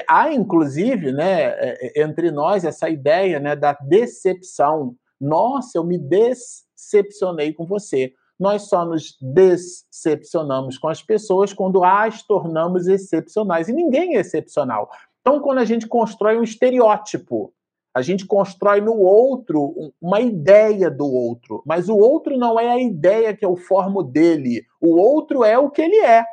Há, 0.05 0.33
inclusive, 0.33 1.13
né, 1.13 1.43
é, 1.43 1.77
é, 1.81 2.03
entre 2.03 2.29
nós 2.29 2.65
essa 2.65 2.89
ideia 2.89 3.39
né, 3.39 3.55
da 3.55 3.71
decepção. 3.71 4.97
Nossa, 5.19 5.77
eu 5.77 5.83
me 5.83 5.97
decepcionei 5.97 7.53
com 7.53 7.65
você. 7.65 8.11
Nós 8.37 8.63
só 8.63 8.85
nos 8.85 9.17
decepcionamos 9.21 10.77
com 10.77 10.89
as 10.89 11.01
pessoas 11.01 11.53
quando 11.53 11.85
as 11.85 12.21
tornamos 12.21 12.85
excepcionais. 12.85 13.69
E 13.69 13.73
ninguém 13.73 14.17
é 14.17 14.19
excepcional. 14.19 14.89
Então, 15.27 15.41
quando 15.41 15.57
a 15.57 15.65
gente 15.65 15.85
constrói 15.85 16.39
um 16.39 16.43
estereótipo, 16.43 17.53
a 17.93 18.01
gente 18.01 18.25
constrói 18.25 18.79
no 18.79 18.93
outro 18.93 19.91
uma 20.01 20.21
ideia 20.21 20.89
do 20.89 21.05
outro, 21.05 21.61
mas 21.65 21.89
o 21.89 21.97
outro 21.97 22.37
não 22.37 22.57
é 22.57 22.71
a 22.71 22.79
ideia 22.79 23.35
que 23.35 23.45
eu 23.45 23.57
formo 23.57 24.01
dele, 24.01 24.63
o 24.79 24.95
outro 24.97 25.43
é 25.43 25.57
o 25.57 25.69
que 25.69 25.81
ele 25.81 25.97
é. 25.97 26.23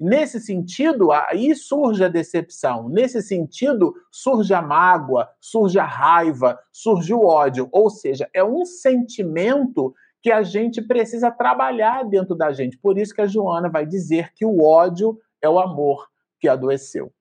Nesse 0.00 0.40
sentido, 0.40 1.12
aí 1.12 1.54
surge 1.54 2.02
a 2.02 2.08
decepção. 2.08 2.88
Nesse 2.88 3.20
sentido, 3.20 3.92
surge 4.10 4.54
a 4.54 4.62
mágoa, 4.62 5.28
surge 5.38 5.78
a 5.78 5.84
raiva, 5.84 6.58
surge 6.72 7.12
o 7.12 7.26
ódio. 7.26 7.68
Ou 7.70 7.90
seja, 7.90 8.30
é 8.32 8.42
um 8.42 8.64
sentimento 8.64 9.92
que 10.22 10.32
a 10.32 10.42
gente 10.42 10.80
precisa 10.80 11.30
trabalhar 11.30 12.02
dentro 12.04 12.34
da 12.34 12.50
gente. 12.50 12.78
Por 12.78 12.96
isso 12.96 13.14
que 13.14 13.20
a 13.20 13.26
Joana 13.26 13.68
vai 13.68 13.84
dizer 13.84 14.32
que 14.32 14.46
o 14.46 14.62
ódio 14.62 15.20
é 15.42 15.50
o 15.50 15.60
amor 15.60 16.08
que 16.40 16.48
adoeceu. 16.48 17.12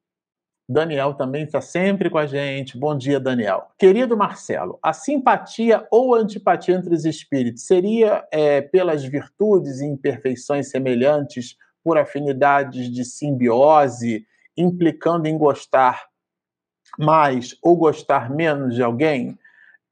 Daniel 0.72 1.13
também 1.13 1.43
está 1.43 1.59
sempre 1.59 2.09
com 2.09 2.17
a 2.17 2.26
gente. 2.26 2.78
Bom 2.78 2.97
dia, 2.97 3.19
Daniel. 3.19 3.67
Querido 3.78 4.15
Marcelo, 4.15 4.80
a 4.82 4.93
simpatia 4.93 5.86
ou 5.91 6.15
antipatia 6.15 6.76
entre 6.76 6.93
os 6.93 7.03
espíritos 7.03 7.65
seria 7.65 8.26
é, 8.32 8.61
pelas 8.61 9.03
virtudes 9.03 9.82
e 9.82 9.86
imperfeições 9.86 10.69
semelhantes 10.69 11.57
por 11.84 11.97
afinidades 11.97 12.89
de 12.89 13.03
simbiose, 13.03 14.26
implicando 14.55 15.28
em 15.28 15.38
gostar 15.38 16.05
mais 16.97 17.53
ou 17.61 17.76
gostar 17.76 18.30
menos 18.30 18.74
de 18.74 18.82
alguém? 18.82 19.38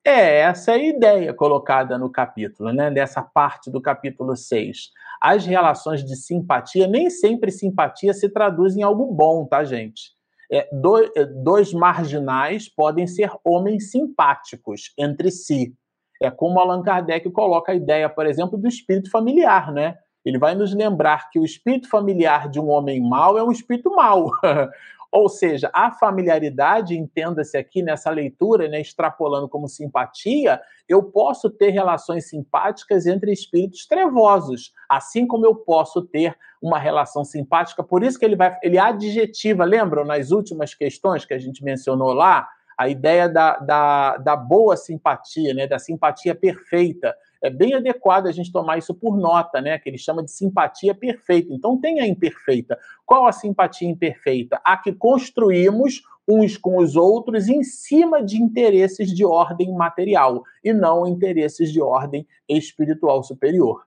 É 0.05 0.39
essa 0.39 0.71
a 0.71 0.77
ideia 0.77 1.33
colocada 1.33 1.97
no 1.97 2.09
capítulo, 2.09 2.71
né? 2.71 2.89
Nessa 2.89 3.21
parte 3.21 3.69
do 3.69 3.81
capítulo 3.81 4.33
6. 4.33 4.91
As 5.21 5.45
relações 5.45 6.05
de 6.05 6.15
simpatia, 6.15 6.87
nem 6.87 7.09
sempre 7.09 7.51
simpatia 7.51 8.13
se 8.13 8.29
traduz 8.29 8.77
em 8.77 8.81
algo 8.81 9.13
bom, 9.13 9.45
tá, 9.45 9.65
gente? 9.65 10.17
É, 10.51 10.67
dois, 10.71 11.09
é, 11.15 11.25
dois 11.25 11.73
marginais 11.73 12.67
podem 12.67 13.05
ser 13.05 13.31
homens 13.43 13.91
simpáticos 13.91 14.93
entre 14.97 15.31
si. 15.31 15.73
É 16.21 16.29
como 16.29 16.59
Allan 16.59 16.81
Kardec 16.81 17.29
coloca 17.31 17.71
a 17.71 17.75
ideia, 17.75 18.09
por 18.09 18.25
exemplo, 18.25 18.57
do 18.57 18.67
espírito 18.67 19.09
familiar, 19.09 19.71
né? 19.71 19.95
Ele 20.25 20.37
vai 20.37 20.53
nos 20.53 20.73
lembrar 20.73 21.29
que 21.29 21.39
o 21.39 21.45
espírito 21.45 21.89
familiar 21.89 22.49
de 22.49 22.59
um 22.59 22.69
homem 22.69 23.01
mau 23.01 23.37
é 23.37 23.43
um 23.43 23.51
espírito 23.51 23.89
mau. 23.91 24.31
Ou 25.11 25.27
seja, 25.27 25.71
a 25.73 25.91
familiaridade, 25.91 26.95
entenda-se 26.95 27.57
aqui 27.57 27.81
nessa 27.81 28.11
leitura, 28.11 28.67
né, 28.67 28.79
extrapolando 28.79 29.49
como 29.49 29.67
simpatia, 29.67 30.61
eu 30.87 31.03
posso 31.03 31.49
ter 31.49 31.71
relações 31.71 32.29
simpáticas 32.29 33.07
entre 33.07 33.31
espíritos 33.31 33.87
trevosos, 33.87 34.71
assim 34.87 35.25
como 35.25 35.45
eu 35.45 35.55
posso 35.55 36.03
ter 36.03 36.35
uma 36.61 36.77
relação 36.77 37.23
simpática. 37.23 37.83
Por 37.83 38.03
isso 38.03 38.19
que 38.19 38.25
ele 38.25 38.35
vai, 38.35 38.55
ele 38.61 38.77
adjetiva, 38.77 39.65
lembram 39.65 40.05
nas 40.05 40.29
últimas 40.29 40.75
questões 40.75 41.25
que 41.25 41.33
a 41.33 41.39
gente 41.39 41.63
mencionou 41.63 42.13
lá, 42.13 42.47
a 42.77 42.87
ideia 42.87 43.27
da, 43.27 43.57
da, 43.57 44.17
da 44.17 44.35
boa 44.35 44.77
simpatia, 44.77 45.53
né, 45.53 45.67
da 45.67 45.79
simpatia 45.79 46.35
perfeita 46.35 47.15
é 47.41 47.49
bem 47.49 47.73
adequado 47.73 48.27
a 48.27 48.31
gente 48.31 48.51
tomar 48.51 48.77
isso 48.77 48.93
por 48.93 49.17
nota, 49.17 49.61
né? 49.61 49.79
Que 49.79 49.89
ele 49.89 49.97
chama 49.97 50.23
de 50.23 50.31
simpatia 50.31 50.93
perfeita. 50.93 51.53
Então 51.53 51.79
tem 51.79 51.99
a 51.99 52.07
imperfeita. 52.07 52.77
Qual 53.05 53.25
a 53.25 53.31
simpatia 53.31 53.89
imperfeita? 53.89 54.59
A 54.63 54.77
que 54.77 54.91
construímos 54.91 56.01
uns 56.27 56.57
com 56.57 56.77
os 56.77 56.95
outros 56.95 57.47
em 57.47 57.63
cima 57.63 58.23
de 58.23 58.37
interesses 58.37 59.11
de 59.11 59.25
ordem 59.25 59.73
material 59.73 60.43
e 60.63 60.71
não 60.71 61.07
interesses 61.07 61.71
de 61.71 61.81
ordem 61.81 62.27
espiritual 62.47 63.23
superior. 63.23 63.83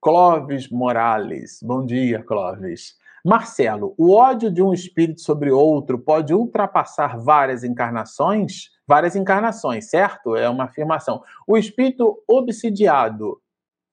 Clóvis 0.00 0.68
Morales. 0.68 1.58
Bom 1.62 1.84
dia, 1.84 2.22
Clóvis. 2.22 2.94
Marcelo, 3.24 3.94
o 3.96 4.12
ódio 4.12 4.50
de 4.50 4.62
um 4.62 4.74
espírito 4.74 5.22
sobre 5.22 5.50
outro 5.50 5.98
pode 5.98 6.34
ultrapassar 6.34 7.18
várias 7.18 7.64
encarnações? 7.64 8.68
Várias 8.86 9.16
encarnações, 9.16 9.88
certo? 9.88 10.36
É 10.36 10.48
uma 10.48 10.64
afirmação. 10.64 11.22
O 11.46 11.56
espírito 11.56 12.22
obsidiado, 12.28 13.40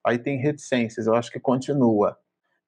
aí 0.06 0.18
tem 0.18 0.38
reticências, 0.38 1.06
eu 1.06 1.14
acho 1.14 1.30
que 1.30 1.40
continua. 1.40 2.16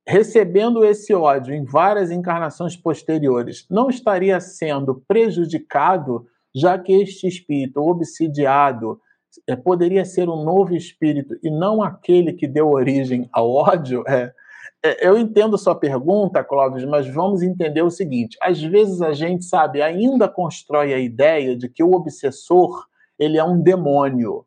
Recebendo 0.07 0.85
esse 0.85 1.15
ódio 1.15 1.55
em 1.55 1.65
várias 1.65 2.11
encarnações 2.11 2.77
posteriores, 2.77 3.67
não 3.71 3.89
estaria 3.89 4.39
sendo 4.41 5.03
prejudicado, 5.09 6.27
já 6.55 6.79
que 6.79 6.93
este 6.93 7.27
espírito 7.27 7.81
obsidiado 7.81 9.01
é, 9.49 9.57
poderia 9.57 10.05
ser 10.05 10.29
um 10.29 10.45
novo 10.45 10.75
espírito 10.75 11.35
e 11.43 11.51
não 11.51 11.83
aquele 11.83 12.33
que 12.33 12.47
deu 12.47 12.71
origem 12.71 13.29
ao 13.33 13.51
ódio? 13.51 14.05
É, 14.07 14.33
eu 15.01 15.17
entendo 15.17 15.57
sua 15.57 15.75
pergunta, 15.75 16.45
Clóvis, 16.45 16.85
mas 16.85 17.09
vamos 17.09 17.43
entender 17.43 17.83
o 17.83 17.91
seguinte: 17.91 18.37
às 18.41 18.63
vezes 18.63 19.01
a 19.01 19.13
gente, 19.13 19.45
sabe, 19.45 19.81
ainda 19.81 20.29
constrói 20.29 20.93
a 20.93 20.99
ideia 20.99 21.57
de 21.57 21.69
que 21.69 21.83
o 21.83 21.93
obsessor 21.93 22.85
ele 23.19 23.39
é 23.39 23.45
um 23.45 23.63
demônio 23.63 24.45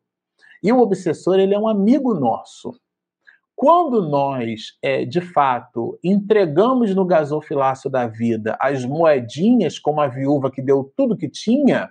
e 0.62 0.72
o 0.72 0.80
obsessor 0.80 1.38
ele 1.38 1.54
é 1.54 1.58
um 1.58 1.68
amigo 1.68 2.14
nosso. 2.14 2.78
Quando 3.56 4.08
nós, 4.08 4.78
é, 4.80 5.04
de 5.04 5.20
fato, 5.20 5.98
entregamos 6.04 6.94
no 6.94 7.04
gasofilácio 7.04 7.90
da 7.90 8.06
vida 8.06 8.56
as 8.60 8.84
moedinhas 8.84 9.80
como 9.80 10.00
a 10.00 10.06
viúva 10.06 10.48
que 10.48 10.62
deu 10.62 10.92
tudo 10.96 11.16
que 11.16 11.28
tinha, 11.28 11.90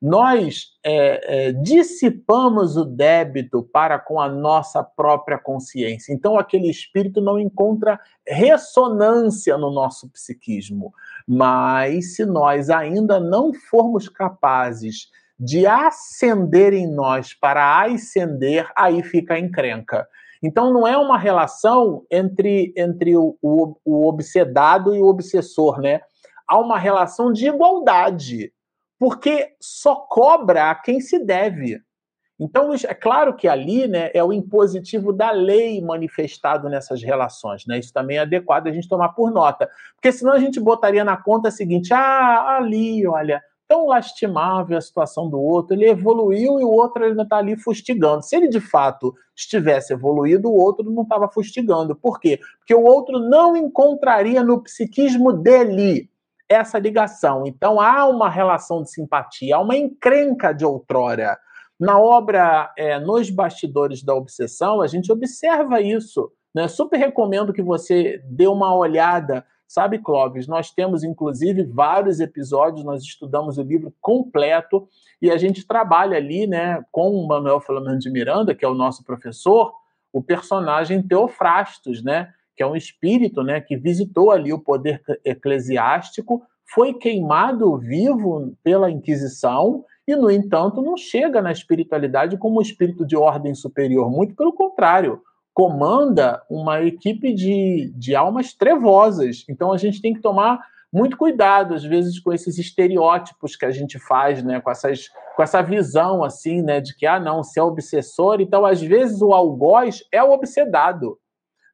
nós 0.00 0.68
é, 0.82 1.48
é, 1.48 1.52
dissipamos 1.52 2.76
o 2.76 2.84
débito 2.86 3.62
para 3.62 3.98
com 3.98 4.18
a 4.18 4.28
nossa 4.28 4.82
própria 4.82 5.36
consciência. 5.36 6.12
Então, 6.12 6.38
aquele 6.38 6.70
espírito 6.70 7.20
não 7.20 7.38
encontra 7.38 8.00
ressonância 8.26 9.58
no 9.58 9.70
nosso 9.70 10.08
psiquismo. 10.10 10.92
Mas, 11.28 12.16
se 12.16 12.24
nós 12.24 12.70
ainda 12.70 13.20
não 13.20 13.52
formos 13.52 14.08
capazes 14.08 15.10
de 15.38 15.66
acender 15.66 16.72
em 16.72 16.86
nós 16.86 17.34
para 17.34 17.84
ascender, 17.84 18.70
aí 18.74 19.02
fica 19.02 19.34
a 19.34 19.40
encrenca. 19.40 20.08
Então, 20.42 20.72
não 20.72 20.88
é 20.88 20.96
uma 20.96 21.18
relação 21.18 22.06
entre, 22.10 22.72
entre 22.74 23.14
o, 23.18 23.36
o, 23.42 23.76
o 23.84 24.08
obsedado 24.08 24.94
e 24.94 24.98
o 24.98 25.06
obsessor, 25.06 25.78
né? 25.78 26.00
Há 26.48 26.58
uma 26.58 26.78
relação 26.78 27.30
de 27.30 27.46
igualdade 27.46 28.50
porque 29.00 29.54
só 29.58 29.96
cobra 29.96 30.70
a 30.70 30.74
quem 30.74 31.00
se 31.00 31.18
deve. 31.18 31.80
Então, 32.38 32.70
é 32.74 32.94
claro 32.94 33.34
que 33.34 33.48
ali 33.48 33.88
né, 33.88 34.10
é 34.12 34.22
o 34.22 34.32
impositivo 34.32 35.10
da 35.10 35.30
lei 35.30 35.80
manifestado 35.80 36.68
nessas 36.68 37.02
relações. 37.02 37.64
Né? 37.66 37.78
Isso 37.78 37.94
também 37.94 38.18
é 38.18 38.20
adequado 38.20 38.66
a 38.66 38.72
gente 38.72 38.88
tomar 38.88 39.10
por 39.10 39.30
nota. 39.30 39.70
Porque 39.94 40.12
senão 40.12 40.34
a 40.34 40.38
gente 40.38 40.60
botaria 40.60 41.02
na 41.02 41.16
conta 41.16 41.48
a 41.48 41.50
seguinte: 41.50 41.94
ah, 41.94 42.58
ali, 42.58 43.06
olha, 43.06 43.42
tão 43.66 43.86
lastimável 43.86 44.76
a 44.76 44.82
situação 44.82 45.30
do 45.30 45.40
outro, 45.40 45.74
ele 45.74 45.88
evoluiu 45.88 46.60
e 46.60 46.64
o 46.64 46.70
outro 46.70 47.02
ainda 47.02 47.22
está 47.22 47.38
ali 47.38 47.56
fustigando. 47.56 48.22
Se 48.22 48.36
ele 48.36 48.48
de 48.48 48.60
fato 48.60 49.14
estivesse 49.34 49.94
evoluído, 49.94 50.50
o 50.50 50.58
outro 50.58 50.90
não 50.90 51.04
estava 51.04 51.26
fustigando. 51.26 51.96
Por 51.96 52.20
quê? 52.20 52.38
Porque 52.58 52.74
o 52.74 52.84
outro 52.84 53.18
não 53.18 53.56
encontraria 53.56 54.42
no 54.42 54.62
psiquismo 54.62 55.32
dele 55.32 56.10
essa 56.50 56.80
ligação. 56.80 57.44
Então 57.46 57.80
há 57.80 58.06
uma 58.08 58.28
relação 58.28 58.82
de 58.82 58.90
simpatia, 58.90 59.54
há 59.54 59.60
uma 59.60 59.76
encrenca 59.76 60.52
de 60.52 60.64
outrora. 60.64 61.38
Na 61.78 61.98
obra 61.98 62.70
é, 62.76 62.98
Nos 62.98 63.30
Bastidores 63.30 64.02
da 64.02 64.14
Obsessão, 64.14 64.82
a 64.82 64.88
gente 64.88 65.10
observa 65.12 65.80
isso. 65.80 66.30
Né? 66.52 66.66
Super 66.66 66.98
recomendo 66.98 67.52
que 67.52 67.62
você 67.62 68.20
dê 68.24 68.48
uma 68.48 68.74
olhada. 68.74 69.46
Sabe, 69.66 70.00
Clóvis, 70.00 70.48
nós 70.48 70.72
temos 70.72 71.04
inclusive 71.04 71.62
vários 71.62 72.18
episódios, 72.18 72.84
nós 72.84 73.04
estudamos 73.04 73.56
o 73.56 73.62
livro 73.62 73.94
completo 74.00 74.88
e 75.22 75.30
a 75.30 75.38
gente 75.38 75.64
trabalha 75.64 76.16
ali 76.16 76.44
né, 76.44 76.84
com 76.90 77.10
o 77.10 77.28
Manuel 77.28 77.60
Filomeno 77.60 78.00
de 78.00 78.10
Miranda, 78.10 78.52
que 78.52 78.64
é 78.64 78.68
o 78.68 78.74
nosso 78.74 79.04
professor, 79.04 79.72
o 80.12 80.20
personagem 80.20 81.00
Teofrastos, 81.00 82.02
né, 82.02 82.34
que 82.60 82.62
é 82.62 82.66
um 82.66 82.76
espírito 82.76 83.42
né, 83.42 83.58
que 83.58 83.74
visitou 83.74 84.30
ali 84.30 84.52
o 84.52 84.58
poder 84.58 85.00
eclesiástico, 85.24 86.42
foi 86.74 86.92
queimado 86.92 87.78
vivo 87.78 88.52
pela 88.62 88.90
Inquisição 88.90 89.82
e, 90.06 90.14
no 90.14 90.30
entanto, 90.30 90.82
não 90.82 90.94
chega 90.94 91.40
na 91.40 91.52
espiritualidade 91.52 92.36
como 92.36 92.58
um 92.58 92.60
espírito 92.62 93.06
de 93.06 93.16
ordem 93.16 93.54
superior, 93.54 94.10
muito 94.10 94.34
pelo 94.36 94.52
contrário, 94.52 95.22
comanda 95.54 96.42
uma 96.50 96.82
equipe 96.82 97.32
de, 97.32 97.94
de 97.96 98.14
almas 98.14 98.52
trevosas. 98.52 99.42
Então 99.48 99.72
a 99.72 99.78
gente 99.78 100.02
tem 100.02 100.12
que 100.12 100.20
tomar 100.20 100.60
muito 100.92 101.16
cuidado, 101.16 101.72
às 101.72 101.82
vezes, 101.82 102.20
com 102.20 102.30
esses 102.30 102.58
estereótipos 102.58 103.56
que 103.56 103.64
a 103.64 103.70
gente 103.70 103.98
faz, 103.98 104.42
né? 104.42 104.60
com, 104.60 104.70
essas, 104.70 105.08
com 105.34 105.42
essa 105.42 105.62
visão 105.62 106.22
assim, 106.22 106.60
né? 106.60 106.78
de 106.78 106.94
que, 106.94 107.06
ah, 107.06 107.18
não, 107.18 107.42
se 107.42 107.58
é 107.58 107.62
obsessor, 107.62 108.38
então 108.38 108.66
às 108.66 108.82
vezes 108.82 109.22
o 109.22 109.32
algoz 109.32 110.04
é 110.12 110.22
o 110.22 110.30
obsedado. 110.30 111.16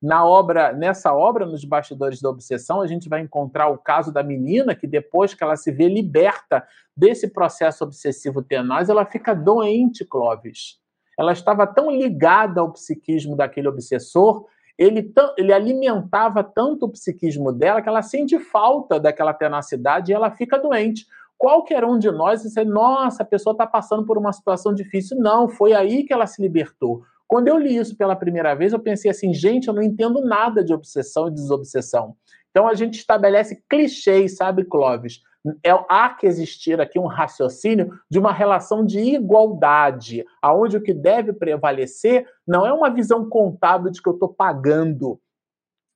Na 0.03 0.25
obra, 0.25 0.73
nessa 0.73 1.15
obra, 1.15 1.47
nos 1.47 1.65
bastidores 1.65 2.21
da 2.21 2.29
obsessão, 2.29 2.81
a 2.81 2.87
gente 2.87 3.09
vai 3.09 3.21
encontrar 3.21 3.69
o 3.69 3.79
caso 3.79 4.13
da 4.13 4.23
menina 4.23 4.75
que 4.75 4.87
depois 4.87 5.35
que 5.35 5.43
ela 5.43 5.57
se 5.57 5.71
vê 5.71 5.89
liberta 5.89 6.67
desse 6.97 7.29
processo 7.29 7.85
obsessivo 7.85 8.43
tenaz, 8.43 8.89
ela 8.89 9.05
fica 9.05 9.35
doente, 9.35 10.05
Clóvis. 10.05 10.79
Ela 11.19 11.33
estava 11.33 11.67
tão 11.67 11.91
ligada 11.91 12.61
ao 12.61 12.73
psiquismo 12.73 13.35
daquele 13.35 13.69
obsessor, 13.69 14.47
ele, 14.79 15.13
ele 15.39 15.53
alimentava 15.53 16.45
tanto 16.45 16.85
o 16.85 16.91
psiquismo 16.91 17.51
dela 17.51 17.81
que 17.81 17.89
ela 17.89 18.03
sente 18.03 18.39
falta 18.39 19.01
daquela 19.01 19.33
tenacidade 19.33 20.13
e 20.13 20.15
ela 20.15 20.31
fica 20.31 20.59
doente. 20.59 21.07
Qualquer 21.39 21.85
um 21.85 21.99
de 21.99 22.11
nós, 22.11 22.43
você, 22.43 22.65
nossa, 22.65 23.23
a 23.23 23.27
pessoa 23.27 23.53
está 23.53 23.67
passando 23.67 24.05
por 24.05 24.19
uma 24.19 24.33
situação 24.33 24.75
difícil. 24.75 25.19
Não, 25.19 25.49
foi 25.49 25.73
aí 25.73 26.05
que 26.05 26.13
ela 26.13 26.27
se 26.27 26.41
libertou. 26.41 27.03
Quando 27.29 27.49
eu 27.49 27.59
li 27.59 27.77
isso 27.77 27.97
pela 27.97 28.15
primeira 28.15 28.55
vez, 28.55 28.73
eu 28.73 28.79
pensei 28.79 29.11
assim, 29.11 29.35
gente, 29.35 29.69
eu 29.69 29.75
não 29.75 29.83
entendo 29.83 30.25
nada 30.25 30.63
de 30.63 30.73
obsessão 30.73 31.29
e 31.29 31.33
desobsessão. 31.33 32.17
Então 32.51 32.69
a 32.69 32.75
gente 32.75 32.99
estabelece 32.99 33.63
clichês, 33.69 34.37
sabe, 34.37 34.65
Clóvis? 34.65 35.21
É, 35.65 35.71
há 35.89 36.09
que 36.11 36.27
existir 36.27 36.81
aqui 36.81 36.99
um 36.99 37.07
raciocínio 37.07 37.93
de 38.11 38.19
uma 38.19 38.33
relação 38.33 38.85
de 38.85 38.99
igualdade, 38.99 40.25
aonde 40.43 40.77
o 40.77 40.83
que 40.83 40.93
deve 40.93 41.33
prevalecer 41.33 42.27
não 42.47 42.67
é 42.67 42.73
uma 42.73 42.91
visão 42.91 43.29
contábil 43.29 43.91
de 43.91 44.03
que 44.03 44.09
eu 44.09 44.15
estou 44.15 44.29
pagando, 44.29 45.21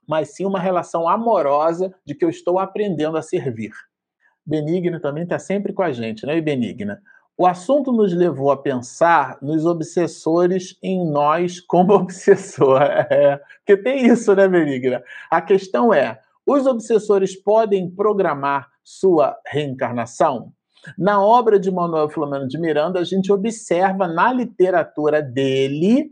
mas 0.07 0.35
sim 0.35 0.45
uma 0.45 0.61
relação 0.61 1.09
amorosa 1.09 1.95
de 2.05 2.15
que 2.15 2.25
eu 2.25 2.29
estou 2.29 2.59
aprendendo 2.59 3.17
a 3.17 3.23
servir. 3.23 3.73
Benigna 4.45 5.01
também 5.01 5.25
está 5.25 5.39
sempre 5.39 5.73
com 5.73 5.83
a 5.83 5.93
gente, 5.93 6.27
né, 6.27 6.41
Benigna? 6.41 7.01
O 7.41 7.47
assunto 7.47 7.91
nos 7.91 8.13
levou 8.13 8.53
a 8.53 8.57
pensar 8.59 9.39
nos 9.41 9.65
obsessores 9.65 10.77
em 10.83 11.11
nós 11.11 11.59
como 11.59 11.95
obsessor. 11.97 12.83
É, 12.83 13.41
porque 13.57 13.83
tem 13.83 14.09
isso, 14.09 14.35
né, 14.35 14.47
Benigna? 14.47 15.03
A 15.31 15.41
questão 15.41 15.91
é: 15.91 16.21
os 16.47 16.67
obsessores 16.67 17.35
podem 17.35 17.89
programar 17.89 18.69
sua 18.85 19.39
reencarnação? 19.47 20.53
Na 20.99 21.25
obra 21.25 21.59
de 21.59 21.71
Manuel 21.71 22.11
Filomeno 22.11 22.47
de 22.47 22.59
Miranda, 22.59 23.01
a 23.01 23.05
gente 23.05 23.33
observa 23.33 24.07
na 24.07 24.31
literatura 24.35 25.23
dele 25.23 26.11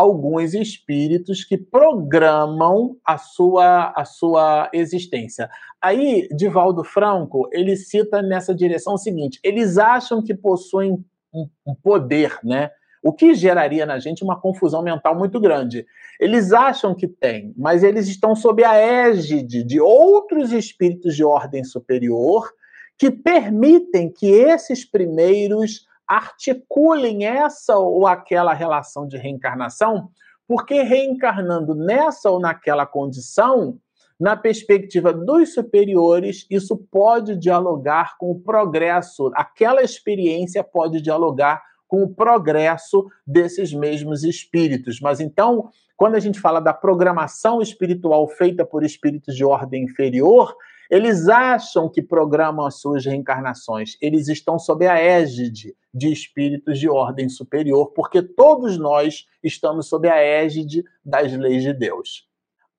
alguns 0.00 0.54
espíritos 0.54 1.44
que 1.44 1.58
programam 1.58 2.96
a 3.04 3.18
sua, 3.18 3.92
a 3.94 4.04
sua 4.06 4.70
existência. 4.72 5.50
Aí, 5.80 6.26
Divaldo 6.34 6.82
Franco, 6.82 7.48
ele 7.52 7.76
cita 7.76 8.22
nessa 8.22 8.54
direção 8.54 8.94
o 8.94 8.98
seguinte: 8.98 9.38
eles 9.44 9.76
acham 9.76 10.22
que 10.22 10.34
possuem 10.34 11.04
um, 11.34 11.74
poder, 11.82 12.38
né? 12.42 12.70
O 13.02 13.12
que 13.12 13.34
geraria 13.34 13.84
na 13.84 13.98
gente 13.98 14.24
uma 14.24 14.40
confusão 14.40 14.82
mental 14.82 15.16
muito 15.16 15.38
grande. 15.38 15.86
Eles 16.18 16.52
acham 16.52 16.94
que 16.94 17.06
tem, 17.06 17.54
mas 17.56 17.82
eles 17.82 18.08
estão 18.08 18.34
sob 18.34 18.64
a 18.64 18.74
égide 18.74 19.62
de 19.64 19.80
outros 19.80 20.52
espíritos 20.52 21.14
de 21.14 21.24
ordem 21.24 21.62
superior 21.62 22.50
que 22.98 23.10
permitem 23.10 24.10
que 24.10 24.26
esses 24.30 24.84
primeiros 24.84 25.86
articulem 26.10 27.24
essa 27.24 27.78
ou 27.78 28.04
aquela 28.04 28.52
relação 28.52 29.06
de 29.06 29.16
reencarnação, 29.16 30.08
porque 30.48 30.82
reencarnando 30.82 31.72
nessa 31.72 32.28
ou 32.28 32.40
naquela 32.40 32.84
condição, 32.84 33.78
na 34.18 34.36
perspectiva 34.36 35.12
dos 35.12 35.54
superiores, 35.54 36.44
isso 36.50 36.76
pode 36.90 37.36
dialogar 37.36 38.18
com 38.18 38.32
o 38.32 38.40
progresso, 38.40 39.30
aquela 39.36 39.82
experiência 39.82 40.64
pode 40.64 41.00
dialogar 41.00 41.62
com 41.86 42.02
o 42.02 42.12
progresso 42.12 43.06
desses 43.24 43.72
mesmos 43.72 44.24
espíritos. 44.24 44.98
Mas 45.00 45.20
então, 45.20 45.68
quando 45.96 46.16
a 46.16 46.20
gente 46.20 46.40
fala 46.40 46.58
da 46.58 46.74
programação 46.74 47.62
espiritual 47.62 48.26
feita 48.26 48.64
por 48.64 48.82
espíritos 48.82 49.36
de 49.36 49.44
ordem 49.44 49.84
inferior, 49.84 50.56
eles 50.90 51.28
acham 51.28 51.88
que 51.88 52.02
programam 52.02 52.66
as 52.66 52.80
suas 52.80 53.04
reencarnações. 53.06 53.96
Eles 54.02 54.26
estão 54.26 54.58
sob 54.58 54.86
a 54.88 54.98
égide 54.98 55.76
de 55.94 56.12
espíritos 56.12 56.80
de 56.80 56.88
ordem 56.88 57.28
superior, 57.28 57.92
porque 57.92 58.20
todos 58.20 58.76
nós 58.76 59.26
estamos 59.42 59.88
sob 59.88 60.08
a 60.08 60.16
égide 60.16 60.82
das 61.04 61.32
leis 61.32 61.62
de 61.62 61.72
Deus. 61.72 62.28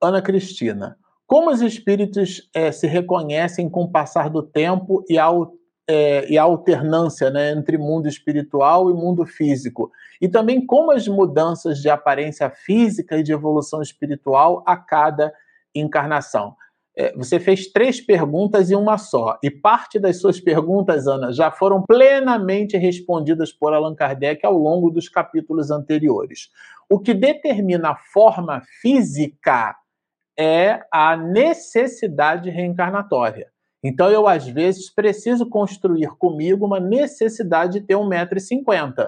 Ana 0.01 0.21
Cristina, 0.21 0.97
como 1.25 1.49
os 1.49 1.61
espíritos 1.61 2.49
é, 2.53 2.73
se 2.73 2.85
reconhecem 2.85 3.69
com 3.69 3.83
o 3.83 3.91
passar 3.91 4.29
do 4.29 4.43
tempo 4.43 5.05
e 5.09 5.17
a, 5.17 5.29
é, 5.87 6.29
e 6.29 6.37
a 6.37 6.43
alternância 6.43 7.29
né, 7.29 7.51
entre 7.51 7.77
mundo 7.77 8.09
espiritual 8.09 8.89
e 8.89 8.93
mundo 8.93 9.25
físico? 9.25 9.89
E 10.19 10.27
também 10.27 10.65
como 10.65 10.91
as 10.91 11.07
mudanças 11.07 11.77
de 11.77 11.89
aparência 11.89 12.49
física 12.49 13.17
e 13.17 13.23
de 13.23 13.31
evolução 13.31 13.81
espiritual 13.81 14.61
a 14.65 14.75
cada 14.75 15.33
encarnação? 15.73 16.57
É, 16.97 17.15
você 17.15 17.39
fez 17.39 17.71
três 17.71 18.01
perguntas 18.01 18.69
e 18.69 18.75
uma 18.75 18.97
só. 18.97 19.37
E 19.41 19.49
parte 19.49 19.97
das 19.97 20.19
suas 20.19 20.39
perguntas, 20.39 21.07
Ana, 21.07 21.31
já 21.31 21.49
foram 21.49 21.81
plenamente 21.81 22.77
respondidas 22.77 23.53
por 23.53 23.73
Allan 23.73 23.95
Kardec 23.95 24.45
ao 24.45 24.57
longo 24.57 24.89
dos 24.89 25.07
capítulos 25.07 25.71
anteriores. 25.71 26.49
O 26.89 26.99
que 26.99 27.13
determina 27.13 27.91
a 27.91 27.95
forma 27.95 28.61
física 28.81 29.75
é 30.37 30.81
a 30.91 31.15
necessidade 31.15 32.49
reencarnatória. 32.49 33.49
Então, 33.83 34.11
eu, 34.11 34.27
às 34.27 34.45
vezes, 34.45 34.93
preciso 34.93 35.49
construir 35.49 36.09
comigo 36.17 36.65
uma 36.65 36.79
necessidade 36.79 37.79
de 37.79 37.87
ter 37.87 37.95
1,50m 37.95 39.07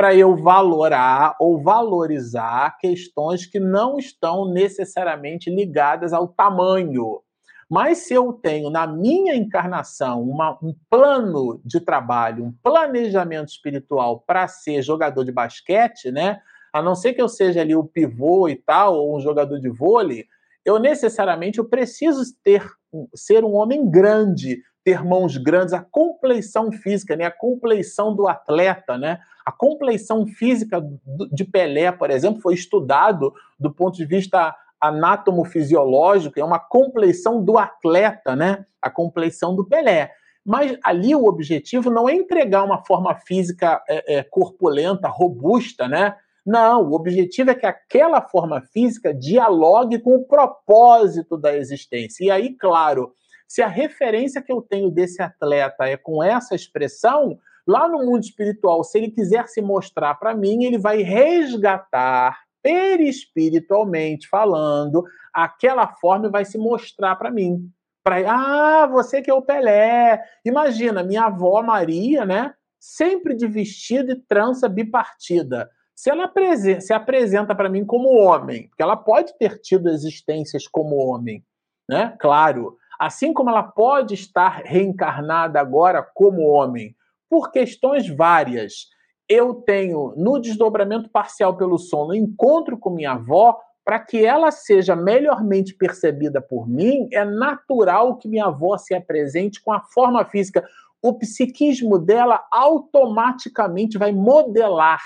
para 0.00 0.14
eu 0.14 0.34
valorar 0.34 1.36
ou 1.38 1.62
valorizar 1.62 2.78
questões 2.78 3.44
que 3.44 3.60
não 3.60 3.98
estão 3.98 4.50
necessariamente 4.50 5.50
ligadas 5.50 6.14
ao 6.14 6.26
tamanho. 6.26 7.20
Mas 7.68 7.98
se 7.98 8.14
eu 8.14 8.32
tenho 8.32 8.70
na 8.70 8.86
minha 8.86 9.36
encarnação 9.36 10.22
uma, 10.22 10.58
um 10.62 10.74
plano 10.88 11.60
de 11.62 11.80
trabalho, 11.80 12.46
um 12.46 12.54
planejamento 12.62 13.48
espiritual 13.48 14.24
para 14.26 14.48
ser 14.48 14.80
jogador 14.80 15.22
de 15.22 15.32
basquete, 15.32 16.10
né? 16.10 16.40
A 16.72 16.80
não 16.80 16.94
ser 16.94 17.12
que 17.12 17.20
eu 17.20 17.28
seja 17.28 17.60
ali 17.60 17.76
o 17.76 17.84
pivô 17.84 18.48
e 18.48 18.56
tal, 18.56 18.94
ou 18.94 19.14
um 19.14 19.20
jogador 19.20 19.60
de 19.60 19.68
vôlei, 19.68 20.24
eu 20.64 20.78
necessariamente 20.78 21.58
eu 21.58 21.68
preciso 21.68 22.22
ter 22.42 22.66
ser 23.14 23.44
um 23.44 23.52
homem 23.52 23.90
grande, 23.90 24.62
ter 24.90 25.04
mãos 25.04 25.36
grandes, 25.36 25.72
a 25.72 25.80
compleição 25.80 26.72
física, 26.72 27.14
né? 27.14 27.24
A 27.24 27.30
compleição 27.30 28.12
do 28.12 28.26
atleta, 28.26 28.98
né? 28.98 29.20
A 29.46 29.52
compleição 29.52 30.26
física 30.26 30.84
de 31.32 31.44
Pelé, 31.44 31.92
por 31.92 32.10
exemplo, 32.10 32.40
foi 32.40 32.54
estudado 32.54 33.32
do 33.58 33.72
ponto 33.72 33.96
de 33.96 34.04
vista 34.04 34.52
anátomo-fisiológico, 34.80 36.40
é 36.40 36.44
uma 36.44 36.58
compleição 36.58 37.44
do 37.44 37.56
atleta, 37.56 38.34
né? 38.34 38.66
A 38.82 38.90
compleição 38.90 39.54
do 39.54 39.64
Pelé. 39.64 40.10
Mas 40.44 40.76
ali 40.82 41.14
o 41.14 41.26
objetivo 41.26 41.88
não 41.88 42.08
é 42.08 42.14
entregar 42.14 42.64
uma 42.64 42.84
forma 42.84 43.14
física 43.14 43.80
é, 43.88 44.18
é, 44.18 44.22
corpulenta, 44.24 45.06
robusta, 45.06 45.86
né? 45.86 46.16
Não, 46.44 46.82
o 46.82 46.94
objetivo 46.94 47.50
é 47.50 47.54
que 47.54 47.66
aquela 47.66 48.22
forma 48.22 48.60
física 48.72 49.14
dialogue 49.14 50.00
com 50.00 50.16
o 50.16 50.24
propósito 50.24 51.36
da 51.36 51.56
existência. 51.56 52.24
E 52.24 52.30
aí, 52.30 52.56
claro, 52.56 53.12
se 53.50 53.62
a 53.62 53.66
referência 53.66 54.40
que 54.40 54.52
eu 54.52 54.62
tenho 54.62 54.92
desse 54.92 55.20
atleta 55.20 55.84
é 55.84 55.96
com 55.96 56.22
essa 56.22 56.54
expressão, 56.54 57.36
lá 57.66 57.88
no 57.88 57.98
mundo 57.98 58.22
espiritual, 58.22 58.84
se 58.84 58.96
ele 58.96 59.10
quiser 59.10 59.48
se 59.48 59.60
mostrar 59.60 60.14
para 60.14 60.36
mim, 60.36 60.62
ele 60.62 60.78
vai 60.78 61.02
resgatar 61.02 62.38
perispiritualmente 62.62 64.28
falando, 64.28 65.02
aquela 65.34 65.88
forma 65.88 66.30
vai 66.30 66.44
se 66.44 66.56
mostrar 66.56 67.16
para 67.16 67.28
mim. 67.28 67.68
Pra, 68.04 68.18
ah, 68.30 68.86
você 68.86 69.20
que 69.20 69.28
é 69.28 69.34
o 69.34 69.42
Pelé. 69.42 70.22
Imagina, 70.44 71.02
minha 71.02 71.24
avó 71.24 71.60
Maria, 71.60 72.24
né? 72.24 72.54
Sempre 72.78 73.34
de 73.34 73.48
vestido 73.48 74.12
e 74.12 74.16
trança 74.28 74.68
bipartida. 74.68 75.68
Se 75.92 76.08
ela 76.08 76.32
se 76.80 76.92
apresenta 76.92 77.52
para 77.52 77.68
mim 77.68 77.84
como 77.84 78.10
homem, 78.10 78.68
porque 78.68 78.82
ela 78.82 78.96
pode 78.96 79.36
ter 79.38 79.60
tido 79.60 79.88
existências 79.88 80.68
como 80.68 80.94
homem, 80.98 81.44
né? 81.88 82.14
Claro. 82.20 82.78
Assim 83.00 83.32
como 83.32 83.48
ela 83.48 83.62
pode 83.62 84.12
estar 84.12 84.60
reencarnada 84.62 85.58
agora 85.58 86.02
como 86.02 86.42
homem, 86.42 86.94
por 87.30 87.50
questões 87.50 88.06
várias 88.06 88.90
eu 89.26 89.54
tenho 89.54 90.12
no 90.18 90.38
desdobramento 90.38 91.08
parcial 91.08 91.56
pelo 91.56 91.78
sono 91.78 92.14
encontro 92.14 92.76
com 92.76 92.90
minha 92.90 93.12
avó, 93.12 93.58
para 93.82 93.98
que 94.00 94.22
ela 94.22 94.50
seja 94.50 94.94
melhormente 94.94 95.72
percebida 95.72 96.42
por 96.42 96.68
mim, 96.68 97.08
é 97.10 97.24
natural 97.24 98.18
que 98.18 98.28
minha 98.28 98.44
avó 98.46 98.76
se 98.76 98.94
apresente 98.94 99.62
com 99.62 99.72
a 99.72 99.80
forma 99.80 100.22
física. 100.26 100.62
O 101.00 101.14
psiquismo 101.14 101.98
dela 101.98 102.44
automaticamente 102.52 103.96
vai 103.96 104.12
modelar 104.12 105.00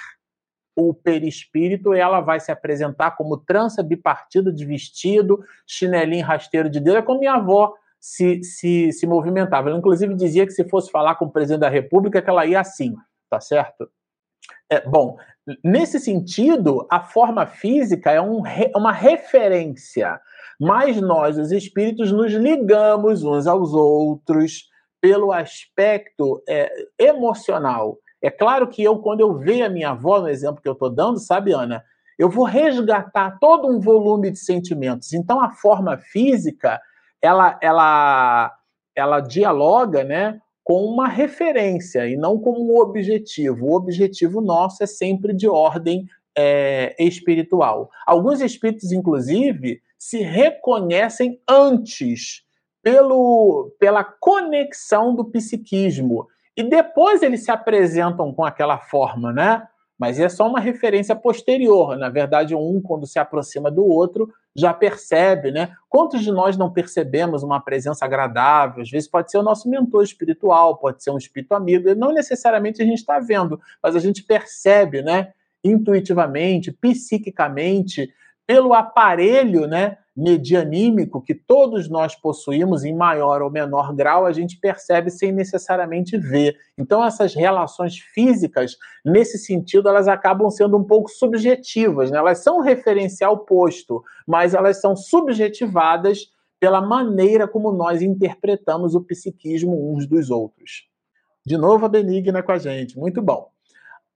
o 0.76 0.92
perispírito 0.92 1.94
ela 1.94 2.20
vai 2.20 2.40
se 2.40 2.50
apresentar 2.50 3.12
como 3.12 3.36
trança 3.36 3.80
bipartida 3.80 4.52
de 4.52 4.64
vestido, 4.64 5.44
chinelinho 5.64 6.26
rasteiro 6.26 6.68
de 6.68 6.80
dedo, 6.80 6.96
é 6.96 7.02
como 7.02 7.20
minha 7.20 7.34
avó 7.34 7.72
se, 8.04 8.44
se, 8.44 8.92
se 8.92 9.06
movimentava. 9.06 9.70
Ela, 9.70 9.78
inclusive, 9.78 10.14
dizia 10.14 10.44
que 10.44 10.52
se 10.52 10.68
fosse 10.68 10.90
falar 10.90 11.14
com 11.14 11.24
o 11.24 11.30
presidente 11.30 11.60
da 11.60 11.70
República, 11.70 12.20
que 12.20 12.28
ela 12.28 12.44
ia 12.44 12.60
assim, 12.60 12.94
tá 13.30 13.40
certo? 13.40 13.88
É, 14.70 14.86
bom, 14.86 15.16
nesse 15.64 15.98
sentido, 15.98 16.86
a 16.90 17.00
forma 17.00 17.46
física 17.46 18.10
é 18.10 18.20
um, 18.20 18.42
uma 18.76 18.92
referência, 18.92 20.20
mas 20.60 21.00
nós, 21.00 21.38
os 21.38 21.50
espíritos, 21.50 22.12
nos 22.12 22.30
ligamos 22.30 23.24
uns 23.24 23.46
aos 23.46 23.72
outros 23.72 24.68
pelo 25.00 25.32
aspecto 25.32 26.42
é, 26.46 26.70
emocional. 26.98 27.98
É 28.20 28.30
claro 28.30 28.68
que 28.68 28.82
eu, 28.82 28.98
quando 28.98 29.20
eu 29.20 29.38
vejo 29.38 29.64
a 29.64 29.70
minha 29.70 29.90
avó, 29.90 30.20
no 30.20 30.28
exemplo 30.28 30.60
que 30.60 30.68
eu 30.68 30.74
estou 30.74 30.90
dando, 30.90 31.18
sabe, 31.18 31.52
Ana, 31.52 31.82
eu 32.18 32.28
vou 32.28 32.44
resgatar 32.44 33.38
todo 33.40 33.66
um 33.66 33.80
volume 33.80 34.30
de 34.30 34.38
sentimentos. 34.38 35.14
Então, 35.14 35.40
a 35.40 35.50
forma 35.52 35.96
física, 35.96 36.78
ela, 37.24 37.58
ela, 37.62 38.54
ela 38.94 39.20
dialoga, 39.20 40.04
né, 40.04 40.38
com 40.62 40.84
uma 40.84 41.08
referência 41.08 42.06
e 42.06 42.16
não 42.16 42.38
como 42.38 42.60
um 42.60 42.78
objetivo. 42.78 43.66
O 43.66 43.74
objetivo 43.74 44.42
nosso 44.42 44.82
é 44.82 44.86
sempre 44.86 45.32
de 45.32 45.48
ordem 45.48 46.06
é, 46.36 46.94
espiritual. 46.98 47.90
Alguns 48.06 48.42
espíritos, 48.42 48.92
inclusive, 48.92 49.80
se 49.98 50.18
reconhecem 50.18 51.40
antes 51.48 52.42
pelo, 52.82 53.74
pela 53.80 54.04
conexão 54.04 55.14
do 55.14 55.24
psiquismo 55.24 56.26
e 56.54 56.62
depois 56.62 57.22
eles 57.22 57.42
se 57.44 57.50
apresentam 57.50 58.34
com 58.34 58.44
aquela 58.44 58.78
forma, 58.78 59.32
né? 59.32 59.66
Mas 59.98 60.18
é 60.18 60.28
só 60.28 60.48
uma 60.48 60.60
referência 60.60 61.14
posterior. 61.14 61.96
Na 61.96 62.08
verdade, 62.08 62.54
um, 62.54 62.80
quando 62.80 63.06
se 63.06 63.18
aproxima 63.18 63.70
do 63.70 63.84
outro, 63.84 64.28
já 64.56 64.72
percebe, 64.72 65.50
né? 65.50 65.72
Quantos 65.88 66.22
de 66.22 66.30
nós 66.30 66.56
não 66.56 66.72
percebemos 66.72 67.42
uma 67.42 67.60
presença 67.60 68.04
agradável? 68.04 68.82
Às 68.82 68.90
vezes 68.90 69.08
pode 69.08 69.30
ser 69.30 69.38
o 69.38 69.42
nosso 69.42 69.68
mentor 69.68 70.02
espiritual, 70.02 70.76
pode 70.78 71.02
ser 71.02 71.10
um 71.10 71.18
espírito 71.18 71.54
amigo, 71.54 71.88
e 71.88 71.94
não 71.94 72.12
necessariamente 72.12 72.82
a 72.82 72.84
gente 72.84 72.98
está 72.98 73.18
vendo, 73.18 73.60
mas 73.82 73.96
a 73.96 74.00
gente 74.00 74.22
percebe, 74.22 75.02
né? 75.02 75.32
Intuitivamente, 75.62 76.72
psiquicamente, 76.72 78.12
pelo 78.46 78.74
aparelho, 78.74 79.66
né? 79.66 79.96
Medianímico 80.16 81.20
que 81.20 81.34
todos 81.34 81.88
nós 81.88 82.14
possuímos 82.14 82.84
em 82.84 82.94
maior 82.94 83.42
ou 83.42 83.50
menor 83.50 83.92
grau, 83.94 84.24
a 84.24 84.32
gente 84.32 84.58
percebe 84.58 85.10
sem 85.10 85.32
necessariamente 85.32 86.16
ver. 86.16 86.56
Então 86.78 87.04
essas 87.04 87.34
relações 87.34 87.98
físicas, 87.98 88.76
nesse 89.04 89.38
sentido, 89.38 89.88
elas 89.88 90.06
acabam 90.06 90.48
sendo 90.50 90.76
um 90.76 90.84
pouco 90.84 91.10
subjetivas, 91.10 92.10
né? 92.10 92.18
Elas 92.18 92.38
são 92.38 92.60
referencial 92.60 93.38
posto, 93.38 94.02
mas 94.26 94.54
elas 94.54 94.80
são 94.80 94.94
subjetivadas 94.94 96.32
pela 96.60 96.80
maneira 96.80 97.48
como 97.48 97.72
nós 97.72 98.00
interpretamos 98.00 98.94
o 98.94 99.02
psiquismo 99.02 99.92
uns 99.92 100.06
dos 100.06 100.30
outros. 100.30 100.88
De 101.44 101.58
novo 101.58 101.84
a 101.84 101.88
Benigna 101.88 102.42
com 102.42 102.52
a 102.52 102.58
gente, 102.58 102.96
muito 102.96 103.20
bom. 103.20 103.50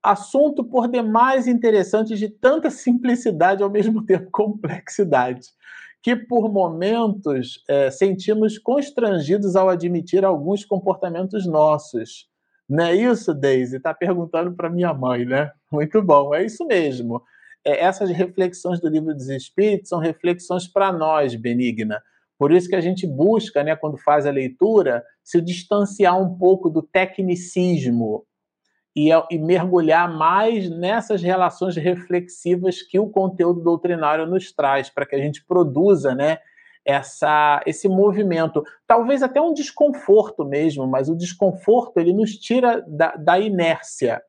Assunto 0.00 0.62
por 0.62 0.86
demais 0.86 1.48
interessante 1.48 2.14
de 2.14 2.28
tanta 2.28 2.70
simplicidade 2.70 3.64
ao 3.64 3.68
mesmo 3.68 4.06
tempo 4.06 4.30
complexidade 4.30 5.57
que 6.02 6.14
por 6.14 6.50
momentos 6.50 7.62
é, 7.68 7.90
sentimos 7.90 8.58
constrangidos 8.58 9.56
ao 9.56 9.68
admitir 9.68 10.24
alguns 10.24 10.64
comportamentos 10.64 11.46
nossos. 11.46 12.28
Não 12.68 12.84
é 12.84 12.94
isso, 12.94 13.34
Daisy? 13.34 13.76
Está 13.76 13.94
perguntando 13.94 14.54
para 14.54 14.70
minha 14.70 14.92
mãe, 14.92 15.24
né? 15.24 15.50
Muito 15.72 16.02
bom, 16.02 16.34
é 16.34 16.44
isso 16.44 16.66
mesmo. 16.66 17.22
É, 17.64 17.84
essas 17.84 18.10
reflexões 18.10 18.80
do 18.80 18.88
livro 18.88 19.14
dos 19.14 19.28
Espíritos 19.28 19.88
são 19.88 19.98
reflexões 19.98 20.68
para 20.68 20.92
nós, 20.92 21.34
Benigna. 21.34 22.00
Por 22.38 22.52
isso 22.52 22.68
que 22.68 22.76
a 22.76 22.80
gente 22.80 23.06
busca, 23.06 23.64
né, 23.64 23.74
quando 23.74 23.98
faz 23.98 24.24
a 24.24 24.30
leitura, 24.30 25.02
se 25.24 25.40
distanciar 25.40 26.20
um 26.20 26.38
pouco 26.38 26.70
do 26.70 26.82
tecnicismo, 26.82 28.24
e, 28.98 29.10
e, 29.30 29.38
mergulhar 29.38 30.12
mais 30.12 30.68
nessas 30.68 31.22
relações 31.22 31.76
reflexivas 31.76 32.82
que 32.82 32.98
o 32.98 33.08
conteúdo 33.08 33.60
doutrinário 33.60 34.26
nos 34.26 34.50
traz, 34.50 34.90
para 34.90 35.06
que 35.06 35.14
a 35.14 35.18
gente 35.20 35.44
produza 35.44 36.16
né, 36.16 36.38
essa, 36.84 37.62
esse 37.64 37.88
movimento. 37.88 38.64
Talvez 38.88 39.22
até 39.22 39.40
um 39.40 39.54
desconforto 39.54 40.44
mesmo, 40.44 40.84
mas 40.86 41.08
o 41.08 41.16
desconforto 41.16 41.98
ele 41.98 42.12
nos 42.12 42.32
tira 42.32 42.84
da, 42.88 43.14
da 43.14 43.38
inércia. 43.38 44.20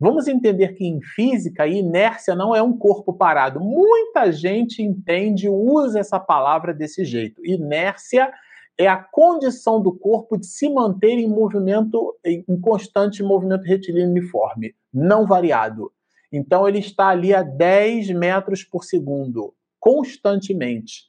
Vamos 0.00 0.28
entender 0.28 0.74
que 0.74 0.86
em 0.86 1.00
física, 1.02 1.66
inércia 1.66 2.34
não 2.34 2.56
é 2.56 2.62
um 2.62 2.76
corpo 2.76 3.12
parado. 3.12 3.60
Muita 3.60 4.32
gente 4.32 4.82
entende, 4.82 5.48
usa 5.48 6.00
essa 6.00 6.18
palavra 6.18 6.72
desse 6.72 7.04
jeito. 7.04 7.44
Inércia 7.44 8.30
é 8.78 8.86
a 8.86 8.96
condição 8.96 9.80
do 9.80 9.92
corpo 9.92 10.36
de 10.36 10.46
se 10.46 10.68
manter 10.68 11.12
em 11.12 11.28
movimento, 11.28 12.14
em 12.24 12.60
constante 12.60 13.22
movimento 13.22 13.62
retilíneo 13.62 14.10
uniforme, 14.10 14.74
não 14.92 15.26
variado. 15.26 15.92
Então 16.30 16.68
ele 16.68 16.78
está 16.78 17.08
ali 17.08 17.34
a 17.34 17.42
10 17.42 18.10
metros 18.10 18.62
por 18.62 18.84
segundo, 18.84 19.54
constantemente, 19.80 21.04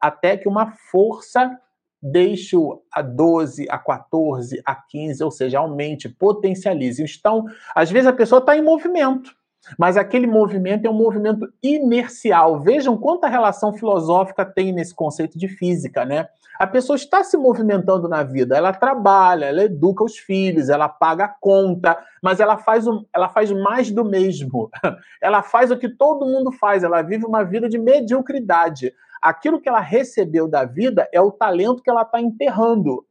até 0.00 0.36
que 0.36 0.48
uma 0.48 0.72
força 0.90 1.58
deixe 2.02 2.56
a 2.92 3.00
12, 3.00 3.68
a 3.70 3.78
14, 3.78 4.60
a 4.64 4.74
15, 4.74 5.22
ou 5.22 5.30
seja, 5.30 5.60
aumente, 5.60 6.08
potencialize. 6.08 7.00
Então, 7.00 7.44
às 7.74 7.90
vezes 7.90 8.08
a 8.08 8.12
pessoa 8.12 8.40
está 8.40 8.56
em 8.56 8.62
movimento, 8.62 9.32
mas 9.78 9.96
aquele 9.96 10.26
movimento 10.26 10.86
é 10.86 10.90
um 10.90 10.94
movimento 10.94 11.48
inercial. 11.62 12.60
Vejam 12.60 12.96
quanta 12.96 13.28
relação 13.28 13.72
filosófica 13.72 14.44
tem 14.44 14.72
nesse 14.72 14.94
conceito 14.94 15.38
de 15.38 15.48
física, 15.48 16.04
né? 16.04 16.28
A 16.58 16.66
pessoa 16.66 16.96
está 16.96 17.24
se 17.24 17.36
movimentando 17.36 18.08
na 18.08 18.22
vida, 18.22 18.56
ela 18.56 18.72
trabalha, 18.72 19.46
ela 19.46 19.64
educa 19.64 20.04
os 20.04 20.18
filhos, 20.18 20.68
ela 20.68 20.88
paga 20.88 21.24
a 21.24 21.28
conta, 21.28 21.98
mas 22.22 22.40
ela 22.40 22.58
faz, 22.58 22.86
um, 22.86 23.04
ela 23.12 23.28
faz 23.28 23.50
mais 23.50 23.90
do 23.90 24.04
mesmo. 24.04 24.70
Ela 25.20 25.42
faz 25.42 25.70
o 25.70 25.78
que 25.78 25.88
todo 25.88 26.26
mundo 26.26 26.50
faz, 26.50 26.82
ela 26.82 27.00
vive 27.00 27.24
uma 27.24 27.44
vida 27.44 27.68
de 27.68 27.78
mediocridade. 27.78 28.92
Aquilo 29.20 29.60
que 29.60 29.68
ela 29.68 29.80
recebeu 29.80 30.48
da 30.48 30.64
vida 30.64 31.08
é 31.12 31.20
o 31.20 31.30
talento 31.30 31.82
que 31.82 31.88
ela 31.88 32.02
está 32.02 32.20
enterrando 32.20 33.04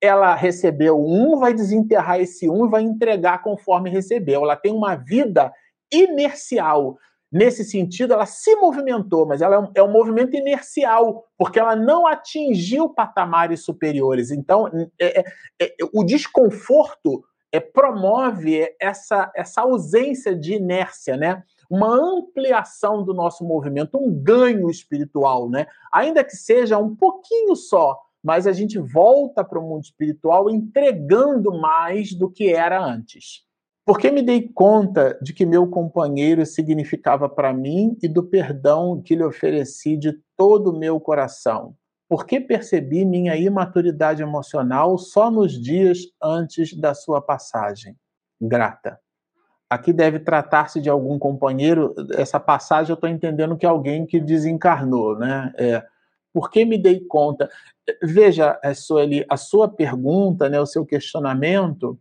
ela 0.00 0.34
recebeu 0.34 0.96
um, 1.04 1.38
vai 1.38 1.52
desenterrar 1.52 2.20
esse 2.20 2.48
um 2.48 2.66
e 2.66 2.70
vai 2.70 2.82
entregar 2.82 3.42
conforme 3.42 3.90
recebeu. 3.90 4.42
Ela 4.42 4.56
tem 4.56 4.72
uma 4.72 4.94
vida 4.94 5.52
inercial. 5.92 6.96
Nesse 7.30 7.62
sentido, 7.62 8.14
ela 8.14 8.24
se 8.24 8.56
movimentou, 8.56 9.26
mas 9.26 9.42
ela 9.42 9.56
é 9.56 9.58
um, 9.58 9.70
é 9.74 9.82
um 9.82 9.92
movimento 9.92 10.34
inercial, 10.34 11.24
porque 11.36 11.60
ela 11.60 11.76
não 11.76 12.06
atingiu 12.06 12.88
patamares 12.88 13.64
superiores. 13.64 14.30
Então, 14.30 14.66
é, 14.98 15.20
é, 15.20 15.24
é, 15.60 15.74
o 15.92 16.02
desconforto 16.02 17.22
é, 17.52 17.60
promove 17.60 18.74
essa, 18.80 19.30
essa 19.36 19.60
ausência 19.60 20.34
de 20.34 20.54
inércia, 20.54 21.16
né? 21.16 21.42
uma 21.70 21.94
ampliação 21.94 23.04
do 23.04 23.12
nosso 23.12 23.44
movimento, 23.44 23.98
um 23.98 24.10
ganho 24.10 24.70
espiritual, 24.70 25.50
né? 25.50 25.66
ainda 25.92 26.24
que 26.24 26.34
seja 26.34 26.78
um 26.78 26.96
pouquinho 26.96 27.54
só, 27.54 27.98
mas 28.22 28.46
a 28.46 28.52
gente 28.52 28.78
volta 28.78 29.44
para 29.44 29.58
o 29.58 29.62
mundo 29.62 29.84
espiritual 29.84 30.48
entregando 30.48 31.52
mais 31.58 32.14
do 32.14 32.30
que 32.30 32.52
era 32.52 32.82
antes. 32.82 33.46
Porque 33.88 34.10
me 34.10 34.20
dei 34.20 34.46
conta 34.46 35.18
de 35.22 35.32
que 35.32 35.46
meu 35.46 35.66
companheiro 35.66 36.44
significava 36.44 37.26
para 37.26 37.54
mim 37.54 37.96
e 38.02 38.06
do 38.06 38.22
perdão 38.22 39.00
que 39.00 39.16
lhe 39.16 39.24
ofereci 39.24 39.96
de 39.96 40.12
todo 40.36 40.68
o 40.68 40.78
meu 40.78 41.00
coração. 41.00 41.74
Porque 42.06 42.38
percebi 42.38 43.06
minha 43.06 43.34
imaturidade 43.34 44.22
emocional 44.22 44.98
só 44.98 45.30
nos 45.30 45.58
dias 45.58 46.00
antes 46.22 46.78
da 46.78 46.92
sua 46.92 47.22
passagem. 47.22 47.96
Grata. 48.38 49.00
Aqui 49.70 49.90
deve 49.90 50.18
tratar-se 50.18 50.82
de 50.82 50.90
algum 50.90 51.18
companheiro. 51.18 51.94
Essa 52.12 52.38
passagem 52.38 52.90
eu 52.90 52.94
estou 52.94 53.08
entendendo 53.08 53.56
que 53.56 53.64
é 53.64 53.70
alguém 53.70 54.04
que 54.04 54.20
desencarnou, 54.20 55.18
né? 55.18 55.50
É, 55.56 55.82
por 56.30 56.50
que 56.50 56.66
me 56.66 56.76
dei 56.76 57.00
conta? 57.00 57.48
Veja, 58.02 58.60
é, 58.62 58.74
Sueli, 58.74 59.24
a 59.30 59.38
sua 59.38 59.66
pergunta, 59.66 60.46
né, 60.50 60.60
o 60.60 60.66
seu 60.66 60.84
questionamento, 60.84 61.98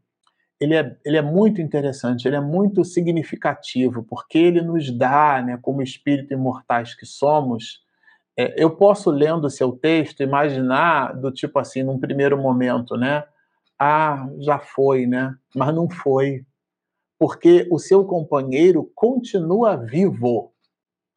ele 0.60 0.76
é, 0.76 0.98
ele 1.06 1.18
é 1.18 1.22
muito 1.22 1.62
interessante, 1.62 2.28
ele 2.28 2.36
é 2.36 2.42
muito 2.42 2.84
significativo, 2.84 4.04
porque 4.04 4.38
ele 4.38 4.62
nos 4.62 4.92
dá, 4.92 5.42
né, 5.42 5.60
como 5.62 5.82
espírito 5.82 6.34
imortais 6.34 6.96
que 6.96 7.06
somos, 7.06 7.86
é, 8.38 8.54
eu 8.56 8.70
posso, 8.70 9.10
lendo 9.10 9.46
o 9.46 9.50
seu 9.50 9.72
texto, 9.72 10.22
imaginar 10.22 11.14
do 11.20 11.32
tipo 11.32 11.58
assim, 11.58 11.82
num 11.82 12.00
primeiro 12.00 12.38
momento, 12.38 12.96
né? 12.96 13.24
Ah, 13.80 14.30
já 14.40 14.60
foi, 14.60 15.08
né? 15.08 15.36
Mas 15.56 15.74
não 15.74 15.90
foi. 15.90 16.46
Porque 17.20 17.68
o 17.72 17.80
seu 17.80 18.06
companheiro 18.06 18.92
continua 18.94 19.76
vivo. 19.76 20.54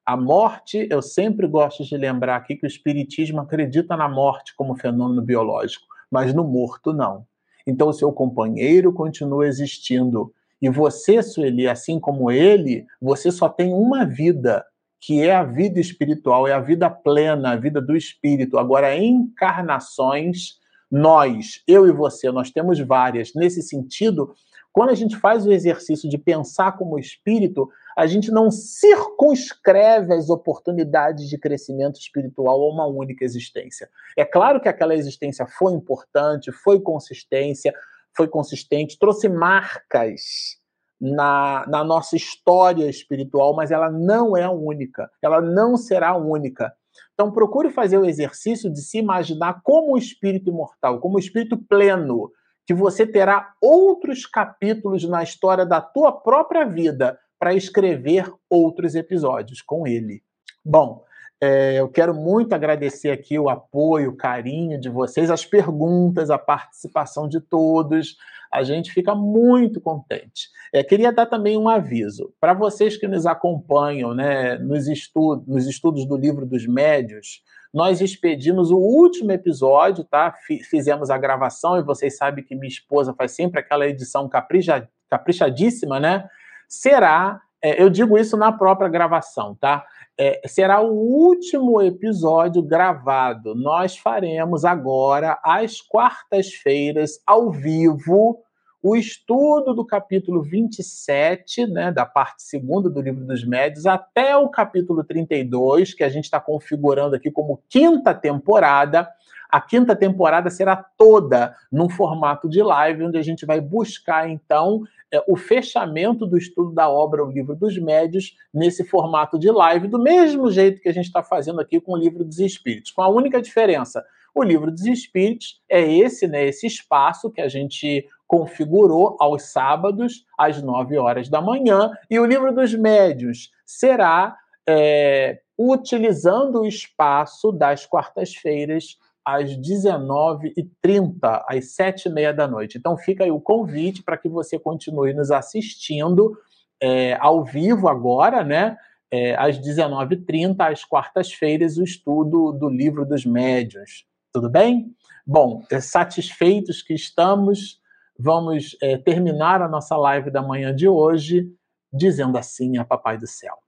A 0.06 0.16
morte, 0.16 0.88
eu 0.90 1.02
sempre 1.02 1.46
gosto 1.46 1.84
de 1.84 1.94
lembrar 1.96 2.36
aqui 2.36 2.56
que 2.56 2.64
o 2.64 2.66
Espiritismo 2.66 3.40
acredita 3.40 3.96
na 3.96 4.08
morte 4.08 4.54
como 4.56 4.74
fenômeno 4.74 5.20
biológico, 5.20 5.86
mas 6.10 6.32
no 6.32 6.42
morto 6.42 6.92
não. 6.92 7.26
Então 7.70 7.88
o 7.88 7.92
seu 7.92 8.12
companheiro 8.12 8.92
continua 8.92 9.46
existindo. 9.46 10.32
E 10.60 10.68
você, 10.68 11.22
Sueli, 11.22 11.68
assim 11.68 12.00
como 12.00 12.30
ele, 12.30 12.84
você 13.00 13.30
só 13.30 13.48
tem 13.48 13.72
uma 13.72 14.04
vida, 14.04 14.64
que 15.00 15.22
é 15.22 15.34
a 15.34 15.44
vida 15.44 15.78
espiritual, 15.78 16.48
é 16.48 16.52
a 16.52 16.60
vida 16.60 16.90
plena, 16.90 17.52
a 17.52 17.56
vida 17.56 17.80
do 17.80 17.96
espírito. 17.96 18.58
Agora, 18.58 18.96
encarnações, 18.96 20.58
nós, 20.90 21.62
eu 21.66 21.86
e 21.86 21.92
você, 21.92 22.32
nós 22.32 22.50
temos 22.50 22.80
várias. 22.80 23.32
Nesse 23.34 23.62
sentido, 23.62 24.34
quando 24.72 24.90
a 24.90 24.94
gente 24.94 25.16
faz 25.16 25.46
o 25.46 25.52
exercício 25.52 26.10
de 26.10 26.18
pensar 26.18 26.76
como 26.76 26.98
espírito, 26.98 27.68
a 27.96 28.06
gente 28.06 28.30
não 28.30 28.50
circunscreve 28.50 30.14
as 30.14 30.30
oportunidades 30.30 31.28
de 31.28 31.38
crescimento 31.38 31.98
espiritual 31.98 32.62
a 32.62 32.72
uma 32.72 32.86
única 32.86 33.24
existência. 33.24 33.88
É 34.16 34.24
claro 34.24 34.60
que 34.60 34.68
aquela 34.68 34.94
existência 34.94 35.46
foi 35.46 35.72
importante, 35.72 36.52
foi 36.52 36.80
consistência, 36.80 37.72
foi 38.16 38.28
consistente, 38.28 38.98
trouxe 38.98 39.28
marcas 39.28 40.58
na, 41.00 41.64
na 41.68 41.82
nossa 41.82 42.16
história 42.16 42.88
espiritual, 42.88 43.54
mas 43.54 43.70
ela 43.70 43.90
não 43.90 44.36
é 44.36 44.48
única, 44.48 45.10
ela 45.22 45.40
não 45.40 45.76
será 45.76 46.16
única. 46.16 46.72
Então 47.14 47.32
procure 47.32 47.70
fazer 47.70 47.98
o 47.98 48.04
exercício 48.04 48.70
de 48.70 48.80
se 48.80 48.98
imaginar 48.98 49.60
como 49.62 49.94
o 49.94 49.98
espírito 49.98 50.50
imortal, 50.50 51.00
como 51.00 51.16
o 51.16 51.20
espírito 51.20 51.56
pleno, 51.56 52.30
que 52.66 52.74
você 52.74 53.06
terá 53.06 53.52
outros 53.60 54.26
capítulos 54.26 55.08
na 55.08 55.22
história 55.22 55.64
da 55.64 55.80
tua 55.80 56.12
própria 56.12 56.64
vida 56.64 57.18
para 57.40 57.54
escrever 57.54 58.30
outros 58.50 58.94
episódios 58.94 59.62
com 59.62 59.86
ele. 59.86 60.22
Bom, 60.62 61.02
é, 61.40 61.80
eu 61.80 61.88
quero 61.88 62.14
muito 62.14 62.52
agradecer 62.52 63.10
aqui 63.10 63.38
o 63.38 63.48
apoio, 63.48 64.10
o 64.10 64.16
carinho 64.16 64.78
de 64.78 64.90
vocês, 64.90 65.30
as 65.30 65.46
perguntas, 65.46 66.28
a 66.28 66.36
participação 66.36 67.26
de 67.26 67.40
todos. 67.40 68.16
A 68.52 68.62
gente 68.62 68.92
fica 68.92 69.14
muito 69.14 69.80
contente. 69.80 70.50
É, 70.70 70.84
queria 70.84 71.10
dar 71.10 71.24
também 71.24 71.56
um 71.56 71.66
aviso 71.66 72.30
para 72.38 72.52
vocês 72.52 72.98
que 72.98 73.08
nos 73.08 73.24
acompanham 73.24 74.14
né, 74.14 74.58
nos, 74.58 74.86
estudos, 74.86 75.46
nos 75.46 75.66
estudos 75.66 76.04
do 76.04 76.18
livro 76.18 76.44
dos 76.44 76.66
médios. 76.66 77.42
Nós 77.72 78.02
expedimos 78.02 78.70
o 78.70 78.76
último 78.76 79.32
episódio, 79.32 80.04
tá? 80.04 80.34
Fizemos 80.68 81.08
a 81.08 81.16
gravação 81.16 81.78
e 81.78 81.82
vocês 81.82 82.18
sabem 82.18 82.44
que 82.44 82.54
minha 82.54 82.68
esposa 82.68 83.14
faz 83.14 83.30
sempre 83.30 83.60
aquela 83.60 83.86
edição 83.86 84.28
capricha, 84.28 84.86
caprichadíssima, 85.08 85.98
né? 85.98 86.28
Será, 86.70 87.40
é, 87.60 87.82
eu 87.82 87.90
digo 87.90 88.16
isso 88.16 88.36
na 88.36 88.52
própria 88.52 88.88
gravação, 88.88 89.56
tá? 89.56 89.84
É, 90.16 90.40
será 90.46 90.80
o 90.80 90.92
último 90.92 91.82
episódio 91.82 92.62
gravado. 92.62 93.56
Nós 93.56 93.98
faremos 93.98 94.64
agora, 94.64 95.36
às 95.42 95.80
quartas-feiras, 95.80 97.20
ao 97.26 97.50
vivo, 97.50 98.38
o 98.82 98.96
estudo 98.96 99.74
do 99.74 99.84
capítulo 99.84 100.42
27, 100.42 101.66
né, 101.66 101.92
da 101.92 102.06
parte 102.06 102.42
segunda 102.42 102.88
do 102.88 103.00
livro 103.00 103.24
dos 103.24 103.44
médios, 103.44 103.84
até 103.86 104.34
o 104.36 104.48
capítulo 104.48 105.04
32, 105.04 105.92
que 105.92 106.02
a 106.02 106.08
gente 106.08 106.24
está 106.24 106.40
configurando 106.40 107.14
aqui 107.14 107.30
como 107.30 107.62
quinta 107.68 108.14
temporada. 108.14 109.08
A 109.50 109.60
quinta 109.60 109.94
temporada 109.94 110.48
será 110.48 110.76
toda 110.76 111.54
num 111.70 111.90
formato 111.90 112.48
de 112.48 112.62
live, 112.62 113.04
onde 113.04 113.18
a 113.18 113.22
gente 113.22 113.44
vai 113.44 113.60
buscar, 113.60 114.30
então, 114.30 114.82
é, 115.12 115.22
o 115.26 115.36
fechamento 115.36 116.24
do 116.24 116.38
estudo 116.38 116.72
da 116.72 116.88
obra 116.88 117.24
O 117.24 117.30
Livro 117.30 117.56
dos 117.56 117.76
Médios 117.76 118.36
nesse 118.54 118.84
formato 118.84 119.38
de 119.38 119.50
live, 119.50 119.88
do 119.88 119.98
mesmo 119.98 120.50
jeito 120.50 120.80
que 120.80 120.88
a 120.88 120.92
gente 120.92 121.06
está 121.06 121.22
fazendo 121.22 121.60
aqui 121.60 121.80
com 121.80 121.92
o 121.92 121.96
Livro 121.96 122.24
dos 122.24 122.38
Espíritos, 122.38 122.92
com 122.92 123.02
a 123.02 123.08
única 123.08 123.42
diferença. 123.42 124.04
O 124.32 124.44
Livro 124.44 124.70
dos 124.70 124.86
Espíritos 124.86 125.60
é 125.68 125.82
esse, 125.82 126.28
né, 126.28 126.46
esse 126.46 126.66
espaço 126.66 127.30
que 127.30 127.40
a 127.40 127.48
gente 127.48 128.06
configurou 128.30 129.16
aos 129.18 129.50
sábados, 129.50 130.24
às 130.38 130.62
9 130.62 130.96
horas 130.98 131.28
da 131.28 131.42
manhã, 131.42 131.90
e 132.08 132.16
o 132.16 132.24
livro 132.24 132.54
dos 132.54 132.72
médios 132.72 133.50
será 133.66 134.36
é, 134.68 135.40
utilizando 135.58 136.60
o 136.60 136.66
espaço 136.66 137.50
das 137.50 137.86
quartas-feiras 137.86 138.96
às 139.24 139.50
19h30, 139.58 141.42
às 141.48 141.76
7h30 141.76 142.32
da 142.32 142.46
noite. 142.46 142.78
Então 142.78 142.96
fica 142.96 143.24
aí 143.24 143.32
o 143.32 143.40
convite 143.40 144.00
para 144.00 144.16
que 144.16 144.28
você 144.28 144.60
continue 144.60 145.12
nos 145.12 145.32
assistindo 145.32 146.38
é, 146.80 147.16
ao 147.18 147.44
vivo 147.44 147.88
agora, 147.88 148.44
né? 148.44 148.76
É, 149.10 149.34
às 149.34 149.58
19h30, 149.58 150.54
às 150.70 150.84
quartas-feiras, 150.84 151.78
o 151.78 151.82
estudo 151.82 152.52
do 152.52 152.68
livro 152.68 153.04
dos 153.04 153.26
médios. 153.26 154.06
Tudo 154.32 154.48
bem? 154.48 154.94
Bom, 155.26 155.64
é, 155.68 155.80
satisfeitos 155.80 156.80
que 156.80 156.94
estamos, 156.94 157.79
vamos 158.20 158.76
é, 158.82 158.98
terminar 158.98 159.62
a 159.62 159.68
nossa 159.68 159.96
live 159.96 160.30
da 160.30 160.42
manhã 160.42 160.74
de 160.74 160.86
hoje 160.86 161.50
dizendo 161.90 162.36
assim 162.36 162.76
a 162.76 162.84
Papai 162.84 163.16
do 163.16 163.26
Céu: 163.26 163.58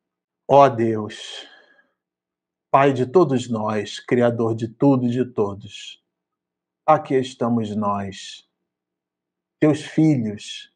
Ó 0.46 0.64
oh 0.64 0.68
Deus, 0.68 1.46
Pai 2.70 2.92
de 2.92 3.06
todos 3.06 3.48
nós, 3.48 3.98
Criador 3.98 4.54
de 4.54 4.68
tudo 4.68 5.06
e 5.06 5.10
de 5.10 5.24
todos, 5.24 6.04
aqui 6.86 7.14
estamos 7.14 7.74
nós, 7.74 8.48
teus 9.58 9.82
filhos, 9.82 10.70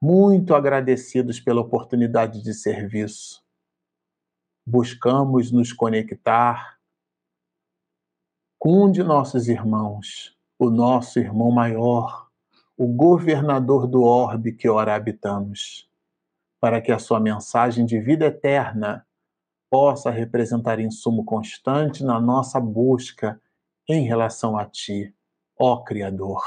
muito 0.00 0.54
agradecidos 0.54 1.40
pela 1.40 1.60
oportunidade 1.60 2.42
de 2.42 2.54
serviço. 2.54 3.44
Buscamos 4.64 5.50
nos 5.50 5.72
conectar 5.72 6.78
com 8.58 8.84
um 8.84 8.92
de 8.92 9.02
nossos 9.02 9.48
irmãos, 9.48 10.36
o 10.58 10.70
nosso 10.70 11.18
irmão 11.18 11.50
maior, 11.50 12.27
o 12.78 12.86
governador 12.86 13.88
do 13.88 14.04
orbe 14.04 14.52
que 14.52 14.68
ora 14.68 14.94
habitamos, 14.94 15.90
para 16.60 16.80
que 16.80 16.92
a 16.92 16.98
sua 17.00 17.18
mensagem 17.18 17.84
de 17.84 18.00
vida 18.00 18.26
eterna 18.26 19.04
possa 19.68 20.12
representar 20.12 20.78
insumo 20.78 21.24
constante 21.24 22.04
na 22.04 22.20
nossa 22.20 22.60
busca 22.60 23.40
em 23.88 24.06
relação 24.06 24.56
a 24.56 24.64
Ti, 24.64 25.12
ó 25.58 25.78
Criador. 25.78 26.40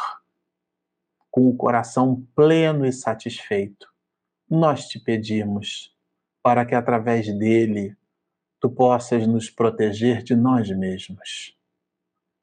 Com 1.29 1.49
o 1.49 1.55
coração 1.55 2.25
pleno 2.33 2.85
e 2.85 2.93
satisfeito, 2.93 3.87
nós 4.49 4.87
te 4.87 4.99
pedimos 4.99 5.93
para 6.41 6.65
que 6.65 6.73
através 6.73 7.27
dele 7.37 7.97
tu 8.57 8.69
possas 8.69 9.27
nos 9.27 9.49
proteger 9.49 10.23
de 10.23 10.33
nós 10.33 10.69
mesmos 10.69 11.57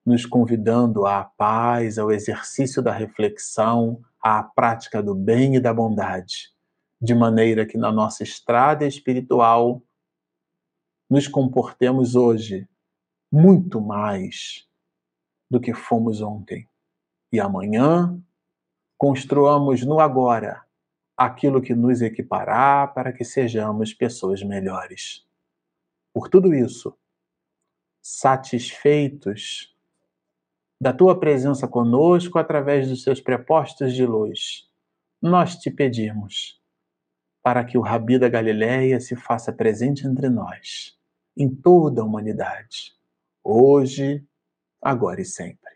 nos 0.08 0.24
convidando 0.24 1.04
à 1.04 1.22
paz, 1.22 1.98
ao 1.98 2.10
exercício 2.10 2.82
da 2.82 2.90
reflexão, 2.90 4.02
à 4.18 4.42
prática 4.42 5.02
do 5.02 5.14
bem 5.14 5.56
e 5.56 5.60
da 5.60 5.72
bondade, 5.72 6.50
de 6.98 7.14
maneira 7.14 7.66
que 7.66 7.76
na 7.76 7.92
nossa 7.92 8.22
estrada 8.22 8.86
espiritual 8.86 9.82
nos 11.10 11.28
comportemos 11.28 12.14
hoje 12.14 12.66
muito 13.30 13.82
mais 13.82 14.66
do 15.50 15.60
que 15.60 15.74
fomos 15.74 16.22
ontem. 16.22 16.66
E 17.30 17.38
amanhã 17.38 18.18
construamos 18.96 19.84
no 19.84 20.00
agora 20.00 20.64
aquilo 21.14 21.60
que 21.60 21.74
nos 21.74 22.00
equipará 22.00 22.86
para 22.86 23.12
que 23.12 23.24
sejamos 23.26 23.92
pessoas 23.92 24.42
melhores. 24.42 25.26
Por 26.14 26.30
tudo 26.30 26.54
isso, 26.54 26.96
satisfeitos 28.00 29.76
da 30.80 30.92
tua 30.92 31.18
presença 31.18 31.66
conosco 31.66 32.38
através 32.38 32.88
dos 32.88 33.02
seus 33.02 33.20
prepostos 33.20 33.92
de 33.92 34.06
luz, 34.06 34.68
nós 35.20 35.56
te 35.56 35.70
pedimos 35.70 36.60
para 37.42 37.64
que 37.64 37.76
o 37.76 37.80
Rabi 37.80 38.18
da 38.18 38.28
Galileia 38.28 39.00
se 39.00 39.16
faça 39.16 39.52
presente 39.52 40.06
entre 40.06 40.28
nós, 40.28 40.96
em 41.36 41.48
toda 41.48 42.02
a 42.02 42.04
humanidade, 42.04 42.94
hoje, 43.42 44.24
agora 44.80 45.20
e 45.20 45.24
sempre. 45.24 45.67